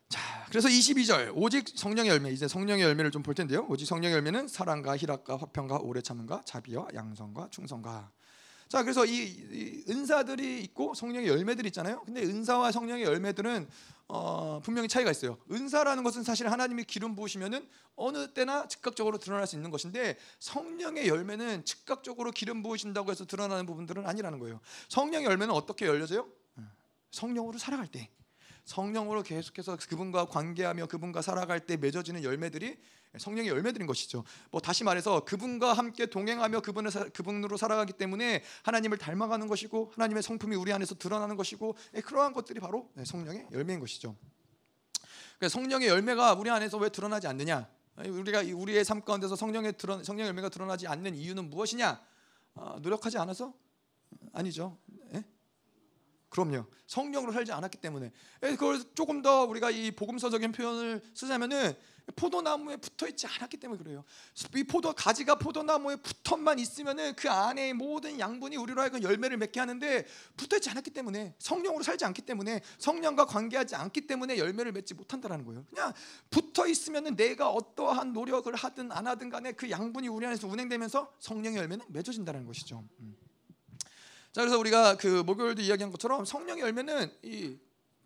[0.09, 3.67] 자, 그래서 22절 오직 성령의 열매 이제 성령의 열매를 좀 볼 텐데요.
[3.69, 8.13] 오직 성령의 열매는 사랑과 희락과 화평과 오래 참음과 자비와 양성과 충성과
[8.69, 12.03] 자, 그래서 이, 이, 은사들이 있고 성령의 열매들이 있잖아요.
[12.05, 13.69] 근데 은사와 성령의 열매들은
[14.09, 15.39] 어, 분명히 차이가 있어요.
[15.51, 21.65] 은사라는 것은 사실 하나님이 기름 부으시면은 어느 때나 즉각적으로 드러날 수 있는 것인데 성령의 열매는
[21.65, 24.61] 즉각적으로 기름 부으신다고 해서 드러나는 부분들은 아니라는 거예요.
[24.89, 26.29] 성령의 열매는 어떻게 열려져요?
[27.11, 28.11] 성령으로 살아갈 때.
[28.65, 32.77] 성령으로 계속해서 그분과 관계하며 그분과 살아갈 때 맺어지는 열매들이
[33.19, 34.25] 성령의 열매들인 것이죠.
[34.51, 40.57] 뭐 다시 말해서 그분과 함께 동행하며 그분을 그분으로 살아가기 때문에 하나님을 닮아가는 것이고 하나님의 성품이
[40.57, 44.17] 우리 안에서 드러나는 것이고 예, 그러한 것들이 바로 네, 성령의 열매인 것이죠.
[45.49, 47.69] 성령의 열매가 우리 안에서 왜 드러나지 않느냐?
[47.97, 52.01] 우리가 우리의 삶 가운데서 성령의 드러, 성령 열매가 드러나지 않는 이유는 무엇이냐?
[52.55, 53.55] 어, 노력하지 않아서
[54.33, 54.79] 아니죠.
[55.15, 55.25] 예?
[56.37, 56.67] 그럼요.
[56.87, 58.13] 성령으로 살지 않았기 때문에.
[58.43, 61.75] 예, 그걸 조금 더 우리가 이 복음서적인 표현을 쓰자면은
[62.15, 64.05] 포도나무에 붙어 있지 않았기 때문에 그래요.
[64.55, 70.07] 이 포도 가지가 포도나무에 붙어만 있으면은 그 안에 모든 양분이 우리로 하여금 열매를 맺게 하는데
[70.37, 75.47] 붙어 있지 않았기 때문에 성령으로 살지 않기 때문에 성령과 관계하지 않기 때문에 열매를 맺지 못한다라는
[75.47, 75.65] 거예요.
[75.71, 75.95] 그냥
[76.29, 81.61] 붙어 있으면은 내가 어떠한 노력을 하든 안 하든 간에 그 양분이 우리 안에서 운행되면서 성령의
[81.61, 82.85] 열매는 맺어진다는 것이죠.
[83.01, 83.26] 음.
[84.37, 87.57] 자 그래서 우리가 그 목요일도 이야기한 것처럼 성령의 열매는 이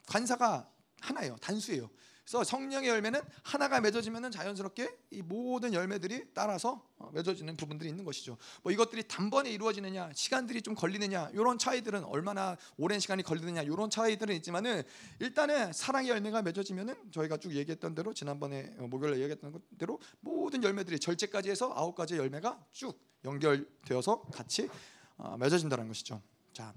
[0.06, 0.70] 관사가
[1.00, 1.34] 하나예요.
[1.40, 1.90] 단수예요.
[2.22, 8.38] 그래서 성령의 열매는 하나가 맺어지면은 자연스럽게 이 모든 열매들이 따라서 어, 맺어지는 부분들이 있는 것이죠.
[8.62, 14.32] 뭐 이것들이 단번에 이루어지느냐, 시간들이 좀 걸리느냐, 이런 차이들은 얼마나 오랜 시간이 걸리느냐, 이런 차이들은
[14.36, 14.84] 있지만은
[15.18, 21.00] 일단은 사랑의 열매가 맺어지면은 저희가 쭉 얘기했던 대로 지난번에 어, 목요일에 얘기했던 대로 모든 열매들이
[21.00, 24.99] 절제까지 해서 아홉 가지 열매가 쭉 연결되어서 같이 어,
[25.38, 26.22] 맺어진다는 것이죠.
[26.52, 26.74] 자,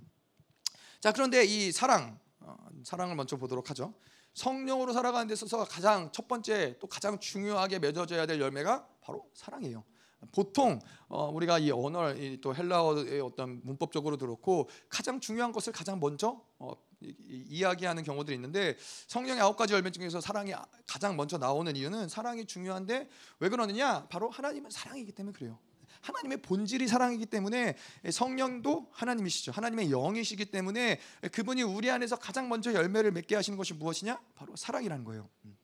[1.00, 3.94] 자 그런데 이 사랑 어, 사랑을 먼저 보도록 하죠.
[4.34, 9.84] 성령으로 살아가는 데 있어서 가장 첫 번째 또 가장 중요하게 맺어져야 될 열매가 바로 사랑이에요.
[10.32, 16.42] 보통 어, 우리가 이 언어 또 헬라어의 어떤 문법적으로 그렇고 가장 중요한 것을 가장 먼저
[16.60, 18.78] 어, 이야기하는 경우들이 있는데
[19.08, 20.54] 성령의 아홉 가지 열매 중에서 사랑이
[20.88, 24.08] 가장 먼저 나오는 이유는 사랑이 중요한데 왜 그러느냐?
[24.08, 25.60] 바로 하나님은 사랑이기 때문에 그래요.
[26.04, 27.76] 하나님의 본질이 사랑이기 때문에
[28.12, 29.54] 성령도 하나님이시죠.
[29.54, 31.00] 하나님의 영이시기 때문에
[31.32, 34.22] 그분이 우리 안에서 가장 먼저 열매를 맺게 하시는 것이 무엇이냐?
[34.36, 35.30] 바로 사랑이라는 거예요.
[35.46, 35.58] 음.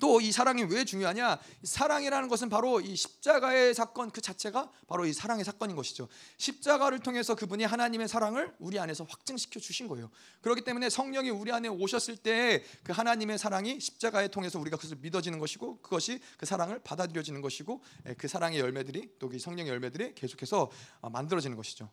[0.00, 1.38] 또 이 사랑이 왜 중요하냐?
[1.62, 6.08] 사랑이라는 것은 바로 이 십자가의 사건 그 자체가 바로 이 사랑의 사건인 것이죠.
[6.38, 10.10] 십자가를 통해서 그분이 하나님의 사랑을 우리 안에서 확증시켜 주신 거예요.
[10.40, 15.38] 그렇기 때문에 성령이 우리 안에 오셨을 때 그 하나님의 사랑이 십자가에 통해서 우리가 그것을 믿어지는
[15.38, 20.70] 것이고 그것이 그 사랑을 받아들여지는 것이고 예, 그 사랑의 열매들이 또 그 성령의 열매들이 계속해서
[21.02, 21.90] 아, 만들어지는 것이죠.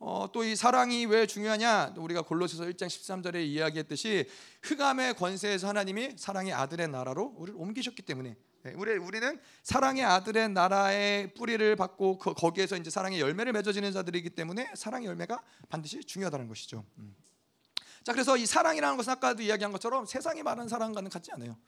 [0.00, 1.94] 어, 또 이 사랑이 왜 중요하냐?
[1.96, 4.26] 우리가 골로새서 1장 13절에 이야기했듯이
[4.62, 11.34] 흑암의 권세에서 하나님이 사랑의 아들의 나라로 우리를 옮기셨기 때문에 네, 우리 우리는 사랑의 아들의 나라의
[11.34, 16.84] 뿌리를 받고 그, 거기에서 이제 사랑의 열매를 맺어지는 자들이기 때문에 사랑의 열매가 반드시 중요하다는 것이죠.
[16.98, 17.14] 음.
[18.08, 21.58] 자, 그래서 이 사랑이라는 것은 아까도 이야기한 것처럼 세상이 말하는 사랑과는 같지 않아요.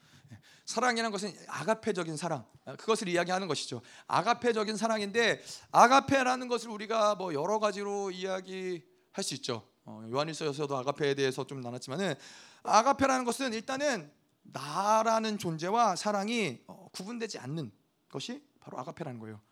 [0.64, 2.47] 사랑이라는 것은 아가페적인 사랑
[2.78, 3.82] 그것을 이야기하는 것이죠.
[4.07, 9.68] 아가페적인 사랑인데 아가페라는 것을 우리가 뭐 여러 가지로 이야기할 수 있죠.
[9.84, 12.14] 어, 요한일서에서도 아가페에 대해서 좀 나눴지만은
[12.62, 14.11] 아가페라는 것은 일단은
[14.41, 17.70] 나라는 존재와 사랑이 어, 구분되지 않는
[18.09, 19.43] 것이 바로 아가페라는 거예요.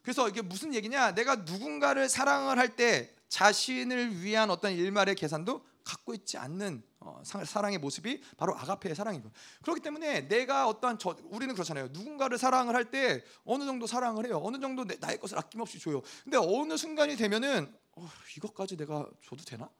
[0.00, 1.14] 그래서 이게 무슨 얘기냐?
[1.14, 7.78] 내가 누군가를 사랑을 할 때 자신을 위한 어떤 일말의 계산도 갖고 있지 않는 어, 사랑의
[7.78, 9.32] 모습이 바로 아가페의 거예요.
[9.62, 11.88] 그렇기 때문에 내가 어떠한 저, 우리는 그렇잖아요.
[11.92, 14.40] 누군가를 사랑을 할 때 어느 정도 사랑을 해요.
[14.42, 16.02] 어느 정도 내, 나의 것을 아낌없이 줘요.
[16.24, 19.70] 근데 어느 순간이 되면은 어, 이것까지 내가 줘도 되나?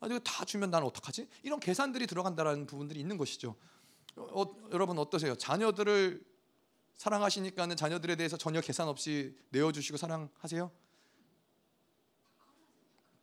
[0.00, 1.28] 아, 이거 다 주면 나는 어떡하지?
[1.42, 3.56] 이런 계산들이 들어간다라는 부분들이 있는 것이죠.
[4.16, 5.34] 어, 여러분 어떠세요?
[5.34, 6.24] 자녀들을
[6.96, 10.70] 사랑하시니까는 자녀들에 대해서 전혀 계산 없이 내어주시고 사랑하세요?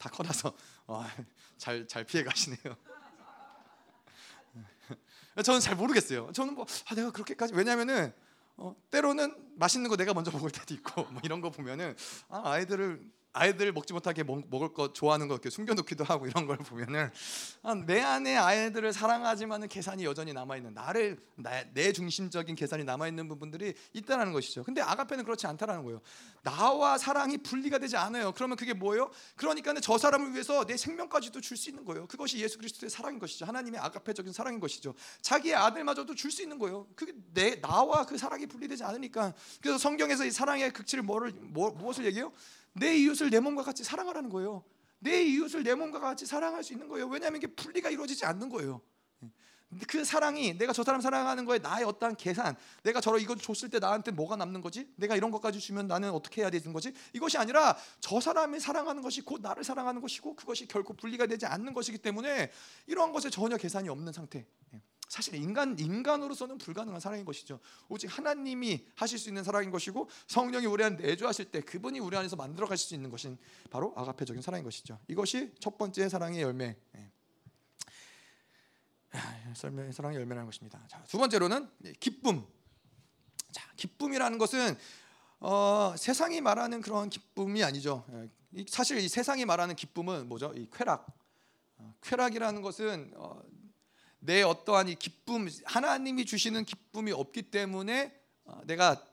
[0.04, 0.54] 다 커나서
[1.58, 2.76] 잘잘 어, 피해 가시네요.
[5.46, 6.30] 저는 잘 모르겠어요.
[6.34, 8.14] 저는 뭐 아, 내가 그렇게까지 왜냐면은
[8.58, 11.96] 어, 때로는 맛있는 거 내가 먼저 먹을 때도 있고 뭐 이런 거 보면은
[12.28, 13.02] 아, 아이들을
[13.34, 17.10] 아이들 먹지 못하게 먹, 먹을 거 좋아하는 거 이렇게 숨겨놓기도 하고 이런 걸 보면은
[17.64, 23.08] 아, 내 안에 아이들을 사랑하지만은 계산이 여전히 남아 있는 나를 나, 내 중심적인 계산이 남아
[23.08, 24.64] 있는 부분들이 있다라는 것이죠.
[24.64, 26.02] 근데 아가페는 그렇지 않다라는 거예요.
[26.44, 28.34] 나와 사랑이 분리가 되지 않아요.
[28.34, 29.10] 그러면 그게 뭐예요?
[29.36, 32.08] 그러니까는 저 사람을 위해서 내 생명까지도 줄 수 있는 거예요.
[32.08, 33.46] 그것이 예수 그리스도의 사랑인 것이죠.
[33.46, 34.96] 하나님의 아가페적인 사랑인 것이죠.
[35.22, 36.88] 자기의 아들마저도 줄 수 있는 거예요.
[36.96, 39.34] 그게 내 나와 그 사랑이 분리되지 않으니까.
[39.62, 42.34] 그래서 성경에서 이 사랑의 극치를 뭐를 뭐, 무엇을 얘기해요?
[42.74, 44.64] 내 이웃을 내 몸과 같이 사랑하라는 거예요.
[45.00, 47.08] 내 이웃을 내 몸과 같이 사랑할 수 있는 거예요.
[47.08, 48.82] 왜냐하면 이게 분리가 이루어지지 않는 거예요.
[49.88, 53.80] 그 사랑이 내가 저 사람 사랑하는 거에 나의 어떠한 계산, 내가 저러 이거 줬을 때
[53.80, 54.88] 나한테 뭐가 남는 거지?
[54.96, 56.94] 내가 이런 것까지 주면 나는 어떻게 해야 되는 거지?
[57.14, 61.74] 이것이 아니라 저 사람이 사랑하는 것이 곧 나를 사랑하는 것이고 그것이 결코 분리가 되지 않는
[61.74, 62.52] 것이기 때문에
[62.88, 64.46] 이러한 것에 전혀 계산이 없는 상태.
[65.14, 67.60] 사실 인간 인간으로서는 불가능한 사랑인 것이죠.
[67.88, 72.36] 오직 하나님이 하실 수 있는 사랑인 것이고 성령이 우리 안에 내주하실 때 그분이 우리 안에서
[72.36, 73.38] 만들어 가실 수 있는 것인
[73.70, 74.98] 바로 아가페적인 사랑인 것이죠.
[75.08, 76.76] 이것이 첫 번째 사랑의 열매.
[76.96, 77.12] 예.
[79.92, 80.80] 사랑의 열매라는 것입니다.
[80.88, 82.44] 자, 두 번째로는 기쁨.
[83.52, 84.76] 자, 기쁨이라는 것은
[85.42, 88.04] 어, 세상이 말하는 그런 기쁨이 아니죠.
[88.56, 88.66] 예.
[88.68, 90.52] 사실 이 세상이 말하는 기쁨은 뭐죠?
[90.56, 91.06] 이 쾌락.
[91.78, 93.40] 어, 쾌락이라는 것은 어,
[94.26, 99.06] 내 어떠한 이 기쁨 하나님이 주시는 기쁨이 없기 때문에 어, 내가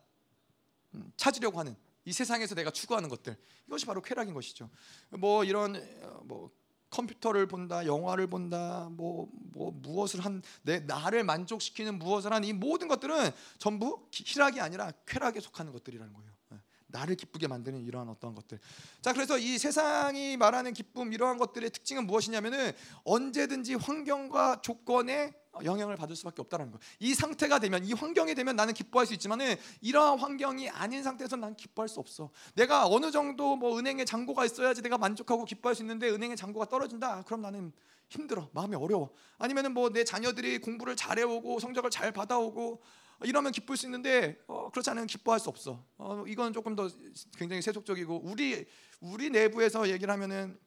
[0.94, 3.36] 음, 찾으려고 하는 이 세상에서 내가 추구하는 것들
[3.66, 4.70] 이것이 바로 쾌락인 것이죠.
[5.11, 6.50] 뭐 이런 어, 뭐
[6.90, 12.88] 컴퓨터를 본다, 영화를 본다, 뭐, 뭐 무엇을 한 내 나를 만족시키는 무엇을 한 이 모든
[12.88, 16.30] 것들은 전부 희락이 아니라 쾌락에 속하는 것들이라는 거예요.
[16.93, 18.59] 나를 기쁘게 만드는 이러한 어떤 것들.
[19.01, 22.72] 자, 그래서 이 세상이 말하는 기쁨 이러한 것들의 특징은 무엇이냐면은
[23.05, 25.32] 언제든지 환경과 조건에
[25.64, 26.78] 영향을 받을 수밖에 없다는 거.
[27.01, 31.57] 이 상태가 되면 이 환경이 되면 나는 기뻐할 수 있지만은 이러한 환경이 아닌 상태에서 난
[31.57, 32.30] 기뻐할 수 없어.
[32.55, 37.22] 내가 어느 정도 뭐 은행에 잔고가 있어야지 내가 만족하고 기뻐할 수 있는데 은행에 잔고가 떨어진다.
[37.22, 37.72] 그럼 나는
[38.09, 38.49] 힘들어.
[38.53, 39.11] 마음이 어려워.
[39.38, 42.80] 아니면은 뭐 내 자녀들이 공부를 잘해오고 성적을 잘 받아오고
[43.23, 45.85] 이러면 기쁠 수 있는데 어, 그렇지 않으면 기뻐할 수 없어.
[45.99, 46.89] 어, 이건 조금 더
[47.37, 48.66] 굉장히 세속적이고 우리
[49.01, 50.59] 우리 내부에서 얘기를 하면은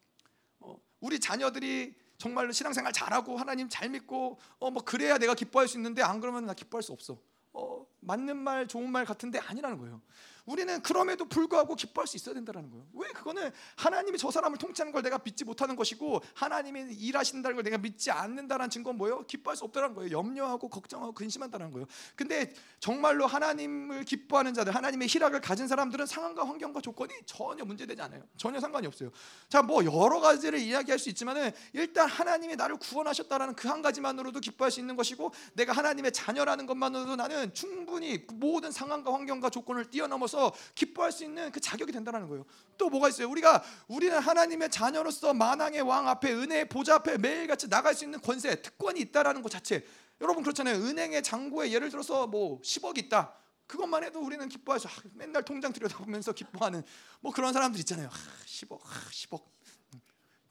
[0.59, 5.77] 어, 우리 자녀들이 정말로 신앙생활 잘하고 하나님 잘 믿고 어, 뭐 그래야 내가 기뻐할 수
[5.77, 7.19] 있는데 안 그러면 나 기뻐할 수 없어.
[7.53, 10.01] 어, 맞는 말 좋은 말 같은데 아니라는 거예요.
[10.45, 12.85] 우리는 그럼에도 불구하고 기뻐할 수 있어야 된다는 거예요.
[12.93, 17.77] 왜 그거는 하나님이 저 사람을 통치하는 걸 내가 믿지 못하는 것이고 하나님이 일하신다는 걸 내가
[17.77, 19.25] 믿지 않는다는 증거는 뭐예요?
[19.25, 20.17] 기뻐할 수 없다는 거예요.
[20.17, 21.85] 염려하고 걱정하고 근심한다는 거예요.
[22.15, 28.23] 근데 정말로 하나님을 기뻐하는 자들, 하나님의 희락을 가진 사람들은 상황과 환경과 조건이 전혀 문제되지 않아요.
[28.37, 29.11] 전혀 상관이 없어요.
[29.49, 34.69] 자, 뭐 여러 가지를 이야기할 수 있지만은 일단 하나님이 나를 구원하셨다라는 그 한 가지만으로도 기뻐할
[34.71, 40.32] 수 있는 것이고 내가 하나님의 자녀라는 것만으로도 나는 충분히 모든 상황과 환경과 조건을 뛰어넘어서
[40.75, 42.45] 기뻐할 수 있는 그 자격이 된다는 거예요.
[42.77, 43.29] 또 뭐가 있어요?
[43.29, 48.61] 우리가 우리는 하나님의 자녀로서 만왕의 왕 앞에 은혜의 보좌 앞에 매일같이 나갈 수 있는 권세,
[48.61, 49.85] 특권이 있다라는 것 자체.
[50.21, 50.75] 여러분 그렇잖아요.
[50.75, 53.33] 은행의 장고에 예를 들어서 뭐 10억이 있다.
[53.67, 54.89] 그것만 해도 우리는 기뻐하죠.
[54.89, 56.83] 아, 맨날 통장 들여다보면서 기뻐하는
[57.21, 58.07] 뭐 그런 사람들 있잖아요.
[58.07, 59.41] 아, 10억, 아, 10억.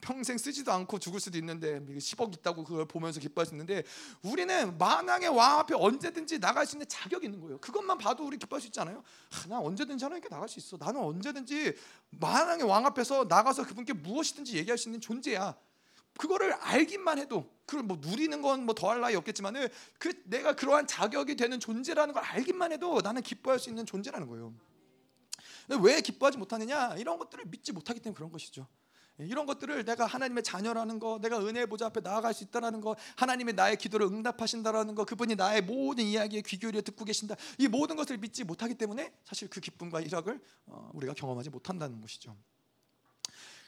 [0.03, 3.83] 평생 쓰지도 않고 죽을 수도 있는데 10억 있다고 그걸 보면서 기뻐할 수 있는데
[4.21, 7.57] 우리는 만왕의 왕 앞에 언제든지 나갈 수 있는 자격이 있는 거예요.
[7.59, 9.01] 그것만 봐도 우리 기뻐할 수 있잖아요.
[9.31, 10.75] 아, 나 언제든지 하나님께 나갈 수 있어.
[10.77, 11.73] 나는 언제든지
[12.09, 15.55] 만왕의 왕 앞에서 나가서 그분께 무엇이든지 얘기할 수 있는 존재야.
[16.17, 21.37] 그거를 알기만 해도 그걸 뭐 누리는 건 뭐 더할 나위 없겠지만은 그 내가 그러한 자격이
[21.37, 24.53] 되는 존재라는 걸 알기만 해도 나는 기뻐할 수 있는 존재라는 거예요.
[25.81, 26.95] 왜 기뻐하지 못하느냐?
[26.97, 28.67] 이런 것들을 믿지 못하기 때문에 그런 것이죠.
[29.19, 33.53] 이런 것들을 내가 하나님의 자녀라는 거, 내가 은혜 보좌 앞에 나아갈 수 있다라는 거, 하나님의
[33.53, 37.35] 나의 기도를 응답하신다라는 거, 그분이 나의 모든 이야기에 귀 기울여 듣고 계신다.
[37.59, 42.35] 이 모든 것을 믿지 못하기 때문에 사실 그 기쁨과 희락을 어, 우리가 경험하지 못한다는 것이죠.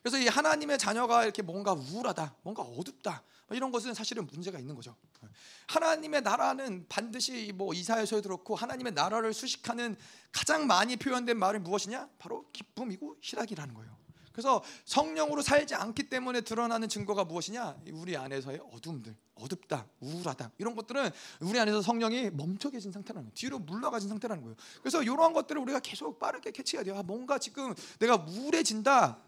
[0.02, 4.96] 그래서 이 하나님의 자녀가 이렇게 뭔가 우울하다, 뭔가 어둡다 이런 것은 사실은 문제가 있는 거죠.
[5.68, 9.96] 하나님의 나라는 반드시 뭐 이사야서에 그렇고 하나님의 나라를 수식하는
[10.32, 12.10] 가장 많이 표현된 말이 무엇이냐?
[12.20, 14.05] 바로 기쁨이고 희락이라는 거예요.
[14.36, 17.78] 그래서 성령으로 살지 않기 때문에 드러나는 증거가 무엇이냐?
[17.94, 21.10] 우리 안에서의 어둠들, 어둡다, 우울하다 이런 것들은
[21.40, 23.34] 우리 안에서 성령이 멈춰 계신 상태라는 거예요.
[23.34, 24.58] 뒤로 물러가진 상태라는 거예요.
[24.82, 26.98] 그래서 이러한 것들을 우리가 계속 빠르게 캐치해야 돼요.
[26.98, 29.22] 아, 뭔가 지금 내가 우울해진다.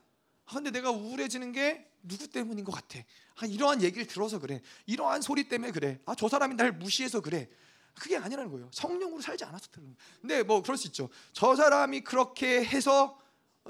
[0.45, 2.99] 아, 근데 내가 우울해지는 게 누구 때문인 것 같아.
[3.37, 4.61] 아, 이러한 얘기를 들어서 그래.
[4.87, 6.01] 이러한 소리 때문에 그래.
[6.05, 7.47] 아, 저 사람이 날 무시해서 그래.
[7.93, 8.69] 그게 아니라는 거예요.
[8.73, 9.95] 성령으로 살지 그런 거예요.
[10.19, 11.09] 근데 뭐 그럴 수 있죠.
[11.31, 13.17] 저 사람이 그렇게 해서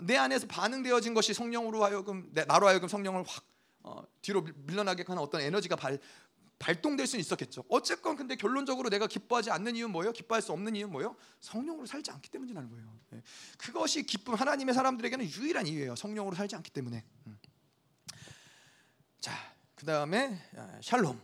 [0.04, 3.44] 내 안에서 반응되어진 것이 성령으로 하여금 나로 하여금 성령을 확
[3.84, 6.00] 어, 뒤로 밀려나게 하는 어떤 에너지가 발,
[6.60, 7.64] 발동될 수 있었겠죠.
[7.70, 10.12] 어쨌건 근데 결론적으로 내가 기뻐하지 않는 이유는 뭐예요?
[10.12, 11.16] 기뻐할 수 없는 이유는 뭐예요?
[11.40, 13.00] 성령으로 살지 않기 때문이라는 거예요.
[13.12, 13.22] 네.
[13.58, 15.96] 그것이 기쁨 하나님의 사람들에게는 유일한 이유예요.
[15.96, 17.04] 성령으로 살지 않기 때문에.
[17.28, 17.40] 음.
[19.20, 19.34] 자,
[19.76, 21.22] 그 다음에 아, 샬롬,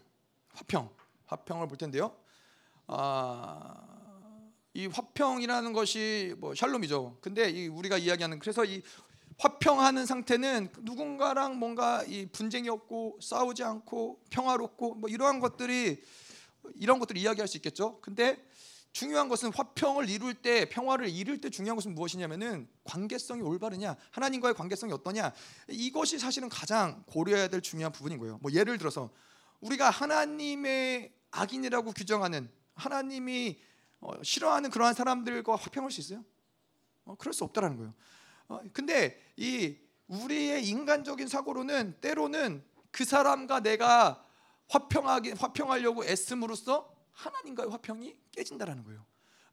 [0.54, 0.90] 화평,
[1.26, 2.16] 화평을 볼 텐데요.
[2.88, 4.03] 아,
[4.74, 7.18] 이 화평이라는 것이 뭐 샬롬이죠.
[7.22, 8.82] 근데 이 우리가 이야기하는 그래서 이
[9.38, 16.02] 화평하는 상태는 누군가랑 뭔가 이 분쟁이 없고 싸우지 않고 평화롭고 뭐 이러한 것들이
[16.76, 18.00] 이런 것들 이야기할 수 있겠죠.
[18.02, 18.44] 근데
[18.94, 24.94] 중요한 것은 화평을 이룰 때 평화를 이룰 때 중요한 것은 무엇이냐면은 관계성이 올바르냐 하나님과의 관계성이
[24.94, 25.34] 어떠냐
[25.68, 28.38] 이것이 사실은 가장 고려해야 될 중요한 부분인 거예요.
[28.42, 29.10] 뭐 예를 들어서
[29.62, 33.73] 우리가 하나님의 악인이라고 규정하는 하나님이 어,
[34.22, 36.24] 싫어하는 그러한 사람들과 화평할 수 있어요?
[37.06, 37.94] 어, 그럴 수 없다라는 거예요.
[38.48, 39.78] 어, 근데 이
[40.08, 44.26] 우리의 인간적인 사고로는 때로는 그 사람과 내가
[44.70, 49.06] 화평하게 화평하려고 애씀으로써 하나님과의 화평이 깨진다라는 거예요.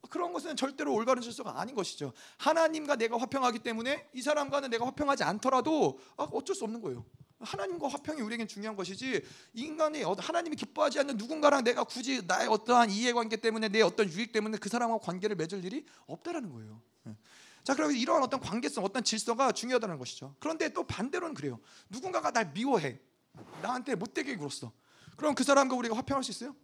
[0.09, 2.13] 그런 것은 절대로 올바른 질서가 아닌 것이죠.
[2.39, 7.05] 하나님과 내가 화평하기 때문에 이 사람과는 내가 화평하지 않더라도 아, 어쩔 수 없는 거예요.
[7.41, 13.37] 하나님과 화평이 우리에겐 중요한 것이지 인간이 하나님이 기뻐하지 않는 누군가랑 내가 굳이 나의 어떠한 이해관계
[13.37, 16.83] 때문에 내 어떤 유익 때문에 그 사람과 관계를 맺을 일이 없다라는 거예요.
[17.09, 17.17] 예.
[17.65, 20.35] 자, 그럼 이러한 어떤 관계성, 어떤 질서가 중요하다는 것이죠.
[20.39, 21.61] 그런데 또 반대로는 그래요.
[21.89, 22.99] 누군가가 날 미워해.
[23.63, 24.73] 나한테 못되게 굴었어.
[25.17, 26.57] 그럼 그 사람과 우리가 화평할 수 있어요?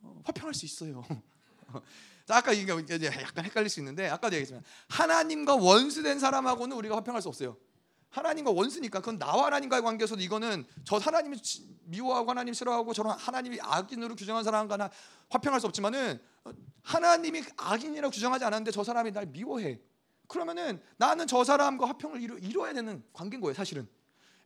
[0.00, 1.04] 어, 화평할 수 있어요.
[2.26, 7.28] 자, 아까 이게 약간 헷갈릴 수 있는데 아까도 얘기했지만 하나님과 원수된 사람하고는 우리가 화평할 수
[7.28, 7.56] 없어요.
[8.10, 11.38] 하나님과 원수니까 그건 나와 하나님과의 관계에서도 이거는 저 하나님이
[11.84, 14.88] 미워하고 하나님 싫어하고 저런 하나님이 악인으로 규정한 사람과는
[15.30, 16.20] 화평할 수 없지만은
[16.82, 19.80] 하나님이 악인이라고 규정하지 않았는데 저 사람이 날 미워해.
[20.26, 23.88] 그러면은 나는 저 사람과 화평을 이루, 이뤄야 되는 관계인 거예요, 사실은.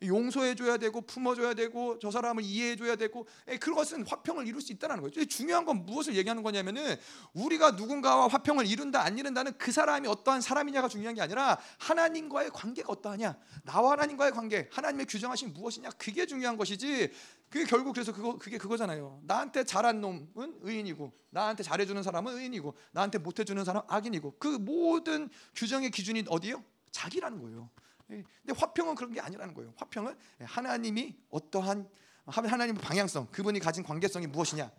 [0.06, 4.60] 용서해 줘야 되고 품어 줘야 되고 저 사람을 이해해 줘야 되고 예, 그것은 화평을 이룰
[4.60, 5.24] 수 있다는 거죠.
[5.24, 6.96] 중요한 건 무엇을 얘기하는 거냐면은
[7.34, 12.92] 우리가 누군가와 화평을 이룬다 안 이룬다는 그 사람이 어떠한 사람이냐가 중요한 게 아니라 하나님과의 관계가
[12.92, 13.36] 어떠하냐.
[13.64, 15.90] 나와 하나님과의 관계, 하나님의 규정하신 무엇이냐.
[15.98, 17.10] 그게 중요한 것이지.
[17.52, 19.20] 그게 결국 그래서 그거 그게 그거잖아요.
[19.24, 24.48] 나한테 잘한 놈은 의인이고 나한테 잘해 주는 사람은 의인이고 나한테 못해 주는 사람은 악인이고 그
[24.48, 26.64] 모든 규정의 기준이 어디요?
[26.92, 27.68] 자기라는 거예요.
[28.12, 29.72] 예, 근데 화평은 그런 게 아니라는 거예요.
[29.76, 31.88] 화평은 하나님이 어떠한
[32.26, 34.70] 하나님의 방향성, 그분이 가진 관계성이 무엇이냐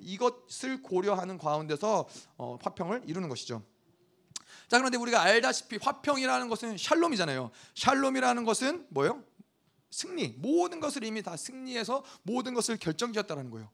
[0.00, 3.62] 이것을 고려하는 가운데서 어, 화평을 이루는 것이죠.
[4.68, 7.50] 자 그런데 우리가 알다시피 화평이라는 것은 샬롬이잖아요.
[7.74, 9.22] 샬롬이라는 것은 뭐요?
[9.90, 10.34] 승리.
[10.38, 13.70] 모든 것을 이미 다 승리해서 모든 것을 결정지었다는 거예요.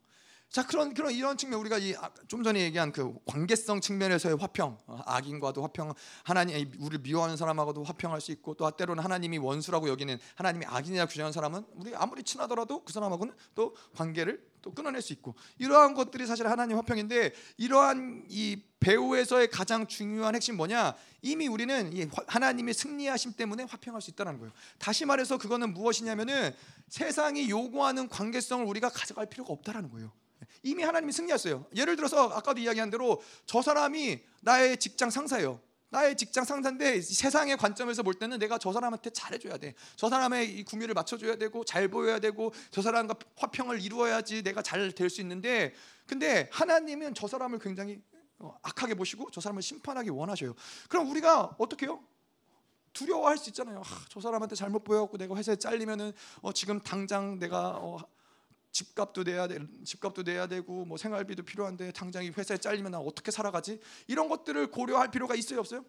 [0.49, 5.01] 자 그런 그런 이런 측면 우리가 이좀 아, 전에 얘기한 그 관계성 측면에서의 화평 어,
[5.05, 5.93] 악인과도 화평
[6.23, 11.33] 하나님 우리를 미워하는 사람하고도 화평할 수 있고 또 때로는 하나님이 원수라고 여기는 하나님이 악인이라 규정하는
[11.33, 16.47] 사람은 우리 아무리 친하더라도 그 사람하고는 또 관계를 또 끊어낼 수 있고 이러한 것들이 사실
[16.47, 23.65] 하나님 화평인데 이러한 이 배우에서의 가장 중요한 핵심 뭐냐 이미 우리는 이 하나님의 승리하심 때문에
[23.65, 24.53] 화평할 수 있다는 거예요.
[24.79, 26.55] 다시 말해서 그거는 무엇이냐면은
[26.89, 30.13] 세상이 요구하는 관계성을 우리가 가져갈 필요가 없다라는 거예요.
[30.63, 31.67] 이미 하나님이 승리했어요.
[31.75, 35.61] 예를 들어서 아까도 이야기한 대로 저 사람이 나의 직장 상사예요.
[35.91, 39.75] 나의 직장 상사인데 세상의 관점에서 볼 때는 내가 저 사람한테 잘해줘야 돼.
[39.95, 44.91] 저 사람의 이 구미를 맞춰줘야 되고 잘 보여야 되고 저 사람과 화평을 이루어야지 내가 잘
[44.93, 45.73] 될 수 있는데
[46.07, 48.03] 근데 하나님은 저 사람을 굉장히
[48.39, 50.55] 어, 악하게 보시고 저 사람을 심판하기 원하셔요.
[50.89, 52.03] 그럼 우리가 어떻게 해요?
[52.93, 53.81] 두려워할 수 있잖아요.
[53.85, 56.13] 아, 저 사람한테 잘못 보여갖고 내가 회사에 잘리면은
[56.43, 57.99] 어, 지금 당장 내가 어,
[58.75, 63.31] 집값도 내야 돼, 집값도 내야 되고 뭐 생활비도 필요한데 당장 이 회사에 잘리면 나 어떻게
[63.31, 63.81] 살아가지?
[64.09, 65.85] 이런 것들을 고려할 필요가 있어요, 없어요?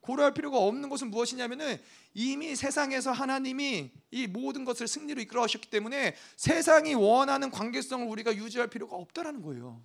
[0.00, 1.78] 고려할 필요가 없는 것은 무엇이냐면은
[2.14, 8.68] 이미 세상에서 하나님이 이 모든 것을 승리로 이끌어 오셨기 때문에 세상이 원하는 관계성을 우리가 유지할
[8.68, 9.80] 필요가 없다라는 거예요.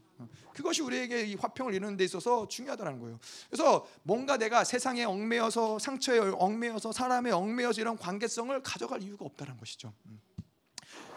[0.53, 3.19] 그것이 우리에게 이 화평을 이루는 데 있어서 중요하다는 거예요.
[3.49, 9.93] 그래서 뭔가 내가 세상에 얽매여서 상처에 얽매여서 사람에 얽매여서 이런 관계성을 가져갈 이유가 없다는 것이죠.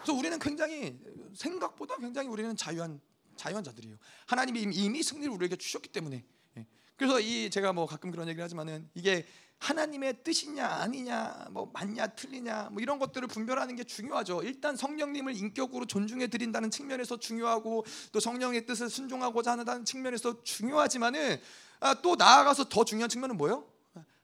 [0.01, 0.99] 그래서 우리는 굉장히
[1.35, 2.99] 생각보다 굉장히 우리는 자유한
[3.35, 3.97] 자유한 자들이에요.
[4.27, 6.23] 하나님이 이미 승리를 우리에게 주셨기 때문에.
[6.57, 6.67] 예.
[6.95, 9.25] 그래서 이 제가 뭐 가끔 그런 얘기를 하지만은 이게
[9.59, 14.41] 하나님의 뜻이냐 아니냐 뭐 맞냐 틀리냐 뭐 이런 것들을 분별하는 게 중요하죠.
[14.43, 21.39] 일단 성령님을 인격으로 존중해 드린다는 측면에서 중요하고 또 성령의 뜻을 순종하고자 하는 측면에서 중요하지만은
[21.79, 23.70] 아, 또 나아가서 더 중요한 측면은 뭐예요?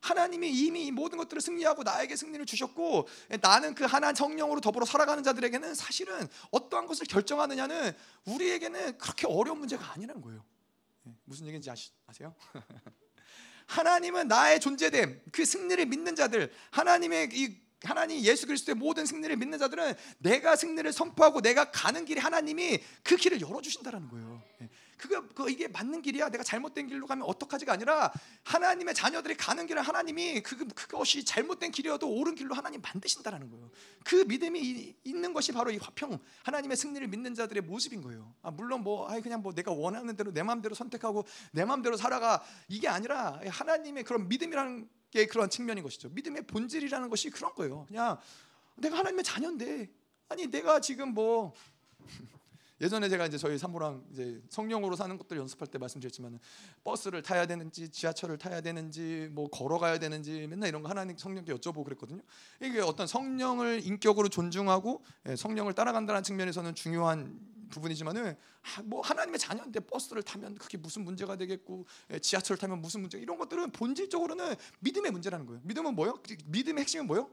[0.01, 3.07] 하나님이 이미 모든 것들을 승리하고 나에게 승리를 주셨고
[3.41, 7.93] 나는 그 하나 성령으로 더불어 살아가는 자들에게는 사실은 어떠한 것을 결정하느냐는
[8.25, 10.43] 우리에게는 그렇게 어려운 문제가 아니라는 거예요.
[11.07, 12.35] 예, 무슨 얘기인지 아시, 아세요?
[13.67, 19.59] 하나님은 나의 존재됨, 그 승리를 믿는 자들, 하나님의 이 하나님 예수 그리스도의 모든 승리를 믿는
[19.59, 24.41] 자들은 내가 승리를 선포하고 내가 가는 길에 하나님이 그 길을 열어 주신다라는 거예요.
[24.97, 25.07] 예.
[25.07, 26.29] 그거 그 이게 맞는 길이야.
[26.29, 28.11] 내가 잘못된 길로 가면 어떡하지가 아니라
[28.43, 33.69] 하나님의 자녀들이 가는 길을 하나님이 그 그것이 잘못된 길이어도 옳은 길로 하나님 만드신다라는 거예요.
[34.03, 38.33] 그 믿음이 있는 것이 바로 이 화평, 하나님의 승리를 믿는 자들의 모습인 거예요.
[38.41, 42.43] 아, 물론 뭐 아이 그냥 뭐 내가 원하는 대로 내 마음대로 선택하고 내 마음대로 살아가
[42.67, 46.09] 이게 아니라 하나님의 그런 믿음이라는 게 그런 측면인 것이죠.
[46.09, 47.85] 믿음의 본질이라는 것이 그런 거예요.
[47.87, 48.17] 그냥
[48.75, 49.89] 내가 하나님의 자녀인데
[50.29, 51.53] 아니 내가 지금 뭐
[52.79, 56.39] 예전에 제가 이제 저희 산모랑 이제 성령으로 사는 것들 연습할 때 말씀드렸지만
[56.83, 61.83] 버스를 타야 되는지 지하철을 타야 되는지 뭐 걸어가야 되는지 맨날 이런 거 하나님 성령께 여쭤보고
[61.85, 62.21] 그랬거든요.
[62.61, 67.39] 이게 어떤 성령을 인격으로 존중하고 예, 성령을 따라간다는 측면에서는 중요한
[67.69, 68.35] 부분이지만은
[68.85, 73.37] 뭐 하나님의 자녀인데 버스를 타면 그게 무슨 문제가 되겠고 예, 지하철을 타면 무슨 문제 이런
[73.37, 75.61] 것들은 본질적으로는 믿음의 문제라는 거예요.
[75.63, 76.19] 믿음은 뭐요?
[76.45, 77.29] 믿음의 핵심은 뭐요?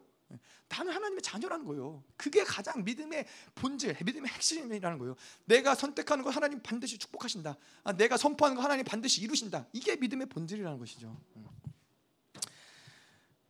[0.68, 2.02] 나는 하나님의 자녀라는 거예요.
[2.16, 5.14] 그게 가장 믿음의 본질, 믿음의 핵심이라는 거예요.
[5.44, 7.56] 내가 선택하는 거 하나님 반드시 축복하신다.
[7.84, 9.66] 아, 내가 선포하는 거 하나님 반드시 이루신다.
[9.72, 11.20] 이게 믿음의 본질이라는 것이죠.
[11.36, 11.46] 음.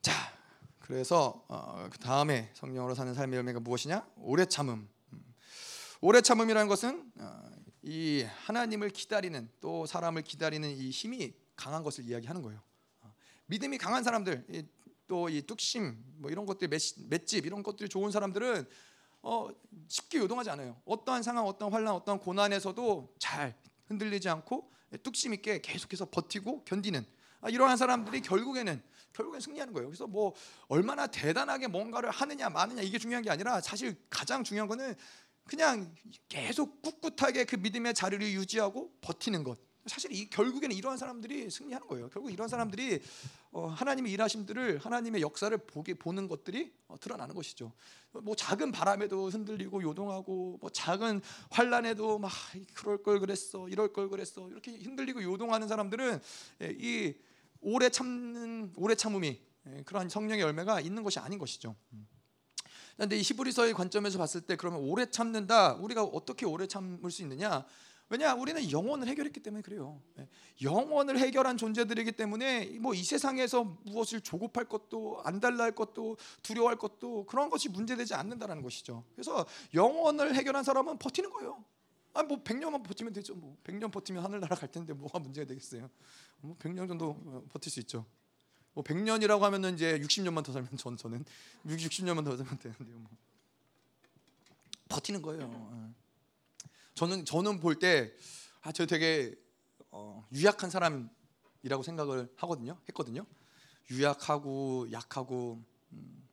[0.03, 0.13] 자,
[0.81, 4.07] 그래서 어, 그 다음에 성령으로 사는 삶의 열매가 무엇이냐?
[4.17, 4.89] 오래 참음.
[5.13, 5.35] 음.
[6.03, 7.51] 오래 참음이라는 것은 어,
[7.83, 12.61] 이 하나님을 기다리는 또 사람을 기다리는 이 힘이 강한 것을 이야기하는 거예요.
[13.01, 13.15] 어,
[13.47, 14.45] 믿음이 강한 사람들,
[15.07, 18.67] 또 이 뚝심 뭐 이런 것들 맷집 이런 것들이 좋은 사람들은
[19.23, 19.49] 어,
[19.89, 20.81] 쉽게 요동하지 않아요.
[20.85, 23.55] 어떠한 상황, 어떠한 환란, 어떠한 고난에서도 잘
[23.87, 24.71] 흔들리지 않고
[25.03, 27.05] 뚝심 있게 계속해서 버티고 견디는
[27.41, 28.83] 아, 이러한 사람들이 결국에는
[29.13, 29.89] 결국엔 승리하는 거예요.
[29.89, 30.35] 그래서 뭐
[30.69, 34.95] 얼마나 대단하게 뭔가를 하느냐 마느냐 이게 중요한 게 아니라 사실 가장 중요한 거는
[35.47, 35.95] 그냥
[36.29, 39.59] 계속 꿋꿋하게 그 믿음의 자리를 유지하고 버티는 것.
[39.87, 42.09] 사실 이 결국에는 이러한 사람들이 승리하는 거예요.
[42.09, 43.01] 결국 이런 사람들이
[43.53, 47.73] 어, 하나님의 일하심들을 하나님의 역사를 보게 보는 것들이 어, 드러나는 것이죠.
[48.13, 51.21] 뭐 작은 바람에도 흔들리고 요동하고 뭐 작은
[51.51, 52.33] 환란에도 막
[52.75, 56.21] 그럴 걸 그랬어, 이럴 걸 그랬어 이렇게 흔들리고 요동하는 사람들은
[56.63, 57.15] 예, 이
[57.61, 61.77] 오래 참는 오래 참음이 예, 그러한 성령의 열매가 있는 것이 아닌 것이죠.
[62.97, 67.67] 그런데 이 히브리서의 관점에서 봤을 때 그러면 오래 참는다 우리가 어떻게 오래 참을 수 있느냐?
[68.15, 70.01] 왜냐 우리는 영혼을 해결했기 때문에 그래요.
[70.19, 70.29] 예.
[70.63, 77.51] 영혼을 해결한 존재들이기 때문에 뭐 이 세상에서 무엇을 조급할 것도 안달날 것도 두려워할 것도 그런
[77.51, 79.05] 것이 문제되지 않는다라는 것이죠.
[79.15, 81.65] 그래서 영혼을 해결한 사람은 버티는 거예요.
[82.15, 83.35] 아뭐 100년만 버티면 되죠.
[83.35, 85.91] 뭐 100년 버티면 하늘나라 갈 텐데 뭐가 문제가 되겠어요.
[86.41, 88.07] 뭐 100년 정도 어, 버틸 수 있죠.
[88.75, 91.25] 뭐 100년이라고 하면은 이제 60년만 더 살면 전 저는
[91.67, 92.99] 60년만 더 살면 되는데요.
[92.99, 93.11] 뭐.
[94.89, 95.95] 버티는 거예요.
[96.95, 96.99] 예.
[96.99, 99.35] 저는 저는 볼 때아저 되게
[99.91, 102.79] 어, 유약한 사람이라고 생각을 하거든요.
[102.89, 103.27] 했거든요.
[103.91, 105.63] 유약하고 약하고
[105.93, 106.29] 음,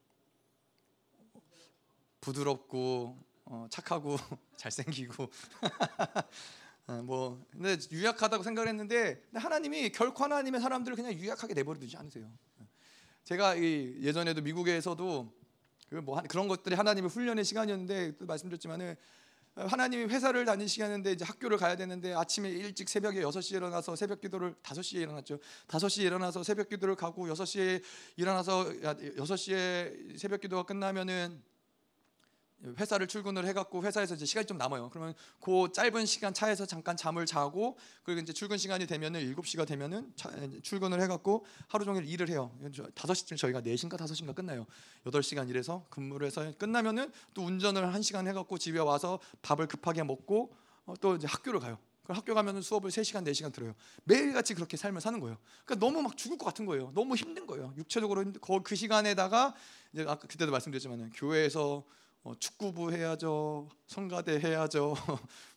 [2.21, 4.17] 부드럽고 어, 착하고
[4.57, 5.29] 잘생기고
[6.87, 12.31] 어, 뭐 근데 유약하다고 생각을 했는데 하나님이 결코 하나님의 사람들을 그냥 유약하게 내버려 두지 않으세요.
[13.23, 15.41] 제가 이 예전에도 미국에서도
[15.91, 18.95] 그 뭐 그런 것들이 하나님의 훈련의 시간이었는데 또 말씀드렸지만은
[19.55, 25.01] 하나님이 회사를 다니시는데 이제 학교를 가야 되는데 아침에 일찍 새벽에 6시에 일어나서 새벽 기도를 5시에
[25.01, 25.39] 일어났죠.
[25.67, 27.81] 5시에 일어나서 새벽 기도를 가고 6시에
[28.15, 31.43] 일어나서 6시에 새벽 기도가 끝나면은
[32.77, 34.89] 회사를 출근을 해갖고 회사에서 이제 시간이 좀 남아요.
[34.89, 40.13] 그러면 그 짧은 시간 차에서 잠깐 잠을 자고 그리고 이제 출근 시간이 되면은 7시가 되면은
[40.15, 40.29] 차,
[40.61, 42.51] 출근을 해갖고 하루 종일 일을 해요.
[42.61, 44.65] 5시쯤 저희가 4시인가 5시인가 끝나요.
[45.05, 50.53] 8시간 일해서 근무를 해서 끝나면은 또 운전을 1시간 해갖고 집에 와서 밥을 급하게 먹고
[50.85, 51.77] 어, 또 이제 학교를 가요.
[52.03, 53.75] 그 학교 가면은 수업을 3시간 4시간 들어요.
[54.03, 55.37] 매일같이 그렇게 삶을 사는 거예요.
[55.65, 56.91] 그러니까 너무 막 죽을 것 같은 거예요.
[56.93, 57.73] 너무 힘든 거예요.
[57.77, 59.53] 육체적으로 힘든 그 시간에다가
[59.93, 61.85] 이제 아까 그때도 말씀드렸지만 교회에서
[62.23, 64.95] 어, 축구부 해야죠, 성가대 해야죠,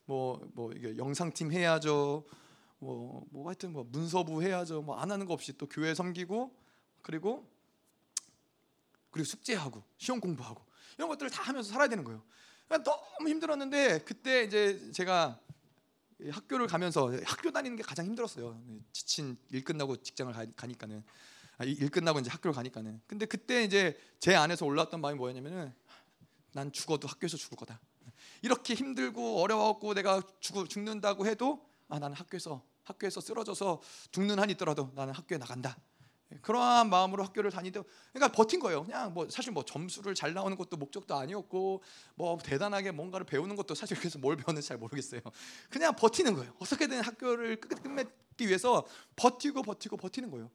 [0.07, 2.24] 뭐뭐 뭐 이게 영상팀 해야죠,
[2.78, 6.55] 뭐, 뭐 하여튼 뭐 문서부 해야죠, 뭐 안 하는 거 없이 또 교회 섬기고
[7.03, 7.47] 그리고
[9.11, 10.65] 그리고 숙제하고 시험 공부하고
[10.97, 12.23] 이런 것들을 다 하면서 살아야 되는 거예요.
[12.66, 15.39] 그러니까 너무 힘들었는데 그때 이제 제가
[16.31, 18.61] 학교를 가면서 학교 다니는 게 가장 힘들었어요.
[18.93, 21.05] 지친 일 끝나고 직장을 가니까는
[21.59, 23.01] 아, 일 끝나고 이제 학교를 가니까는.
[23.07, 25.73] 근데 그때 이제 제 안에서 올라왔던 마음이 뭐였냐면은
[26.55, 27.81] 난 죽어도 학교에서 죽을 거다.
[28.40, 33.82] 이렇게 힘들고 어려웠고 내가 죽, 죽는다고 해도 아 나는 학교에서 학교에서 쓰러져서
[34.12, 35.76] 죽는 한이 있더라도 나는 학교에 나간다.
[36.43, 38.85] 그러한 마음으로 학교를 다니도 그러니까 버틴 거예요.
[38.85, 41.82] 그냥 뭐 사실 뭐 점수를 잘 나오는 것도 목적도 아니었고
[42.14, 45.20] 뭐 대단하게 뭔가를 배우는 것도 사실 그래서 뭘 배웠는지 잘 모르겠어요.
[45.70, 46.55] 그냥 버티는 거예요.
[46.60, 48.86] 어떻게든 학교를 끝맺기 위해서
[49.16, 50.51] 버티고 버티고 버티는 거예요.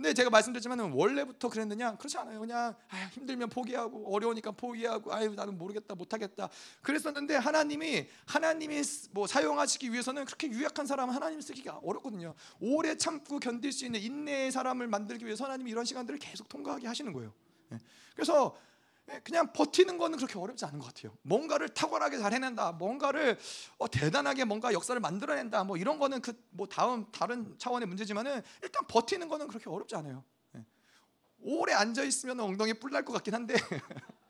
[0.00, 1.94] 근데 제가 말씀드렸지만 원래부터 그랬느냐?
[1.96, 2.40] 그렇지 않아요.
[2.40, 6.48] 그냥 아유, 힘들면 포기하고 어려우니까 포기하고 아유 나는 모르겠다 못하겠다
[6.80, 12.34] 그랬었는데 하나님이 하나님이 뭐 사용하시기 위해서는 그렇게 유약한 사람은 하나님 쓰기가 어렵거든요.
[12.60, 17.12] 오래 참고 견딜 수 있는 인내의 사람을 만들기 위해서 하나님이 이런 시간들을 계속 통과하게 하시는
[17.12, 17.34] 거예요.
[17.72, 17.78] 예.
[18.14, 18.69] 그래서 예,
[19.24, 21.16] 그냥 버티는 거는 그렇게 어렵지 않은 것 같아요.
[21.22, 23.38] 뭔가를 탁월하게 잘 해낸다, 뭔가를
[23.78, 28.86] 어, 대단하게 뭔가 역사를 만들어낸다, 뭐 이런 거는 그 뭐 다음 다른 차원의 문제지만은 일단
[28.86, 30.24] 버티는 거는 그렇게 어렵지 않아요.
[30.56, 30.64] 예.
[31.38, 33.54] 오래 앉아 있으면 엉덩이 뿔날 것 같긴 한데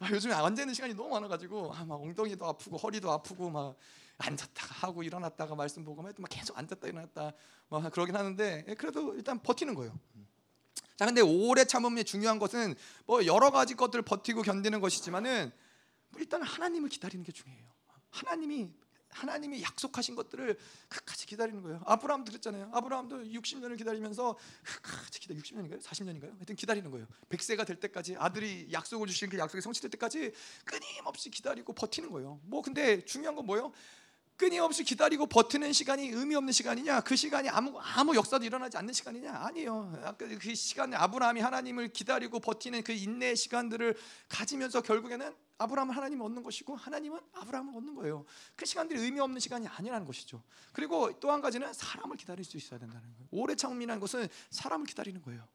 [0.00, 3.76] 아, 요즘에 앉아 있는 시간이 너무 많아가지고 아, 막 엉덩이도 아프고 허리도 아프고 막
[4.18, 7.32] 앉았다가 하고 일어났다가 말씀 보고 막 계속 앉았다 일어났다
[7.68, 9.98] 막 그러긴 하는데 예, 그래도 일단 버티는 거예요.
[11.00, 12.74] 자, 근데 오래 참음이 중요한 것은
[13.06, 15.50] 뭐 여러 가지 것들을 버티고 견디는 것이지만은
[16.18, 17.64] 일단 하나님을 기다리는 게 중요해요.
[18.10, 18.70] 하나님이
[19.08, 20.58] 하나님이 약속하신 것들을
[20.90, 21.80] 끝까지 기다리는 거예요.
[21.86, 22.68] 아브라함도 그랬잖아요.
[22.74, 25.82] 아브라함도 60년을 기다리면서 끝까지 기다 60년인가요?
[25.82, 26.34] 40년인가요?
[26.36, 27.06] 하여튼 기다리는 거예요.
[27.30, 30.32] 100세가 될 때까지 아들이 약속을 주신 그 약속이 성취될 때까지
[30.66, 32.40] 끊임없이 기다리고 버티는 거예요.
[32.42, 33.72] 뭐 근데 중요한 건 뭐예요?
[34.40, 37.02] 끊임없이 기다리고 버티는 시간이 의미 없는 시간이냐?
[37.02, 39.30] 그 시간이 아무 아무 역사도 일어나지 않는 시간이냐?
[39.34, 39.92] 아니에요.
[40.02, 43.94] 아까 그 시간에 아브라함이 하나님을 기다리고 버티는 그 인내의 시간들을
[44.30, 48.24] 가지면서 결국에는 아브라함은 하나님을 얻는 것이고 하나님은 아브라함을 얻는 거예요.
[48.56, 50.42] 그 시간들이 의미 없는 시간이 아니라는 것이죠.
[50.72, 53.28] 그리고 또 한 가지는 사람을 기다릴 수 있어야 된다는 거예요.
[53.32, 55.46] 오래 참음이라는 것은 사람을 기다리는 거예요.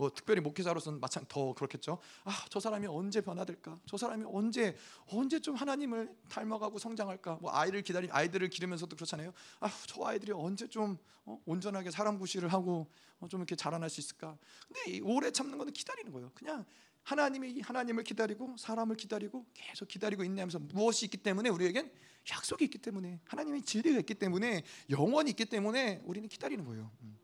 [0.00, 0.02] 예.
[0.02, 1.98] 뭐 특별히 목회자로서는 마찬 더 그렇겠죠.
[2.24, 3.78] 아, 저 사람이 언제 변화될까?
[3.86, 4.74] 저 사람이 언제
[5.08, 7.38] 언제 좀 하나님을 닮아가고 성장할까?
[7.42, 9.32] 뭐 아이를 기다리 아이들을 기르면서도 그렇잖아요.
[9.60, 10.96] 아, 저 아이들이 언제 좀
[11.26, 12.90] 어, 온전하게 사람 구실을 하고
[13.20, 14.38] 어, 좀 이렇게 자라날 수 있을까?
[14.66, 16.30] 근데 오래 참는 거는 기다리는 거예요.
[16.34, 16.64] 그냥
[17.02, 21.90] 하나님이 하나님을 기다리고 사람을 기다리고 계속 기다리고 있냐면서 무엇이 있기 때문에 우리에겐
[22.30, 26.90] 약속이 있기 때문에 하나님의 진리가 있기 때문에 영원이 있기 때문에 우리는 기다리는 거예요.
[27.02, 27.18] 음.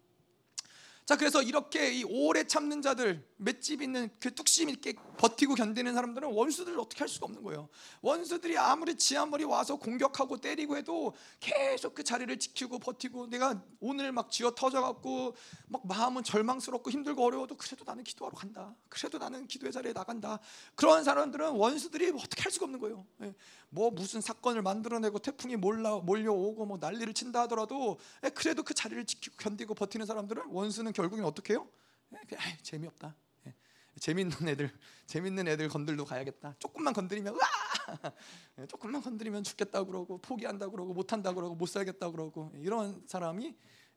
[1.06, 6.32] 자 그래서 이렇게 이 오래 참는 자들 맷집 있는 그 뚝심 있게 버티고 견디는 사람들은
[6.32, 7.68] 원수들을 어떻게 할 수가 없는 거예요.
[8.02, 14.32] 원수들이 아무리 지한머리 와서 공격하고 때리고 해도 계속 그 자리를 지키고 버티고 내가 오늘 막
[14.32, 15.36] 쥐어 터져갖고
[15.68, 18.74] 막 마음은 절망스럽고 힘들고 어려워도 그래도 나는 기도하러 간다.
[18.88, 20.40] 그래도 나는 기도의 자리에 나간다.
[20.74, 23.06] 그런 사람들은 원수들이 어떻게 할 수가 없는 거예요.
[23.22, 23.32] 예.
[23.68, 29.04] 뭐 무슨 사건을 만들어내고 태풍이 몰라 몰려오고 뭐 난리를 친다 하더라도 예, 그래도 그 자리를
[29.04, 31.68] 지키고 견디고 버티는 사람들은 원수는 결국엔 어떻게 해요?
[32.14, 33.14] 예, 아 재미없다.
[33.46, 33.54] 예,
[34.00, 34.70] 재밌는 애들,
[35.06, 36.56] 재밌는 애들 건들도 가야겠다.
[36.58, 37.46] 조금만 건드리면 으아!
[38.58, 43.54] 예, 조금만 건드리면 죽겠다 그러고 포기한다 그러고 못 한다 그러고 못 살겠다 그러고 이런 사람이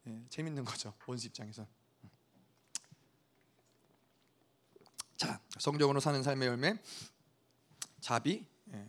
[0.07, 1.65] 예, 재밌는 거죠 원수 입장에서.
[5.15, 6.77] 자, 성경으로 사는 삶의 열매
[7.99, 8.87] 자비, 예.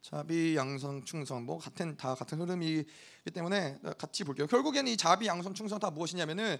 [0.00, 4.46] 자비, 양성, 충성 뭐 같은 다 같은 흐름이기 때문에 같이 볼게요.
[4.46, 6.58] 결국에는 이 자비, 양성, 충성 다 무엇이냐면은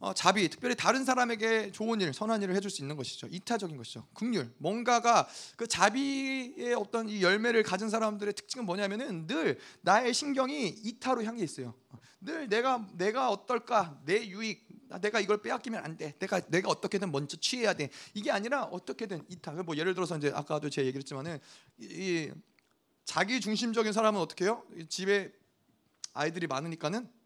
[0.00, 3.26] 어, 자비, 특별히 다른 사람에게 좋은 일, 선한 일을 해줄 수 있는 것이죠.
[3.30, 4.06] 이타적인 것이죠.
[4.14, 11.24] 긍휼, 뭔가가 그 자비의 어떤 이 열매를 가진 사람들의 특징은 뭐냐면은 늘 나의 신경이 이타로
[11.24, 11.74] 향해 있어요.
[12.20, 14.68] 늘 내가 내가 어떨까, 내 유익,
[15.00, 16.14] 내가 이걸 빼앗기면 안 돼.
[16.20, 17.90] 내가 내가 어떻게든 먼저 취해야 돼.
[18.14, 19.52] 이게 아니라 어떻게든 이타.
[19.64, 21.40] 뭐 예를 들어서 이제 아까도 제 얘기를 했지만은
[21.78, 22.32] 이, 이
[23.04, 24.64] 자기 중심적인 사람은 어떻게 해요?
[24.88, 25.32] 집에
[26.12, 27.17] 아이들이 많으니까는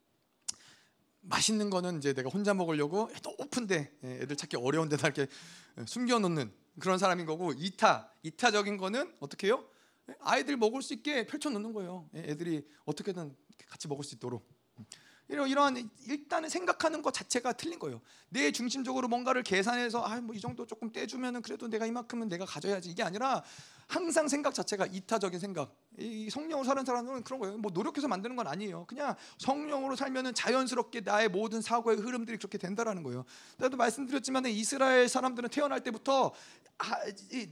[1.23, 3.09] 맛있는 거는 이제 내가 혼자 먹으려고
[3.39, 5.27] 높은데 예, 애들 찾기 어려운 데다 이렇게
[5.79, 9.65] 예, 숨겨놓는 그런 사람인 거고 이타 이타적인 거는 어떻게 해요?
[10.09, 12.09] 예, 아이들 먹을 수 있게 펼쳐놓는 거예요.
[12.15, 13.35] 애들이 어떻게든
[13.69, 14.47] 같이 먹을 수 있도록.
[15.29, 18.03] 이런 이러한 일단은 생각하는 것 자체가 틀린 거예요.
[18.29, 22.91] 내 중심적으로 뭔가를 계산해서 아 뭐 이 정도 조금 떼주면은 그래도 내가 이만큼은 내가 가져야지
[22.91, 23.43] 이게 아니라
[23.93, 25.77] 항상 생각 자체가 이타적인 생각.
[25.99, 27.59] 이 성령으로 사는 사람은 그런 거예요.
[27.59, 28.87] 뭐 노력해서 만드는 건 아니에요.
[28.87, 33.27] 그냥 성령으로 살면은 자연스럽게 나의 모든 사고의 흐름들이 그렇게 된다라는 거예요.
[33.59, 36.33] 나도 말씀드렸지만 이스라엘 사람들은 태어날 때부터
[36.79, 36.87] 아,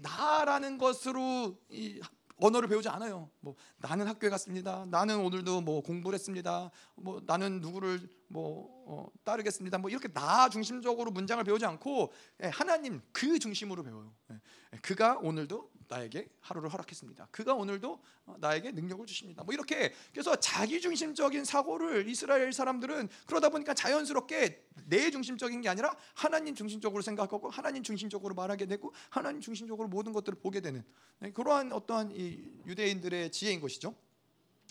[0.01, 2.01] 나라는 것으로 이
[2.39, 3.29] 언어를 배우지 않아요.
[3.41, 4.87] 뭐 나는 학교에 갔습니다.
[4.89, 6.71] 나는 오늘도 뭐 공부를 했습니다.
[6.95, 9.77] 뭐 나는 누구를 뭐 어, 따르겠습니다.
[9.77, 12.15] 뭐 이렇게 나 중심적으로 문장을 배우지 않고
[12.45, 14.15] 예, 하나님 그 중심으로 배워요.
[14.31, 14.41] 예,
[14.73, 17.29] 예, 그가 오늘도 나에게 하루를 허락했습니다.
[17.33, 19.43] 그가 오늘도 어, 나에게 능력을 주십니다.
[19.43, 25.95] 뭐 이렇게 그래서 자기 중심적인 사고를 이스라엘 사람들은 그러다 보니까 자연스럽게 내 중심적인 게 아니라
[26.15, 30.85] 하나님 중심적으로 생각하고 하나님 중심적으로 말하게 되고 하나님 중심적으로 모든 것들을 보게 되는
[31.19, 33.95] 네, 그러한 어떠한 이 유대인들의 지혜인 것이죠.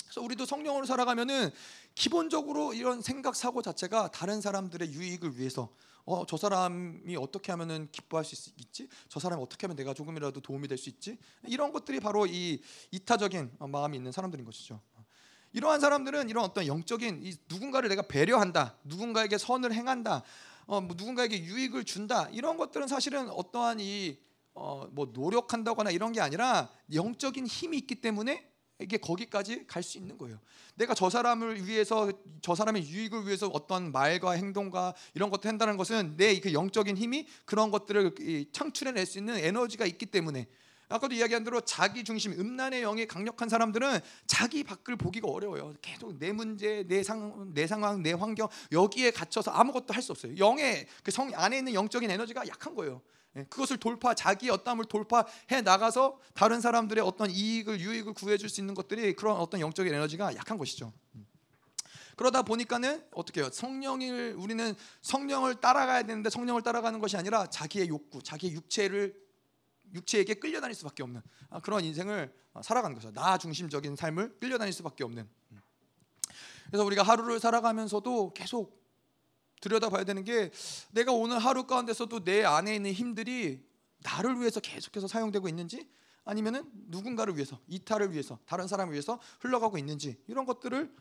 [0.06, 1.52] 그래서 우리도 성령으로 살아가면은
[1.94, 5.70] 기본적으로 이런 생각 사고 자체가 다른 사람들의 유익을 위해서
[6.12, 8.88] 어, 저 사람이 어떻게 하면은 기뻐할 수 있 지?
[9.10, 11.20] 저 사람이 어떻게 하면 내가 조금이라도 도움이 될 수 있지?
[11.48, 14.82] 이런 것들이 바로 이 이타적인 마음이 있는 사람들인 것이죠.
[15.54, 20.24] 이러한 사람들은 이런 어떤 영적인 누군가를 내가 배려한다, 누군가에게 선을 행한다,
[20.66, 24.18] 어, 뭐 누군가에게 유익을 준다 이런 것들은 사실은 어떠한 이
[24.56, 28.50] 어, 뭐 노력한다거나 이런 게 아니라 영적인 힘이 있기 때문에
[28.80, 30.40] 이게 거기까지 갈 수 있는 거예요.
[30.76, 32.12] 내가 저 사람을 위해서
[32.42, 37.28] 저 사람의 유익을 위해서 어떤 말과 행동과 이런 것도 한다는 것은 내 그 영적인 힘이
[37.46, 40.48] 그런 것들을 창출해낼 수 있는 에너지가 있기 때문에
[40.88, 45.74] 아까도 이야기한 대로 자기 중심, 음란의 영이 강력한 사람들은 자기 밖을 보기가 어려워요.
[45.82, 50.38] 계속 내 문제, 내, 상, 내 상황, 내 환경 여기에 갇혀서 아무것도 할 수 없어요.
[50.38, 53.02] 영의 그 성 안에 있는 영적인 에너지가 약한 거예요.
[53.40, 58.74] 예, 그것을 돌파 자기 어떠함을 돌파해 나가서 다른 사람들의 어떤 이익을 유익을 구해줄 수 있는
[58.74, 60.92] 것들이 그런 어떤 영적인 에너지가 약한 것이죠.
[61.16, 61.26] 음.
[62.16, 63.50] 그러다 보니까는 어떻게 해요?
[63.50, 69.16] 성령을 우리는 성령을 따라가야 되는데 성령을 따라가는 것이 아니라 자기의 욕구, 자기의 육체를
[69.94, 73.12] 육체에게 끌려다닐 수밖에 없는 아, 그런 인생을 어, 살아가는 거죠.
[73.12, 75.30] 나 중심적인 삶을 끌려다닐 수밖에 없는.
[75.52, 75.62] 음.
[76.68, 78.80] 그래서 우리가 하루를 살아가면서도 계속
[79.62, 80.52] 들여다봐야 되는 게
[80.92, 83.64] 내가 오늘 하루 가운데서도 내 안에 있는 힘들이
[84.04, 85.90] 나를 위해서 계속해서 사용되고 있는지
[86.24, 90.94] 아니면은 누군가를 위해서 이타를 위해서 다른 사람을 위해서 흘러가고 있는지 이런 것들을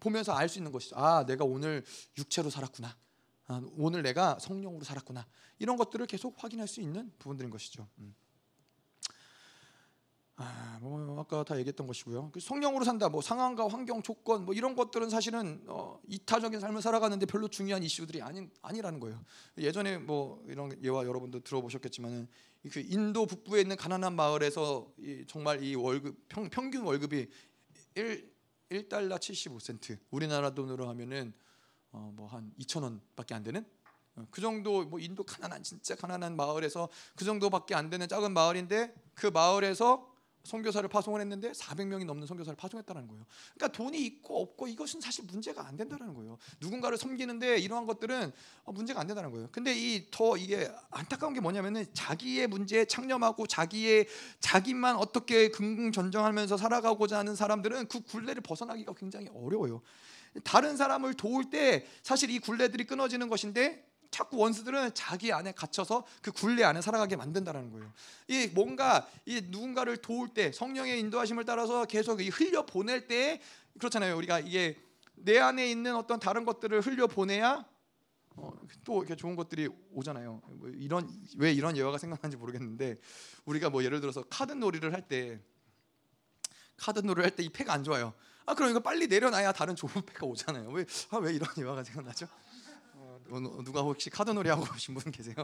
[0.00, 0.96] 보면서 알 수 있는 것이죠.
[0.96, 1.84] 아, 내가 오늘
[2.16, 2.96] 육체로 살았구나.
[3.48, 5.26] 아, 오늘 내가 성령으로 살았구나.
[5.58, 7.88] 이런 것들을 계속 확인할 수 있는 부분들인 것이죠.
[7.98, 8.14] 음.
[10.40, 12.30] 아, 뭐 아까 다 얘기했던 것이고요.
[12.30, 17.26] 그 성령으로 산다, 뭐 상황과 환경, 조건, 뭐 이런 것들은 사실은 어, 이타적인 삶을 살아가는데
[17.26, 19.20] 별로 중요한 이슈들이 아닌 아니라는 거예요.
[19.58, 22.28] 예전에 뭐 이런 예와 여러분도 들어보셨겠지만은
[22.70, 27.26] 그 인도 북부에 있는 가난한 마을에서 이, 정말 이 월급 평, 평균 월급이
[27.96, 28.38] 1
[28.70, 31.32] 1달러 75센트 우리나라 돈으로 하면은
[31.90, 33.64] 어, 뭐한 2천 원밖에 안 되는
[34.14, 38.94] 어, 그 정도 뭐 인도 가난한 진짜 가난한 마을에서 그 정도밖에 안 되는 작은 마을인데
[39.14, 43.24] 그 마을에서 선교사를 파송을 했는데 400명이 넘는 선교사를 파송했다는 거예요.
[43.54, 46.38] 그러니까 돈이 있고 없고 이것은 사실 문제가 안 된다는 거예요.
[46.60, 48.32] 누군가를 섬기는데 이러한 것들은
[48.64, 49.48] 어, 문제가 안 된다는 거예요.
[49.52, 54.06] 근데 이 더 이게 안타까운 게 뭐냐면은 자기의 문제에 창념하고 자기의
[54.40, 59.82] 자기만 어떻게 긍긍전정하면서 살아가고자 하는 사람들은 그 굴레를 벗어나기가 굉장히 어려워요.
[60.44, 63.87] 다른 사람을 도울 때 사실 이 굴레들이 끊어지는 것인데
[64.18, 67.92] 자꾸 원수들은 자기 안에 갇혀서 그 굴레 안에 살아가게 만든다는 거예요.
[68.26, 73.40] 이 뭔가 이 누군가를 도울 때 성령의 인도하심을 따라서 계속 흘려 보낼 때
[73.78, 74.16] 그렇잖아요.
[74.16, 74.76] 우리가 이게
[75.14, 77.64] 내 안에 있는 어떤 다른 것들을 흘려 보내야
[78.34, 78.52] 어,
[78.84, 80.42] 또 이렇게 좋은 것들이 오잖아요.
[80.46, 82.98] 뭐 이런 왜 이런 예화가 생각나는지 모르겠는데
[83.44, 85.40] 우리가 뭐 예를 들어서 카드 놀이를 할 때
[86.76, 88.14] 카드 놀이를 할 때 이 패가 안 좋아요.
[88.46, 90.70] 아 그럼 이거 빨리 내려놔야 다른 좋은 패가 오잖아요.
[90.70, 92.26] 왜왜 아, 왜 이런 예화가 생각나죠?
[93.64, 95.34] 누가 혹시 카드 놀이 하고 오신 분 계세요?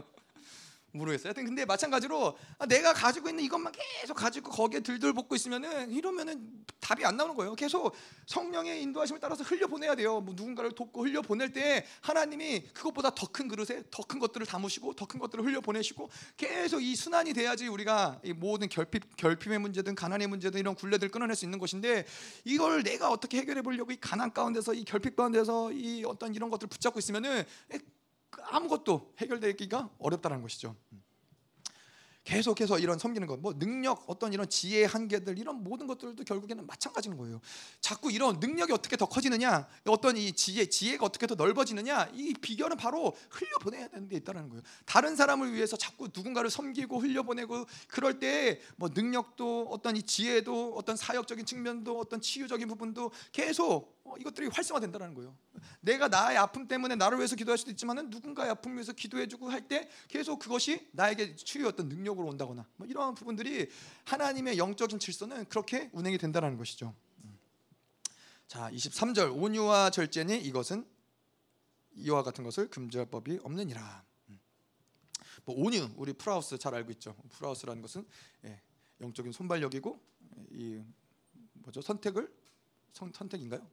[0.91, 1.29] 모르겠어요.
[1.29, 6.65] 하여튼 근데 마찬가지로 아, 내가 가지고 있는 이것만 계속 가지고 거기에 들들 볶고 있으면은 이러면은
[6.79, 7.53] 답이 안 나오는 거예요.
[7.55, 7.93] 계속
[8.27, 10.21] 성령의 인도하심을 따라서 흘려 보내야 돼요.
[10.21, 14.93] 뭐 누군가를 돕고 흘려 보낼 때 하나님이 그것보다 더 큰 그릇에 더 큰 것들을 담으시고
[14.93, 19.95] 더 큰 것들을 흘려 보내시고 계속 이 순환이 돼야지 우리가 이 모든 결핍 결핍의 문제든
[19.95, 22.05] 가난의 문제든 이런 굴레들 끊어낼 수 있는 것인데
[22.45, 26.69] 이걸 내가 어떻게 해결해 보려고 이 가난 가운데서 이 결핍 가운데서 이 어떤 이런 것들을
[26.69, 27.43] 붙잡고 있으면은
[28.43, 30.75] 아무것도 해결되기가 어렵다는 것이죠.
[32.25, 37.17] 계속해서 이런 섬기는 것, 뭐 능력, 어떤 이런 지혜의 한계들 이런 모든 것들도 결국에는 마찬가지인
[37.17, 37.39] 거예요.
[37.79, 42.77] 자꾸 이런 능력이 어떻게 더 커지느냐, 어떤 이 지혜, 지혜가 어떻게 더 넓어지느냐, 이 비결은
[42.77, 44.63] 바로 흘려 보내야 되는 데 있다는 거예요.
[44.85, 50.75] 다른 사람을 위해서 자꾸 누군가를 섬기고 흘려 보내고 그럴 때 뭐 능력도 어떤 이 지혜도
[50.75, 55.35] 어떤 사역적인 측면도 어떤 치유적인 부분도 계속 어, 이것들이 활성화된다는 거예요.
[55.81, 59.89] 내가 나의 아픔 때문에 나를 위해서 기도할 수도 있지만은 누군가의 아픔을 위해서 기도해주고 할 때
[60.07, 63.67] 계속 그것이 나에게 치유의 어떤 능력으로 온다거나 뭐 이러한 부분들이
[64.03, 66.93] 하나님의 영적인 질서는 그렇게 운행이 된다는 것이죠.
[67.23, 67.39] 음.
[68.47, 70.85] 자, 23절 온유와 절제니 이것은
[71.95, 74.05] 이와 같은 것을 금지할 법이 없느니라.
[74.29, 74.39] 음.
[75.45, 77.15] 뭐 온유 우리 πραΰς 잘 알고 있죠.
[77.31, 78.05] πραΰς라는 것은
[78.43, 78.61] 예,
[79.01, 79.99] 영적인 순발력이고
[80.51, 80.83] 이
[81.53, 82.31] 뭐죠 선택을
[82.93, 83.67] 선, 선택인가요?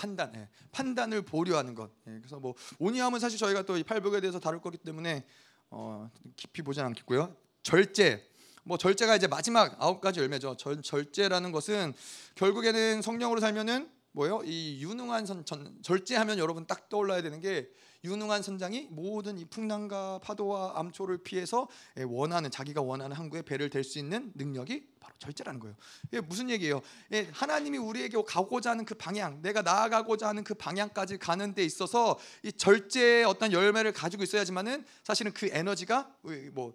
[0.00, 0.48] 판단, 예.
[0.72, 1.90] 판단을 보류하는 것.
[2.06, 2.12] 예.
[2.18, 5.24] 그래서 뭐 온유함은 사실 저희가 또 이 팔복에 대해서 다룰 거기 때문에
[5.70, 7.36] 어, 깊이 보지 않겠고요.
[7.62, 8.26] 절제,
[8.64, 10.56] 뭐 절제가 이제 마지막 아홉 가지 열매죠.
[10.56, 11.92] 절, 절제라는 것은
[12.34, 14.42] 결국에는 성령으로 살면은 뭐요?
[14.44, 17.70] 이 유능한 선 전, 절제하면 여러분 딱 떠올라야 되는 게
[18.02, 21.68] 유능한 선장이 모든 이 풍랑과 파도와 암초를 피해서
[21.98, 25.76] 예, 원하는 자기가 원하는 항구에 배를 댈 수 있는 능력이 바로 절제라는 거예요.
[26.08, 26.80] 이게 무슨 얘기예요?
[27.12, 32.18] 예, 하나님이 우리에게 가고자 하는 그 방향, 내가 나아가고자 하는 그 방향까지 가는 데 있어서
[32.42, 36.14] 이 절제의 어떤 열매를 가지고 있어야지만은 사실은 그 에너지가
[36.52, 36.74] 뭐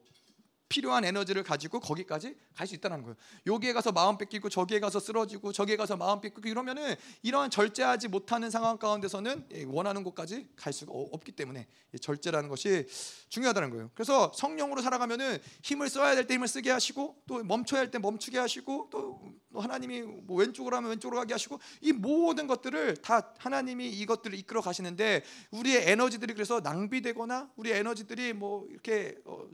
[0.68, 3.16] 필요한 에너지를 가지고 거기까지 갈 수 있다는 거예요.
[3.46, 8.50] 여기에 가서 마음 뺏기고 저기에 가서 쓰러지고 저기에 가서 마음 뺏기고 이러면은 이러한 절제하지 못하는
[8.50, 11.68] 상황 가운데서는 예, 원하는 곳까지 갈 수가 없기 때문에
[12.02, 12.88] 절제라는 것이
[13.30, 13.92] 중요하다는 거예요.
[13.94, 18.40] 그래서 성령으로 살아가면은 힘을 써야 될 때 힘을 쓰게 하시고 또 멈춰야 할 때 멈추게
[18.40, 19.22] 하시고 또
[19.54, 25.24] 하나님이 뭐 왼쪽으로 하면 왼쪽으로 가게 하시고 이 모든 것들을 다 하나님이 이것들을 이끌어 가시는데
[25.52, 29.46] 우리의 에너지들이 그래서 낭비되거나 우리 에너지들이 뭐 이렇게 어,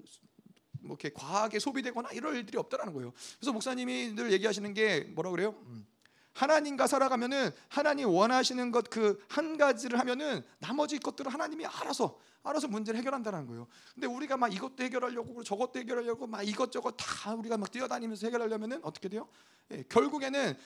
[0.81, 3.13] 뭐 이렇게 과하게 소비되거나 이럴 일들이 없다라는 거예요.
[3.39, 5.55] 그래서 목사님이 늘 얘기하시는 게 뭐라 그래요?
[5.67, 5.85] 음.
[6.33, 12.97] 하나님과 살아가면은 하나님 원하시는 것 그 한 가지를 하면은 나머지 것들을 하나님이 알아서 알아서 문제를
[12.99, 13.67] 해결한다는 거예요.
[13.93, 19.09] 근데 우리가 막 이것도 해결하려고 저것도 해결하려고 막 이것저것 다 우리가 막 뛰어다니면서 해결하려면은 어떻게
[19.09, 19.27] 돼요?
[19.71, 20.57] 예, 결국에는 어,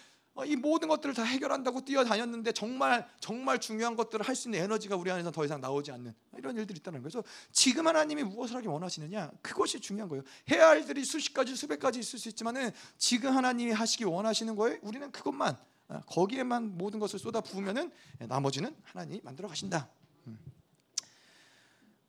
[0.44, 5.10] 이 모든 것들을 다 해결한다고 뛰어다녔는데 정말 정말 중요한 것들을 할 수 있는 에너지가 우리
[5.10, 7.02] 안에서 더 이상 나오지 않는 이런 일들이 있다는.
[7.02, 10.24] 그래서 지금 하나님이 무엇을 하기 원하시느냐 그것이 중요한 거예요.
[10.52, 14.80] 해야 할 일들이 수십 가지 수백 가지 있을 수 있지만은 지금 하나님이 하시기 원하시는 거에
[14.82, 15.58] 우리는 그것만
[15.88, 17.92] 어, 거기에만 모든 것을 쏟아 부으면은
[18.28, 19.88] 나머지는 하나님이 만들어 가신다.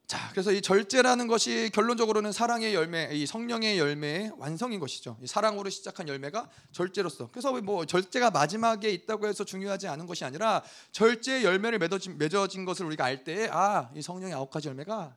[0.06, 0.08] 음.
[0.08, 5.18] 자, 그래서 이 절제라는 것이 결론적으로는 사랑의 열매, 이 성령의 열매의 완성인 것이죠.
[5.20, 7.28] 이 사랑으로 시작한 열매가 절제로서.
[7.32, 10.62] 그래서 뭐 절제가 마지막에 있다고 해서 중요하지 않은 것이 아니라
[10.92, 15.16] 절제의 열매를 맺어진, 맺어진 것을 우리가 알 때에 아, 이 성령의 아홉 가지 열매가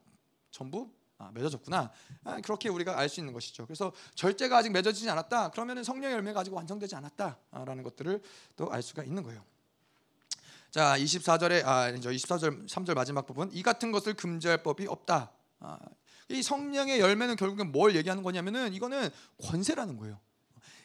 [0.51, 0.89] 전부
[1.19, 1.91] 아, 맺어졌구나.
[2.23, 3.65] 아, 그렇게 우리가 알 수 있는 것이죠.
[3.65, 5.51] 그래서 절제가 아직 맺어지지 않았다.
[5.51, 8.21] 그러면은 성령의 열매가 아직 완성되지 않았다라는 것들을
[8.55, 9.43] 또 알 수가 있는 거예요.
[10.71, 15.31] 자, 24절에 아, 저 24절 3절 마지막 부분 이 같은 것을 금지할 법이 없다.
[15.59, 15.79] 아,
[16.29, 19.09] 이 성령의 열매는 결국엔 뭘 얘기하는 거냐면은 이거는
[19.43, 20.19] 권세라는 거예요.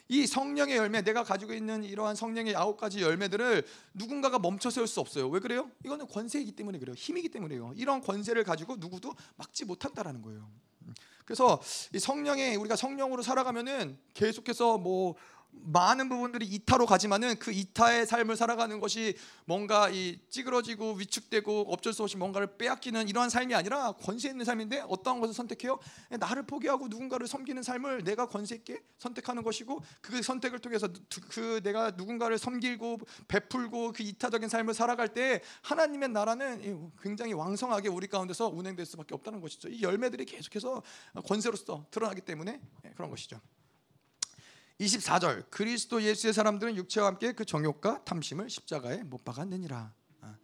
[0.07, 3.63] 이 성령의 열매 내가 가지고 있는 이러한 성령의 아홉 가지 열매들을
[3.93, 5.29] 누군가가 멈춰 세울 수 없어요.
[5.29, 5.69] 왜 그래요?
[5.83, 6.95] 이거는 권세이기 때문에 그래요.
[6.95, 7.73] 힘이기 때문에요.
[7.75, 10.49] 이런 권세를 가지고 누구도 막지 못한다라는 거예요.
[11.25, 11.59] 그래서
[11.93, 15.15] 이 성령의 우리가 성령으로 살아가면은 계속해서 뭐
[15.63, 19.15] 많은 부분들이 이타로 가지만은 그 이타의 삶을 살아가는 것이
[19.45, 24.85] 뭔가 이 찌그러지고 위축되고 어쩔 수 없이 뭔가를 빼앗기는 이러한 삶이 아니라 권세 있는 삶인데
[24.87, 25.79] 어떠한 것을 선택해요?
[26.19, 30.87] 나를 포기하고 누군가를 섬기는 삶을 내가 권세 있게 선택하는 것이고 그 선택을 통해서
[31.29, 38.07] 그 내가 누군가를 섬기고 베풀고 그 이타적인 삶을 살아갈 때 하나님의 나라는 굉장히 왕성하게 우리
[38.07, 39.69] 가운데서 운행될 수밖에 없다는 것이죠.
[39.69, 40.83] 이 열매들이 계속해서
[41.25, 43.39] 권세로서 드러나기 때문에 예, 그런 것이죠.
[44.79, 49.93] 24절 그리스도 예수의 사람들은 육체와 함께 그 정욕과 탐심을 십자가에 못 박았느니라.
[50.21, 50.37] 아.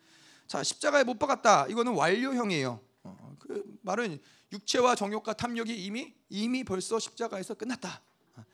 [0.48, 1.68] 자 십자가에 못 박았다.
[1.68, 2.80] 이거는 완료형이에요.
[3.04, 4.20] 어, 그 말은
[4.54, 8.02] 육체와 정욕과 탐욕이 이미 이미 벌써 십자가에서 끝났다.
[8.36, 8.46] 아.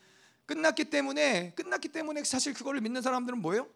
[0.45, 3.67] 끝났기 때문에 끝났기 때문에 사실 그거를 믿는 사람들은 뭐예요?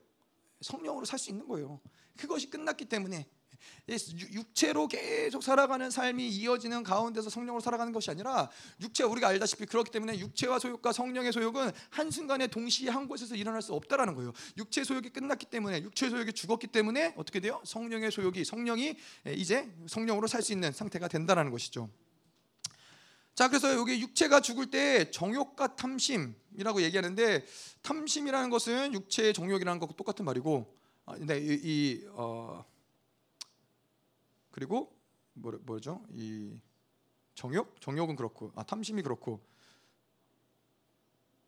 [0.62, 1.80] 성령으로 살 수 있는 거예요.
[2.18, 3.28] 그것이 끝났기 때문에
[4.34, 8.50] 육체로 계속 살아가는 삶이 이어지는 가운데서 성령으로 살아가는 것이 아니라
[8.82, 13.62] 육체 우리가 알다시피 그렇기 때문에 육체와 소욕과 성령의 소욕은 한 순간에 동시에 한 곳에서 일어날
[13.62, 14.34] 수 없다라는 거예요.
[14.58, 17.62] 육체 소욕이 끝났기 때문에 육체 소욕이 죽었기 때문에 어떻게 돼요?
[17.64, 18.98] 성령의 소욕이 성령이
[19.36, 21.90] 이제 성령으로 살 수 있는 상태가 된다라는 것이죠.
[23.34, 27.46] 자, 그래서 여기 육체가 죽을 때 정욕과 탐심이라고 얘기하는데
[27.82, 32.64] 탐심이라는 것은 육체의 정욕이라는 것과 똑같은 말이고 아, 근데 이, 이 어,
[34.52, 34.96] 그리고
[35.34, 36.06] 뭐, 뭐죠?
[36.12, 36.60] 이
[37.36, 37.80] 정욕?
[37.82, 39.46] 정욕은 그렇고 아 탐심이 그렇고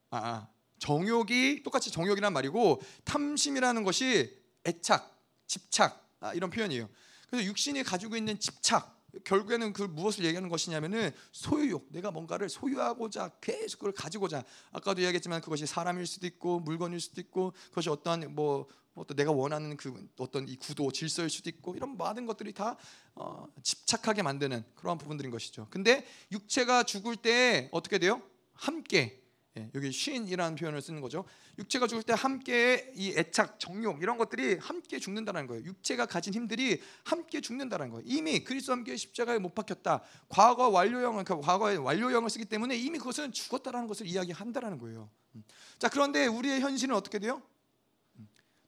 [0.10, 0.48] 아, 아
[0.80, 5.18] 정욕이 똑같이 정욕이란 말이고 탐심이라는 것이 애착,
[5.48, 6.90] 집착 아, 이런 표현이에요.
[7.30, 8.93] 그래서 육신이 가지고 있는 집착
[9.23, 11.88] 결국에는 그 무엇을 얘기하는 것이냐면은 소유욕.
[11.90, 14.44] 내가 뭔가를 소유하고자 계속 그걸 가지고자.
[14.72, 19.76] 아까도 이야기했지만 그것이 사람일 수도 있고 물건일 수도 있고 그것이 어떠한 뭐 어떤 내가 원하는
[19.76, 22.77] 그 어떤 이 구도 질서일 수도 있고 이런 많은 것들이 다
[23.15, 25.68] 어, 집착하게 만드는 그러한 부분들인 것이죠.
[25.69, 28.22] 근데 육체가 죽을 때 어떻게 돼요?
[28.53, 29.23] 함께 예,
[29.76, 31.26] 여기 쉰이라는 표현을 쓰는 거죠.
[31.60, 35.64] 육체가 죽을 때 함께 이 애착, 정욕 이런 것들이 함께 죽는다는 거예요.
[35.66, 38.04] 육체가 가진 힘들이 함께 죽는다는 거예요.
[38.08, 40.02] 이미 그리스도 함께 십자가에 못 박혔다.
[40.28, 45.10] 과거 완료형을 그 과거의 완료형을 쓰기 때문에 이미 그것은 죽었다라는 것을 이야기한다라는 거예요.
[45.36, 45.44] 음.
[45.78, 47.42] 자 그런데 우리의 현실은 어떻게 돼요?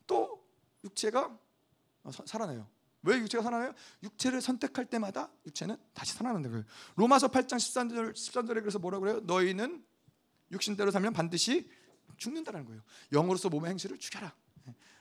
[0.06, 0.45] 또
[0.84, 1.36] 육체가
[2.03, 2.68] 어, 살아나요.
[3.02, 3.74] 왜 육체가 살아나요?
[4.03, 6.64] 육체를 선택할 때마다 육체는 다시 살아난다 거예요.
[6.95, 9.20] 로마서 8장 13절 13절에 그래서 뭐라 그래요?
[9.22, 9.84] 너희는
[10.56, 11.69] 육신대로 살면 반드시
[12.18, 12.82] 죽는다는 거예요.
[13.11, 14.34] 영으로서 몸의 행실을 죽여라.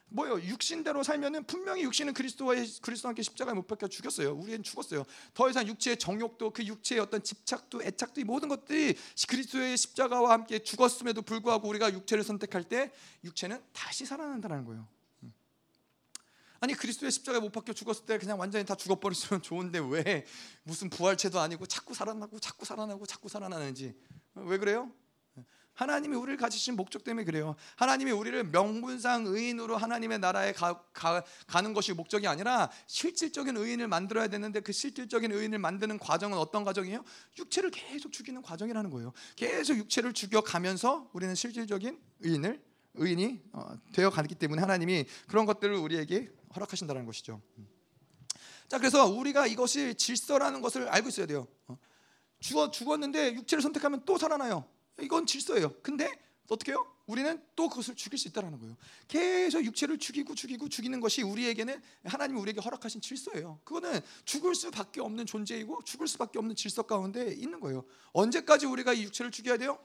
[0.09, 0.41] 뭐요?
[0.41, 4.33] 육신대로 살면은 분명히 육신은 그리스도와 그리스도와 함께 십자가에 못 박혀 죽였어요.
[4.35, 5.05] 우리는 죽었어요.
[5.33, 8.97] 더 이상 육체의 정욕도 그 육체의 어떤 집착도 애착도 이 모든 것들이
[9.29, 12.93] 그리스도의 십자가와 함께 죽었음에도 불구하고 우리가 육체를 선택할 때
[13.25, 14.87] 육체는 다시 살아난다는 거예요.
[16.61, 20.25] 아니 그리스도의 십자가에 못 박혀 죽었을 때 그냥 완전히 다 죽어버렸으면 좋은데 왜
[20.63, 23.95] 무슨 부활체도 아니고 자꾸 살아나고 자꾸 살아나고 자꾸 살아나는지
[24.35, 24.93] 왜 그래요?
[25.75, 27.57] 하나님이 우리를 가지신 목적 때문에 그래요.
[27.77, 33.89] 하나님이 우리를 명분상 의인으로 하나님의 나라에 가, 가, 가 는 것이 목적이 아니라 실질적인 의인을
[33.89, 37.03] 만들어야 되는데 그 실질적인 의인을 만드는 과정은 어떤 과정이에요?
[37.39, 39.13] 육체를 계속 죽이는 과정이라는 거예요.
[39.35, 42.63] 계속 육체를 죽여가면서 우리는 실질적인 의인을
[42.97, 47.41] 의인이 어, 되어 가기 때문에 하나님이 그런 것들을 우리에게 허락하신다는 것이죠.
[48.69, 51.49] 자, 그래서 우리가 이것이 질서라는 것을 알고 있어야 돼요.
[51.67, 51.79] 어,
[52.41, 54.69] 죽어 죽었는데 육체를 선택하면 또 살아나요.
[55.01, 55.75] 이건 질서예요.
[55.83, 56.11] 근데
[56.49, 56.87] 어떻게 해요?
[57.07, 58.77] 우리는 또 그것을 죽일 수 있다는 거예요.
[59.09, 63.61] 계속 육체를 죽이고 죽이고 죽이는 것이 우리에게는 하나님이 우리에게 허락하신 질서예요.
[63.65, 67.85] 그거는 죽을 수밖에 없는 존재이고 죽을 수밖에 없는 질서 가운데 있는 거예요.
[68.13, 69.79] 언제까지 우리가 이 육체를 죽여야 돼요?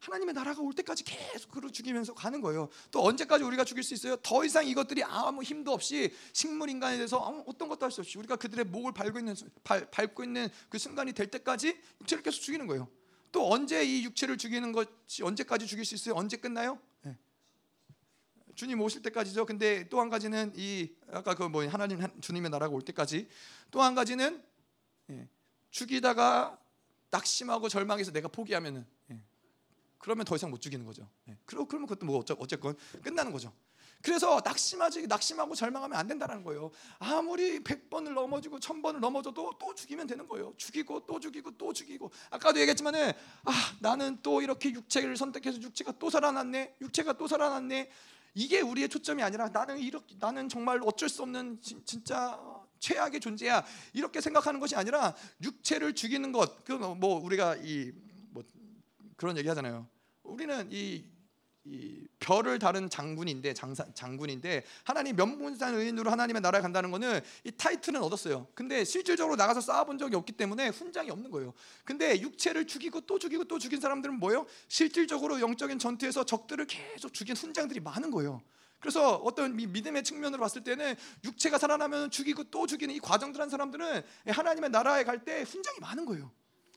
[0.00, 2.68] 하나님의 나라가 올 때까지 계속 그를 죽이면서 가는 거예요.
[2.92, 4.16] 또 언제까지 우리가 죽일 수 있어요?
[4.18, 8.36] 더 이상 이것들이 아무 힘도 없이 식물 인간에 대해서 어떤 것도 할 수 없이 우리가
[8.36, 9.34] 그들의 목을 밟고 있는
[9.64, 12.88] 발, 밟고 있는 그 순간이 될 때까지 육체를 계속 죽이는 거예요.
[13.32, 16.14] 또 언제 이 육체를 죽이는 것이 언제까지 죽일 수 있어요?
[16.14, 16.78] 언제 끝나요?
[17.02, 17.16] 네.
[18.54, 19.46] 주님 오실 때까지죠.
[19.46, 23.28] 근데 또 한 가지는 이 아까 그 뭐 하나님 주님의 나라가 올 때까지
[23.70, 24.42] 또 한 가지는
[25.10, 25.28] 예,
[25.70, 26.58] 죽이다가
[27.10, 29.20] 낙심하고 절망해서 내가 포기하면은 예,
[29.98, 31.08] 그러면 더 이상 못 죽이는 거죠.
[31.28, 33.52] 예, 그러면 그것도 뭐 어쨌건 끝나는 거죠.
[34.02, 36.70] 그래서 낙심하지 낙심하고 절망하면 안 된다는 거예요.
[36.98, 40.54] 아무리 100번을 넘어지고 1000번을 넘어져도 또 죽이면 되는 거예요.
[40.56, 42.10] 죽이고 또 죽이고 또 죽이고.
[42.30, 43.12] 아까도 얘기했지만은
[43.44, 46.76] 아, 나는 또 이렇게 육체를 선택해서 육체가 또 살아났네.
[46.80, 47.90] 육체가 또 살아났네.
[48.34, 52.38] 이게 우리의 초점이 아니라 나는 이렇게 나는 정말 어쩔 수 없는 진, 진짜
[52.78, 53.64] 최악의 존재야.
[53.94, 56.64] 이렇게 생각하는 것이 아니라 육체를 죽이는 것.
[56.64, 57.92] 그 뭐 우리가 이
[58.30, 58.44] 뭐
[59.16, 59.88] 그런 얘기 하잖아요.
[60.22, 61.04] 우리는 이이
[62.20, 68.48] 별을 다른 장군인데 장사, 장군인데 하나님 면문산 의인으로 하나님의 나라에 간다는 거는 이 타이틀은 얻었어요.
[68.54, 71.54] 근데 실질적으로 나가서 싸워본 적이 없기 때문에 훈장이 없는 거예요.
[71.84, 74.46] 근데 육체를 죽이고 또 죽이고 또 죽인 사람들은 뭐예요?
[74.68, 78.42] 실질적으로 영적인 전투에서 적들을 계속 죽인 훈장들이 많은 거예요.
[78.80, 84.02] 그래서 어떤 믿음의 측면으로 봤을 때는 육체가 살아나면 죽이고 또 죽이는 이 과정들 한 사람들은
[84.26, 86.30] 하나님의 나라에 갈 때 훈장이 많은 거예요.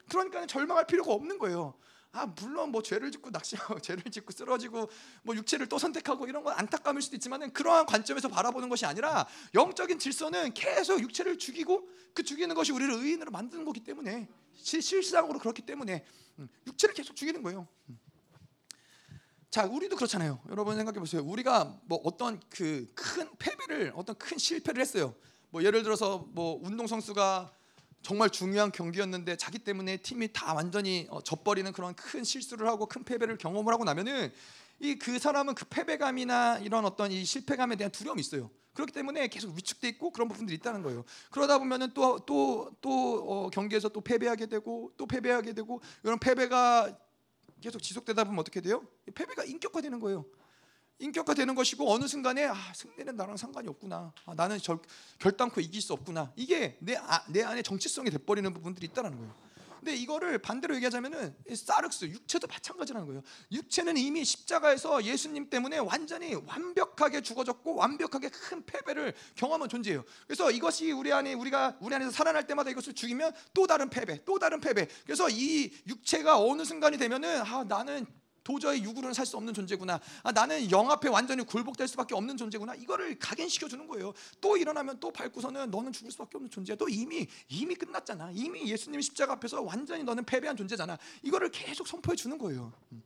[0.10, 1.76] 그러니까 절망할 필요가 없는 거예요.
[2.14, 4.90] 아 물론 뭐 죄를 짓고 낚시하고 죄를 짓고 쓰러지고
[5.24, 9.98] 뭐 육체를 또 선택하고 이런 건 안타까울 수도 있지만은 그러한 관점에서 바라보는 것이 아니라 영적인
[9.98, 16.06] 질서는 계속 육체를 죽이고 그 죽이는 것이 우리를 의인으로 만드는 거기 때문에 실상으로 그렇기 때문에
[16.40, 17.68] 음, 육체를 계속 죽이는 거예요.
[17.90, 18.00] 음.
[19.50, 20.42] 자, 우리도 그렇잖아요.
[20.50, 21.22] 여러분 생각해 보세요.
[21.24, 25.14] 우리가 뭐 어떤 그 큰 패배를 어떤 큰 실패를 했어요.
[25.50, 27.54] 뭐 예를 들어서 뭐 운동 선수가
[28.02, 33.04] 정말 중요한 경기였는데 자기 때문에 팀이 다 완전히 어, 져버리는 그런 큰 실수를 하고 큰
[33.04, 34.32] 패배를 경험을 하고 나면은
[34.80, 38.50] 이 그 사람은 그 패배감이나 이런 어떤 이 실패감에 대한 두려움이 있어요.
[38.74, 41.04] 그렇기 때문에 계속 위축돼 있고 그런 부분들이 있다는 거예요.
[41.30, 42.90] 그러다 보면은 또 또 또
[43.46, 46.98] 어, 경기에서 또 패배하게 되고 또 패배하게 되고 이런 패배가
[47.62, 48.84] 계속 지속되다 보면 어떻게 돼요?
[49.14, 50.26] 패배가 인격화되는 거예요.
[51.00, 54.14] 인격화되는 것이고 어느 순간에 아, 승리는 나랑 상관이 없구나.
[54.26, 54.80] 아, 나는 절,
[55.20, 56.32] 결단코 이길 수 없구나.
[56.36, 59.52] 이게 내, 아, 내 안에 정체성이 돼버리는 부분들이 있다는 거예요.
[59.82, 63.24] 근데 이거를 반대로 얘기하자면은 사륵스 육체도 마찬가지라는 거예요.
[63.52, 70.04] 육체는 이미 십자가에서 예수님 때문에 완전히 완벽하게 죽어졌고 완벽하게 큰 패배를 경험한 존재예요.
[70.28, 74.38] 그래서 이것이 우리 안에 우리가 우리 안에서 살아날 때마다 이것을 죽이면 또 다른 패배, 또
[74.38, 74.88] 다른 패배.
[75.04, 78.06] 그래서 이 육체가 어느 순간이 되면은 아 나는
[78.44, 80.00] 도저히 육으로는 살 수 없는 존재구나.
[80.24, 82.76] 아, 나는 영 앞에 완전히 굴복될 수밖에 없는 존재구나.
[82.76, 84.14] 이거를 각인시켜 주는 거예요.
[84.42, 86.76] 또 일어나면 또 밟고서는 너는 죽을 수밖에 없는 존재야.
[86.76, 88.32] 또 이미 이미 끝났잖아.
[88.34, 90.98] 이미 예수님 십자가 앞에서 완전히 너는 패배한 존재잖아.
[91.24, 92.74] 이거를 계속 선포해 주는 거예요.
[92.92, 93.04] 음.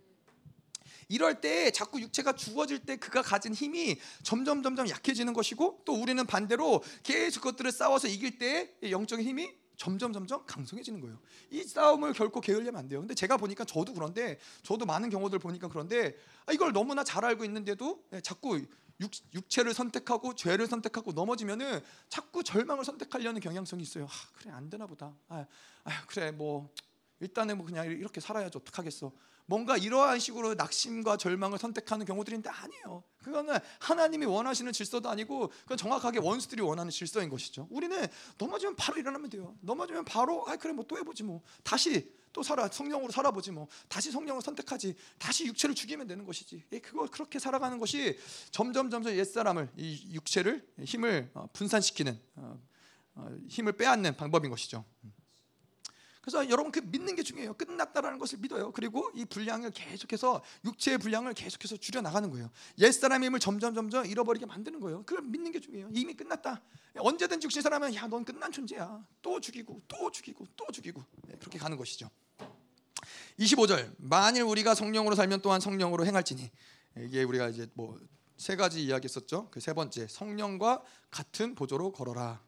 [1.07, 6.25] 이럴 때 자꾸 육체가 죽어질 때 그가 가진 힘이 점점 점점 약해지는 것이고 또 우리는
[6.25, 11.19] 반대로 계속 그것들을 싸워서 이길 때 영적인 힘이 점점 점점 강성해지는 거예요.
[11.51, 12.99] 이 싸움을 결코 게을리면 안 돼요.
[12.99, 16.15] 근데 제가 보니까 저도 그런데 저도 많은 경우들 보니까 그런데
[16.45, 18.61] 아, 이걸 너무나 잘 알고 있는데도 예, 자꾸
[18.99, 24.05] 육, 체를 선택하고 죄를 선택하고 넘어지면은 자꾸 절망을 선택하려는 경향성이 있어요.
[24.05, 25.13] 아, 그래 안 되나 보다.
[25.27, 25.45] 아,
[25.83, 26.69] 아 그래 뭐
[27.19, 29.11] 일단은 뭐 그냥 이렇게 살아야지 어떡하겠어.
[29.45, 33.03] 뭔가 이러한 식으로 낙심과 절망을 선택하는 경우들인데 아니에요.
[33.23, 37.67] 그거는 하나님이 원하시는 질서도 아니고 그건 정확하게 원수들이 원하는 질서인 것이죠.
[37.69, 38.07] 우리는
[38.37, 39.55] 넘어지면 바로 일어나면 돼요.
[39.61, 44.11] 넘어지면 바로 아 그래 뭐 또 해보지 뭐 다시 또 살아 성령으로 살아보지 뭐 다시
[44.11, 46.63] 성령을 선택하지 다시 육체를 죽이면 되는 것이지.
[46.73, 48.19] 예, 그거 그렇게 살아가는 것이
[48.51, 52.59] 점점 점점 옛 사람을 이 육체를 힘을 어, 분산시키는 어,
[53.15, 54.83] 어, 힘을 빼앗는 방법인 것이죠.
[56.25, 57.53] 그래서 여러분 그 믿는 게 중요해요.
[57.53, 58.71] 끝났다라는 것을 믿어요.
[58.71, 62.49] 그리고 이 분량을 계속해서 육체의 분량을 계속해서 줄여 나가는 거예요.
[62.79, 65.03] 옛 사람의 힘을 점점 점점 잃어버리게 만드는 거예요.
[65.05, 65.89] 그걸 믿는 게 중요해요.
[65.93, 66.63] 이미 끝났다.
[66.97, 69.05] 언제든지 육신 사람은 야, 넌 끝난 존재야.
[69.21, 72.09] 또 죽이고 또 죽이고 또 죽이고 네, 그렇게 가는 것이죠.
[73.39, 76.49] 25절 만일 우리가 성령으로 살면 또한 성령으로 행할지니
[76.97, 77.99] 이게 우리가 이제 뭐
[78.37, 79.49] 세 가지 이야기했었죠.
[79.49, 82.41] 그 세 번째 성령과 같은 보조로 걸어라.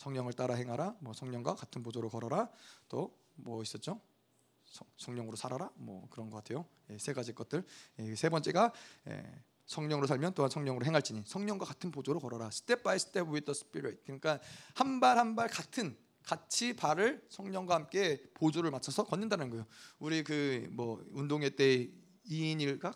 [0.00, 0.96] 성령을 따라 행하라.
[1.00, 2.48] 뭐 성령과 같은 보조로 걸어라.
[2.88, 3.12] 또
[3.42, 3.98] 뭐 있었죠?
[4.98, 5.70] 성령으로 살아라.
[5.76, 6.66] 뭐 그런 것 같아요.
[6.90, 7.64] 예, 세 가지 것들.
[8.00, 8.70] 예, 세 번째가
[9.08, 12.48] 예, 성령으로 살면 또한 성령으로 행할지니 성령과 같은 보조로 걸어라.
[12.48, 14.02] Step by step with the Spirit.
[14.04, 14.38] 그러니까
[14.74, 19.64] 한 발 한 발 같은 같이 발을 성령과 함께 보조를 맞춰서 걷는다는 거예요.
[19.98, 21.88] 우리 그 뭐 운동회 때
[22.28, 22.94] 2인 1각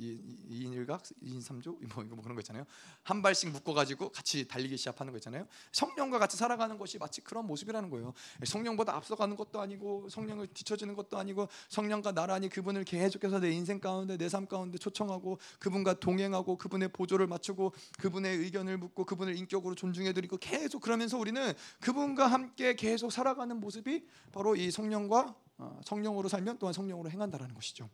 [0.00, 2.64] 2인 1각, 2인 3조 뭐 이거 뭐 그런 거 있잖아요.
[3.02, 5.46] 한 발씩 묶어 가지고 같이 달리기 시작하는 거 있잖아요.
[5.72, 8.14] 성령과 같이 살아가는 것이 마치 그런 모습이라는 거예요.
[8.44, 14.16] 성령보다 앞서가는 것도 아니고 성령을 뒤처지는 것도 아니고 성령과 나란히 그분을 계속해서 내 인생 가운데
[14.16, 20.12] 내 삶 가운데 초청하고 그분과 동행하고 그분의 보조를 맞추고 그분의 의견을 묻고 그분을 인격으로 존중해
[20.12, 26.58] 드리고 계속 그러면서 우리는 그분과 함께 계속 살아가는 모습이 바로 이 성령과 어, 성령으로 살면
[26.58, 27.90] 또한 성령으로 행한다라는 것이죠.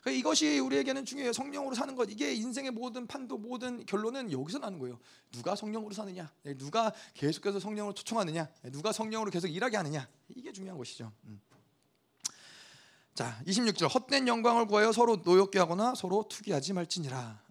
[0.00, 0.02] 음.
[0.02, 1.32] 그러니까 이것이 우리에게는 중요해요.
[1.32, 2.10] 성령으로 사는 것.
[2.10, 4.98] 이게 인생의 모든 판도 모든 결론은 여기서 나는 거예요.
[5.30, 6.30] 누가 성령으로 사느냐?
[6.42, 8.48] 네, 누가 계속해서 성령을 초청하느냐?
[8.62, 10.08] 네, 누가 성령으로 계속 일하게 하느냐?
[10.28, 11.12] 이게 중요한 것이죠.
[11.24, 11.40] 음.
[13.14, 17.42] 자, 26절 헛된 영광을 구하여 서로 노엽게 하거나 서로 투기하지 말지니라.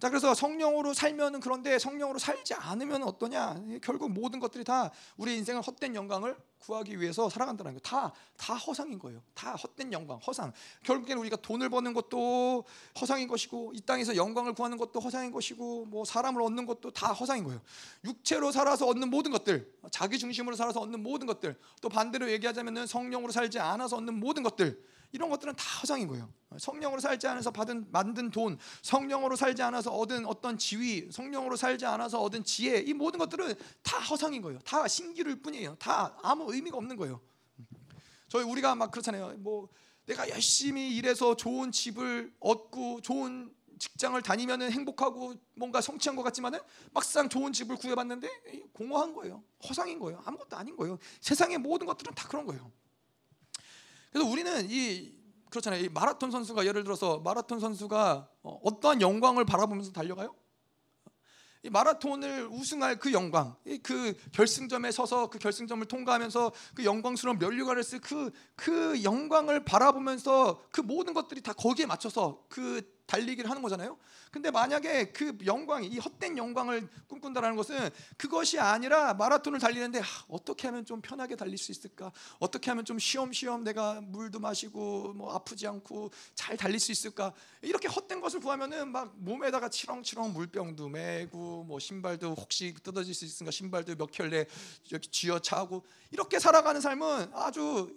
[0.00, 3.62] 자 그래서 성령으로 살면은 그런데 성령으로 살지 않으면 어떠냐?
[3.82, 7.80] 결국 모든 것들이 다 우리 인생을 헛된 영광을 구하기 위해서 살아간다는 거.
[7.80, 9.22] 다다 허상인 거예요.
[9.34, 10.52] 다 헛된 영광, 허상.
[10.84, 12.64] 결국에는 우리가 돈을 버는 것도
[12.98, 17.44] 허상인 것이고 이 땅에서 영광을 구하는 것도 허상인 것이고 뭐 사람을 얻는 것도 다 허상인
[17.44, 17.60] 거예요.
[18.04, 23.32] 육체로 살아서 얻는 모든 것들, 자기 중심으로 살아서 얻는 모든 것들, 또 반대로 얘기하자면은 성령으로
[23.32, 26.32] 살지 않아서 얻는 모든 것들 이런 것들은 다 허상인 거예요.
[26.58, 32.20] 성령으로 살지 않아서 받은 만든 돈, 성령으로 살지 않아서 얻은 어떤 지위, 성령으로 살지 않아서
[32.22, 34.58] 얻은 지혜, 이 모든 것들은 다 허상인 거예요.
[34.60, 35.76] 다 신기루일 뿐이에요.
[35.76, 37.20] 다 아무 의미가 없는 거예요.
[38.28, 39.34] 저희 우리가 막 그렇잖아요.
[39.38, 39.68] 뭐
[40.06, 46.60] 내가 열심히 일해서 좋은 집을 얻고 좋은 직장을 다니면은 행복하고 뭔가 성취한 것 같지만은
[46.92, 48.28] 막상 좋은 집을 구해봤는데
[48.72, 49.42] 공허한 거예요.
[49.66, 50.22] 허상인 거예요.
[50.24, 50.98] 아무것도 아닌 거예요.
[51.20, 52.70] 세상의 모든 것들은 다 그런 거예요.
[54.10, 55.12] 그래서 우리는 이
[55.50, 55.84] 그렇잖아요.
[55.84, 60.34] 이 마라톤 선수가 예를 들어서 마라톤 선수가 어, 어떠한 영광을 바라보면서 달려가요?
[61.62, 68.00] 이 마라톤을 우승할 그 영광, 그 결승점에 서서 그 결승점을 통과하면서 그 영광스러운 면류관을 쓸
[68.00, 72.80] 그 그 영광을 바라보면서 그 모든 것들이 다 거기에 맞춰서 그
[73.10, 73.98] 달리기를 하는 거잖아요.
[74.30, 80.68] 근데 만약에 그 영광이 이 헛된 영광을 꿈꾼다라는 것은 그것이 아니라 마라톤을 달리는데 아, 어떻게
[80.68, 82.12] 하면 좀 편하게 달릴 수 있을까?
[82.38, 87.32] 어떻게 하면 좀 쉬엄쉬엄 내가 물도 마시고 뭐 아프지 않고 잘 달릴 수 있을까?
[87.62, 93.50] 이렇게 헛된 것을 구하면은 막 몸에다가 치렁치렁 물병도 메고 뭐 신발도 혹시 뜯어질 수 있으니까
[93.50, 94.46] 신발도 몇 켤레
[94.88, 97.92] 이렇게 쥐어차고 이렇게 살아가는 삶은 아주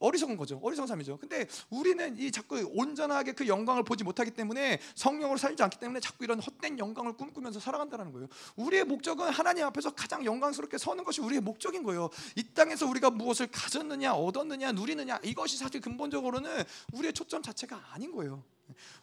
[0.00, 0.58] 어리석은 거죠.
[0.62, 1.18] 어리석은 삶이죠.
[1.18, 4.55] 근데 우리는 이 자꾸 온전하게 그 영광을 보지 못하기 때문에
[4.94, 8.28] 성령으로 살지 않기 때문에 자꾸 이런 헛된 영광을 꿈꾸면서 살아간다는 거예요.
[8.56, 12.10] 우리의 목적은 하나님 앞에서 가장 영광스럽게 서는 것이 우리의 목적인 거예요.
[12.36, 18.42] 이 땅에서 우리가 무엇을 가졌느냐, 얻었느냐, 누리느냐 이것이 사실 근본적으로는 우리의 초점 자체가 아닌 거예요.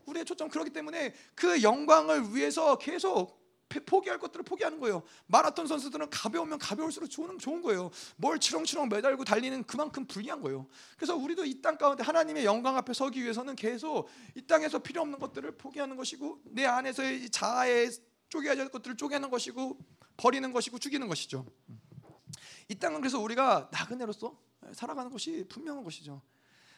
[0.05, 3.42] 우리의 초점 그렇기 때문에 그 영광을 위해서 계속
[3.85, 5.01] 포기할 것들을 포기하는 거예요.
[5.25, 7.89] 마라톤 선수들은 가벼우면 가벼울수록 좋은, 좋은 거예요.
[8.17, 10.67] 뭘 치렁치렁 매달고 달리는 그만큼 불리한 거예요.
[10.95, 15.17] 그래서 우리도 이 땅 가운데 하나님의 영광 앞에 서기 위해서는 계속 이 땅에서 필요 없는
[15.17, 17.89] 것들을 포기하는 것이고 내 안에서의 자아에
[18.29, 19.77] 쪼개야 될 것들을 쪼개는 것이고
[20.17, 21.45] 버리는 것이고 죽이는 것이죠.
[22.69, 24.37] 이 땅은 그래서 우리가 나그네로서
[24.73, 26.21] 살아가는 것이 분명한 것이죠.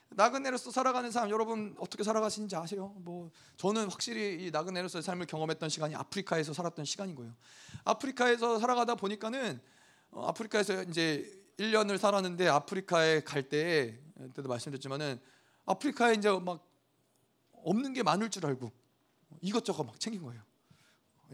[0.09, 2.93] 나그네로서 살아가는 사람 여러분 어떻게 살아가시는지 아세요?
[2.97, 7.33] 뭐 저는 확실히 이 나그네로서의 삶을 경험했던 시간이 아프리카에서 살았던 시간인 거예요.
[7.83, 9.59] 아프리카에서 살아가다 보니까는
[10.11, 13.99] 어, 아프리카에서 이제 1년을 살았는데 아프리카에 갈때
[14.33, 15.19] 때도 말씀드렸지만은
[15.65, 16.65] 아프리카에 이제 막
[17.51, 18.71] 없는 게 많을 줄 알고
[19.41, 20.41] 이것저것 막 챙긴 거예요.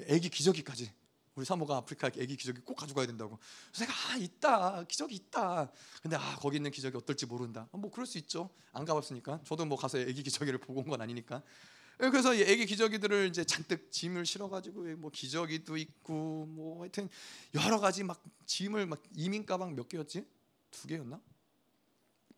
[0.08, 0.92] 애기 기저귀까지.
[1.36, 3.40] 우리 사모가 아프리카 애기 기저귀 꼭 가져가야 된다고.
[3.80, 5.72] 내가 아 있다 기저귀 있다.
[6.02, 7.68] 근데 아 거기 있는 기저귀 어떨지 모른다.
[7.72, 8.50] 뭐 그럴 수 있죠.
[8.74, 9.42] 안 가봤으니까.
[9.46, 11.42] 저도 뭐 가서 애기 기저귀를 보고 온 건 아니니까.
[12.04, 17.08] 예, 그래서 애기 기저귀들을 이제 잔뜩 짐을 실어가지고 뭐 기저귀도 있고 뭐 하여튼
[17.54, 20.26] 여러 가지 막 짐을 막 이민 가방 몇 개였지?
[20.72, 21.22] 두 개였나?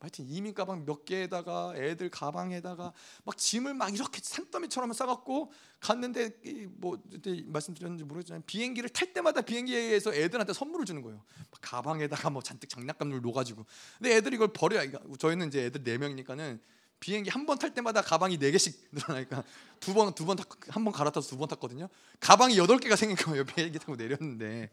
[0.03, 2.91] 하여튼 이민 가방 몇 개에다가 애들 가방에다가
[3.23, 6.31] 막 짐을 막 이렇게 산더미처럼 싸갖고 갔는데
[6.73, 7.01] 뭐
[7.45, 11.23] 말씀드렸는지 모르겠지만 비행기를 탈 때마다 비행기에서 애들한테 선물을 주는 거예요.
[11.61, 13.65] 가방에다가 뭐 잔뜩 장난감을 놓아가지고
[13.97, 14.83] 근데 애들이 이걸 버려야
[15.17, 16.59] 저희는 이제 애들 네 명이니까는
[16.99, 19.43] 비행기 한 번 탈 때마다 가방이 네 개씩 늘어나니까
[19.79, 20.35] 두 번 두 번
[20.69, 21.87] 한 번 갈아타서 두 번 탔거든요.
[22.19, 23.45] 가방이 여덟 개가 생긴 거예요.
[23.55, 24.69] 비행기 타고 내렸는데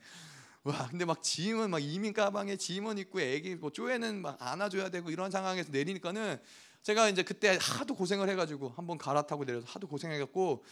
[0.62, 5.10] 와 근데 막 짐은 막 이민 가방에 짐은 있고 애기 뭐 쪼에는 막 안아줘야 되고
[5.10, 6.38] 이런 상황에서 내리니까는
[6.82, 10.64] 제가 이제 그때 하도 고생을 해가지고 한번 갈아타고 내려서 하도 고생해갖고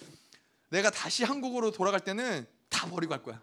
[0.71, 3.41] 내가 다시 한국으로 돌아갈 때는 다 버리고 갈 거야.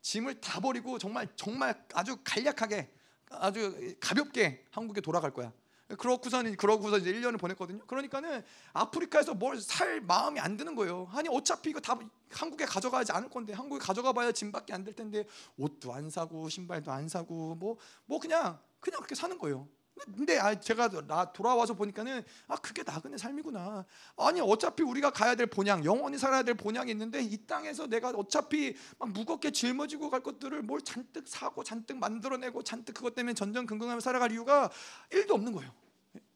[0.00, 2.90] 짐을 다 버리고 정말 정말 아주 간략하게
[3.30, 5.52] 아주 가볍게 한국에 돌아갈 거야.
[5.96, 7.86] 그렇고선 그러고서 이제 1년을 보냈거든요.
[7.86, 8.44] 그러니까는
[8.74, 11.08] 아프리카에서 뭘 살 마음이 안 드는 거예요.
[11.12, 11.98] 아니 어차피 이거 다
[12.30, 15.24] 한국에 가져가지 않을 건데 한국에 가져가 봐야 짐밖에 안 될 텐데
[15.56, 19.66] 옷도 안 사고 신발도 안 사고 뭐뭐 뭐 그냥 그냥 그렇게 사는 거예요.
[20.06, 23.84] 근데 아 제가 나 돌아와서 보니까는 아 그게 나그네 삶이구나.
[24.16, 28.76] 아니 어차피 우리가 가야 될 본향, 영원히 살아야 될 본향이 있는데 이 땅에서 내가 어차피
[28.98, 34.32] 막 무겁게 짊어지고 갈 것들을 뭘 잔뜩 사고 잔뜩 만들어내고 잔뜩 그것 때문에 전전긍긍하며 살아갈
[34.32, 34.70] 이유가
[35.10, 35.72] 1도 없는 거예요.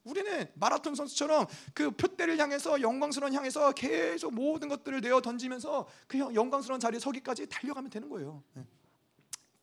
[0.04, 6.80] 우리는 마라톤 선수처럼 그 표대를 향해서 영광스러운 향해서 계속 모든 것들을 내어 던지면서 그 영광스러운
[6.80, 8.42] 자리에 서기까지 달려가면 되는 거예요.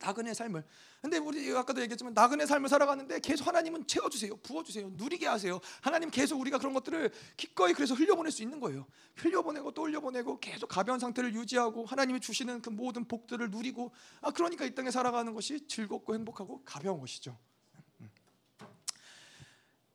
[0.00, 0.06] 네.
[0.06, 0.64] 나그네 삶을.
[1.00, 5.60] 근데 우리 아까도 얘기했지만 나그네 삶을 살아가는데 계속 하나님은 채워주세요, 부어주세요, 누리게 하세요.
[5.80, 8.86] 하나님 계속 우리가 그런 것들을 기꺼이 그래서 흘려보낼 수 있는 거예요.
[9.16, 14.64] 흘려보내고 또 흘려보내고 계속 가벼운 상태를 유지하고 하나님이 주시는 그 모든 복들을 누리고 아 그러니까
[14.64, 17.36] 이 땅에 살아가는 것이 즐겁고 행복하고 가벼운 것이죠.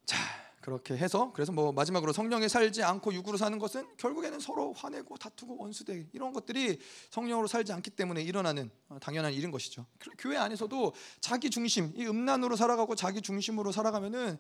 [0.06, 5.16] 자 그렇게 해서 그래서 뭐 마지막으로 성령에 살지 않고 육으로 사는 것은 결국에는 서로 화내고
[5.16, 6.80] 다투고 원수되기 이런 것들이
[7.12, 9.86] 성령으로 살지 않기 때문에 일어나는 어, 당연한 일인 것이죠.
[10.18, 14.40] 교회 안에서도 자기 중심, 이 음란으로 살아가고 자기 중심으로 살아가면은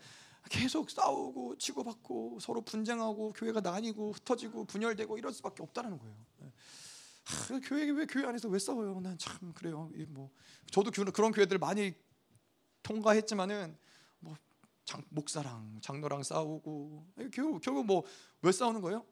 [0.49, 6.15] 계속 싸우고 치고받고 서로 분쟁하고 교회가 나뉘고 흩어지고 분열되고 이럴 수밖에 없다는 거예요.
[7.23, 8.99] 하, 교회 왜 교회 안에서 왜 싸워요?
[8.99, 9.91] 난 참 그래요.
[10.07, 10.31] 뭐
[10.71, 11.93] 저도 그런 교회들 많이
[12.81, 13.77] 통과했지만은
[14.85, 18.03] 장, 목사랑 장로랑 싸우고 결국 결국 뭐
[18.45, 19.03] 왜 싸우는 거예요?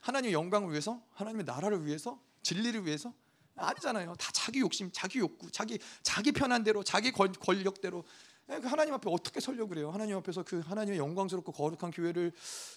[0.00, 3.14] 하나님의 영광을 위해서, 하나님의 나라를 위해서, 진리를 위해서
[3.56, 4.14] 아니잖아요.
[4.16, 8.04] 다 자기 욕심, 자기 욕구, 자기 자기 편한 대로, 자기 권, 권력대로
[8.46, 9.90] 그 하나님 앞에 어떻게 설려 그래요?
[9.90, 12.32] 하나님 앞에서 그 하나님의 영광스럽고 거룩한 교회를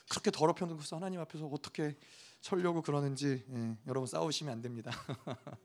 [0.09, 1.97] 그렇게 더럽혀 놓고서 하나님 앞에서 어떻게
[2.39, 4.91] 설려고 그러는지 예, 여러분 싸우시면 안 됩니다.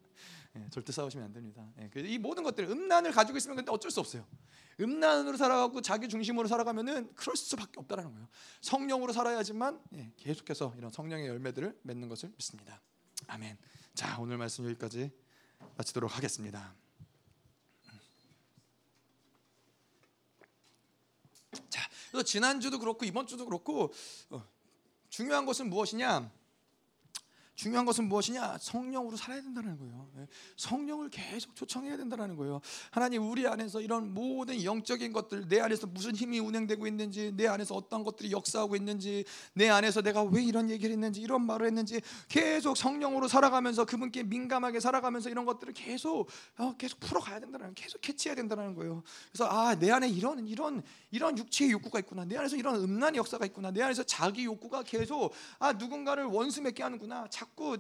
[0.57, 1.65] 예, 절대 싸우시면 안 됩니다.
[1.79, 4.27] 예, 그이 모든 것들 음란을 가지고 있으면 근데 어쩔 수 없어요.
[4.81, 8.29] 음란으로 살아가고 자기 중심으로 살아가면은 그럴 수밖에 없다라는 거예요.
[8.61, 12.81] 성령으로 살아야지만 예, 계속해서 이런 성령의 열매들을 맺는 것을 믿습니다.
[13.29, 13.57] 아멘.
[13.95, 15.13] 자 오늘 말씀 여기까지
[15.77, 16.75] 마치도록 하겠습니다.
[21.69, 23.93] 자, 그래서 지난 주도 그렇고 이번 주도 그렇고
[24.31, 24.45] 어,
[25.09, 26.31] 중요한 것은 무엇이냐?
[27.61, 28.57] 중요한 것은 무엇이냐?
[28.59, 30.09] 성령으로 살아야 된다는 거예요.
[30.17, 30.27] 예.
[30.57, 32.63] 성령을 계속 초청해야 된다는 거예요.
[32.91, 37.75] 하나님 우리 안에서 이런 모든 영적인 것들, 내 안에서 무슨 힘이 운행되고 있는지, 내 안에서
[37.75, 42.79] 어떤 것들이 역사하고 있는지, 내 안에서 내가 왜 이런 얘기를 했는지, 이런 말을 했는지 계속
[42.79, 48.75] 성령으로 살아가면서 그분께 민감하게 살아가면서 이런 것들을 계속 어, 계속 풀어가야 된다는, 계속 캐치해야 된다는
[48.75, 49.03] 거예요.
[49.33, 53.45] 그래서 아 내 안에 이런 이런 이런 육체의 욕구가 있구나, 내 안에서 이런 음란의 역사가
[53.47, 57.29] 있구나, 내 안에서 자기 욕구가 계속 아 누군가를 원수 맺게 하는구나.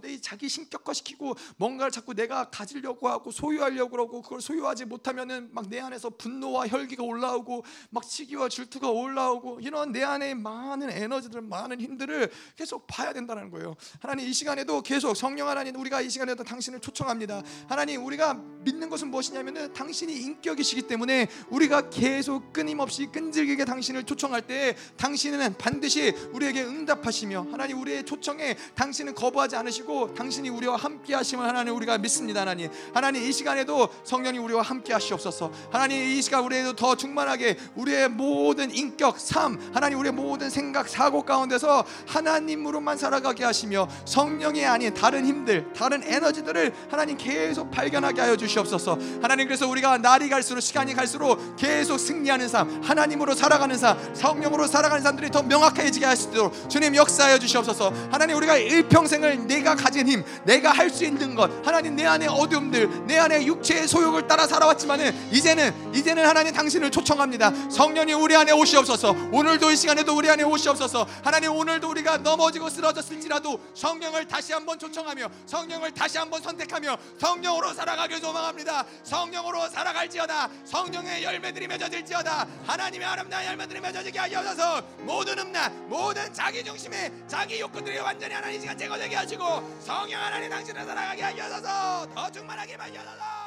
[0.03, 5.71] 내 자기 신격화 시키고 뭔가를 자꾸 내가 가지려고 하고 소유하려고 그러고 그걸 소유하지 못하면은 막
[5.71, 11.81] 내 안에서 분노와 혈기가 올라오고 막 시기와 질투가 올라오고 이런 내 안에 많은 에너지들 많은
[11.81, 13.77] 힘들을 계속 봐야 된다는 거예요.
[14.01, 17.43] 하나님 이 시간에도 계속 성령 하나님 우리가 이 시간에도 당신을 초청합니다.
[17.69, 24.77] 하나님 우리가 믿는 것은 무엇이냐면은 당신이 인격이시기 때문에 우리가 계속 끊임없이 끈질기게 당신을 초청할 때
[24.97, 31.75] 당신은 반드시 우리에게 응답하시며 하나님 우리의 초청에 당신은 거부하지 않으시고 당신이 우리와 함께 하심을 하나님
[31.77, 32.41] 우리가 믿습니다.
[32.41, 35.51] 하나님 하나님 이 시간에도 성령이 우리와 함께 하시옵소서.
[35.71, 41.23] 하나님 이 시간 우리에도 더 충만하게 우리의 모든 인격 삶 하나님 우리의 모든 생각 사고
[41.23, 48.99] 가운데서 하나님으로만 살아가게 하시며 성령이 아닌 다른 힘들 다른 에너지들을 하나님 계속 발견하게 하여 주시옵소서.
[49.21, 55.03] 하나님 그래서 우리가 날이 갈수록 시간이 갈수록 계속 승리하는 삶 하나님으로 살아가는 삶 성령으로 살아가는
[55.03, 57.93] 사람들이 더 명확해지게 하시도록 주님 역사하여 주시옵소서.
[58.11, 63.07] 하나님 우리가 일평생을 내가 가진 힘 내가 할 수 있는 것 하나님 내 안의 어둠들
[63.07, 67.53] 내 안의 육체의 소욕을 따라 살아왔지만은 이제는 이제는 하나님 당신을 초청합니다.
[67.71, 73.61] 성령이 우리 안에 오시옵소서 오늘도 이 시간에도 우리 안에 오시옵소서 하나님 오늘도 우리가 넘어지고 쓰러졌을지라도
[73.75, 78.85] 성령을 다시 한번 초청하며 성령을 다시 한번 선택하며 성령으로 살아가길 소망합니다.
[79.05, 80.51] 성령으로 살아갈지어다.
[80.65, 82.47] 성령의 열매들이 맺어질지어다.
[82.67, 84.83] 하나님의 아름다운 열매들이 맺어지게 주셔서.
[85.01, 89.45] 모든 음란 모든 자기 중심의 자기 욕구들이 완전히 하나님 이 시간 제거되게 하 시고
[89.79, 93.41] 성령 하나님 당신을 하여 주셔서 더 충만하게 하여 주셔서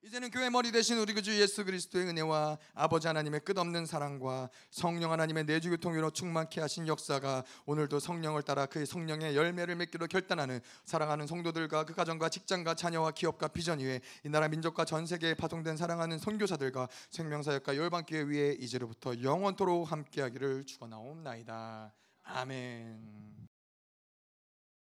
[0.00, 5.44] 이제는 교회 머리 대신 우리 구주 예수 그리스도의 은혜와 아버지 하나님의 끝없는 사랑과 성령 하나님의
[5.44, 11.84] 내주 교통으로 충만케 하신 역사가 오늘도 성령을 따라 그 성령의 열매를 맺기로 결단하는 사랑하는 성도들과
[11.84, 16.88] 그 가정과 직장과 자녀와 기업과 비전 위에 이 나라 민족과 전 세계에 파송된 사랑하는 선교사들과
[17.10, 21.92] 생명사역과 열방교회 위에 이제로부터 영원토록 함께하기를 축원하옵나이다.
[22.22, 23.25] 아멘.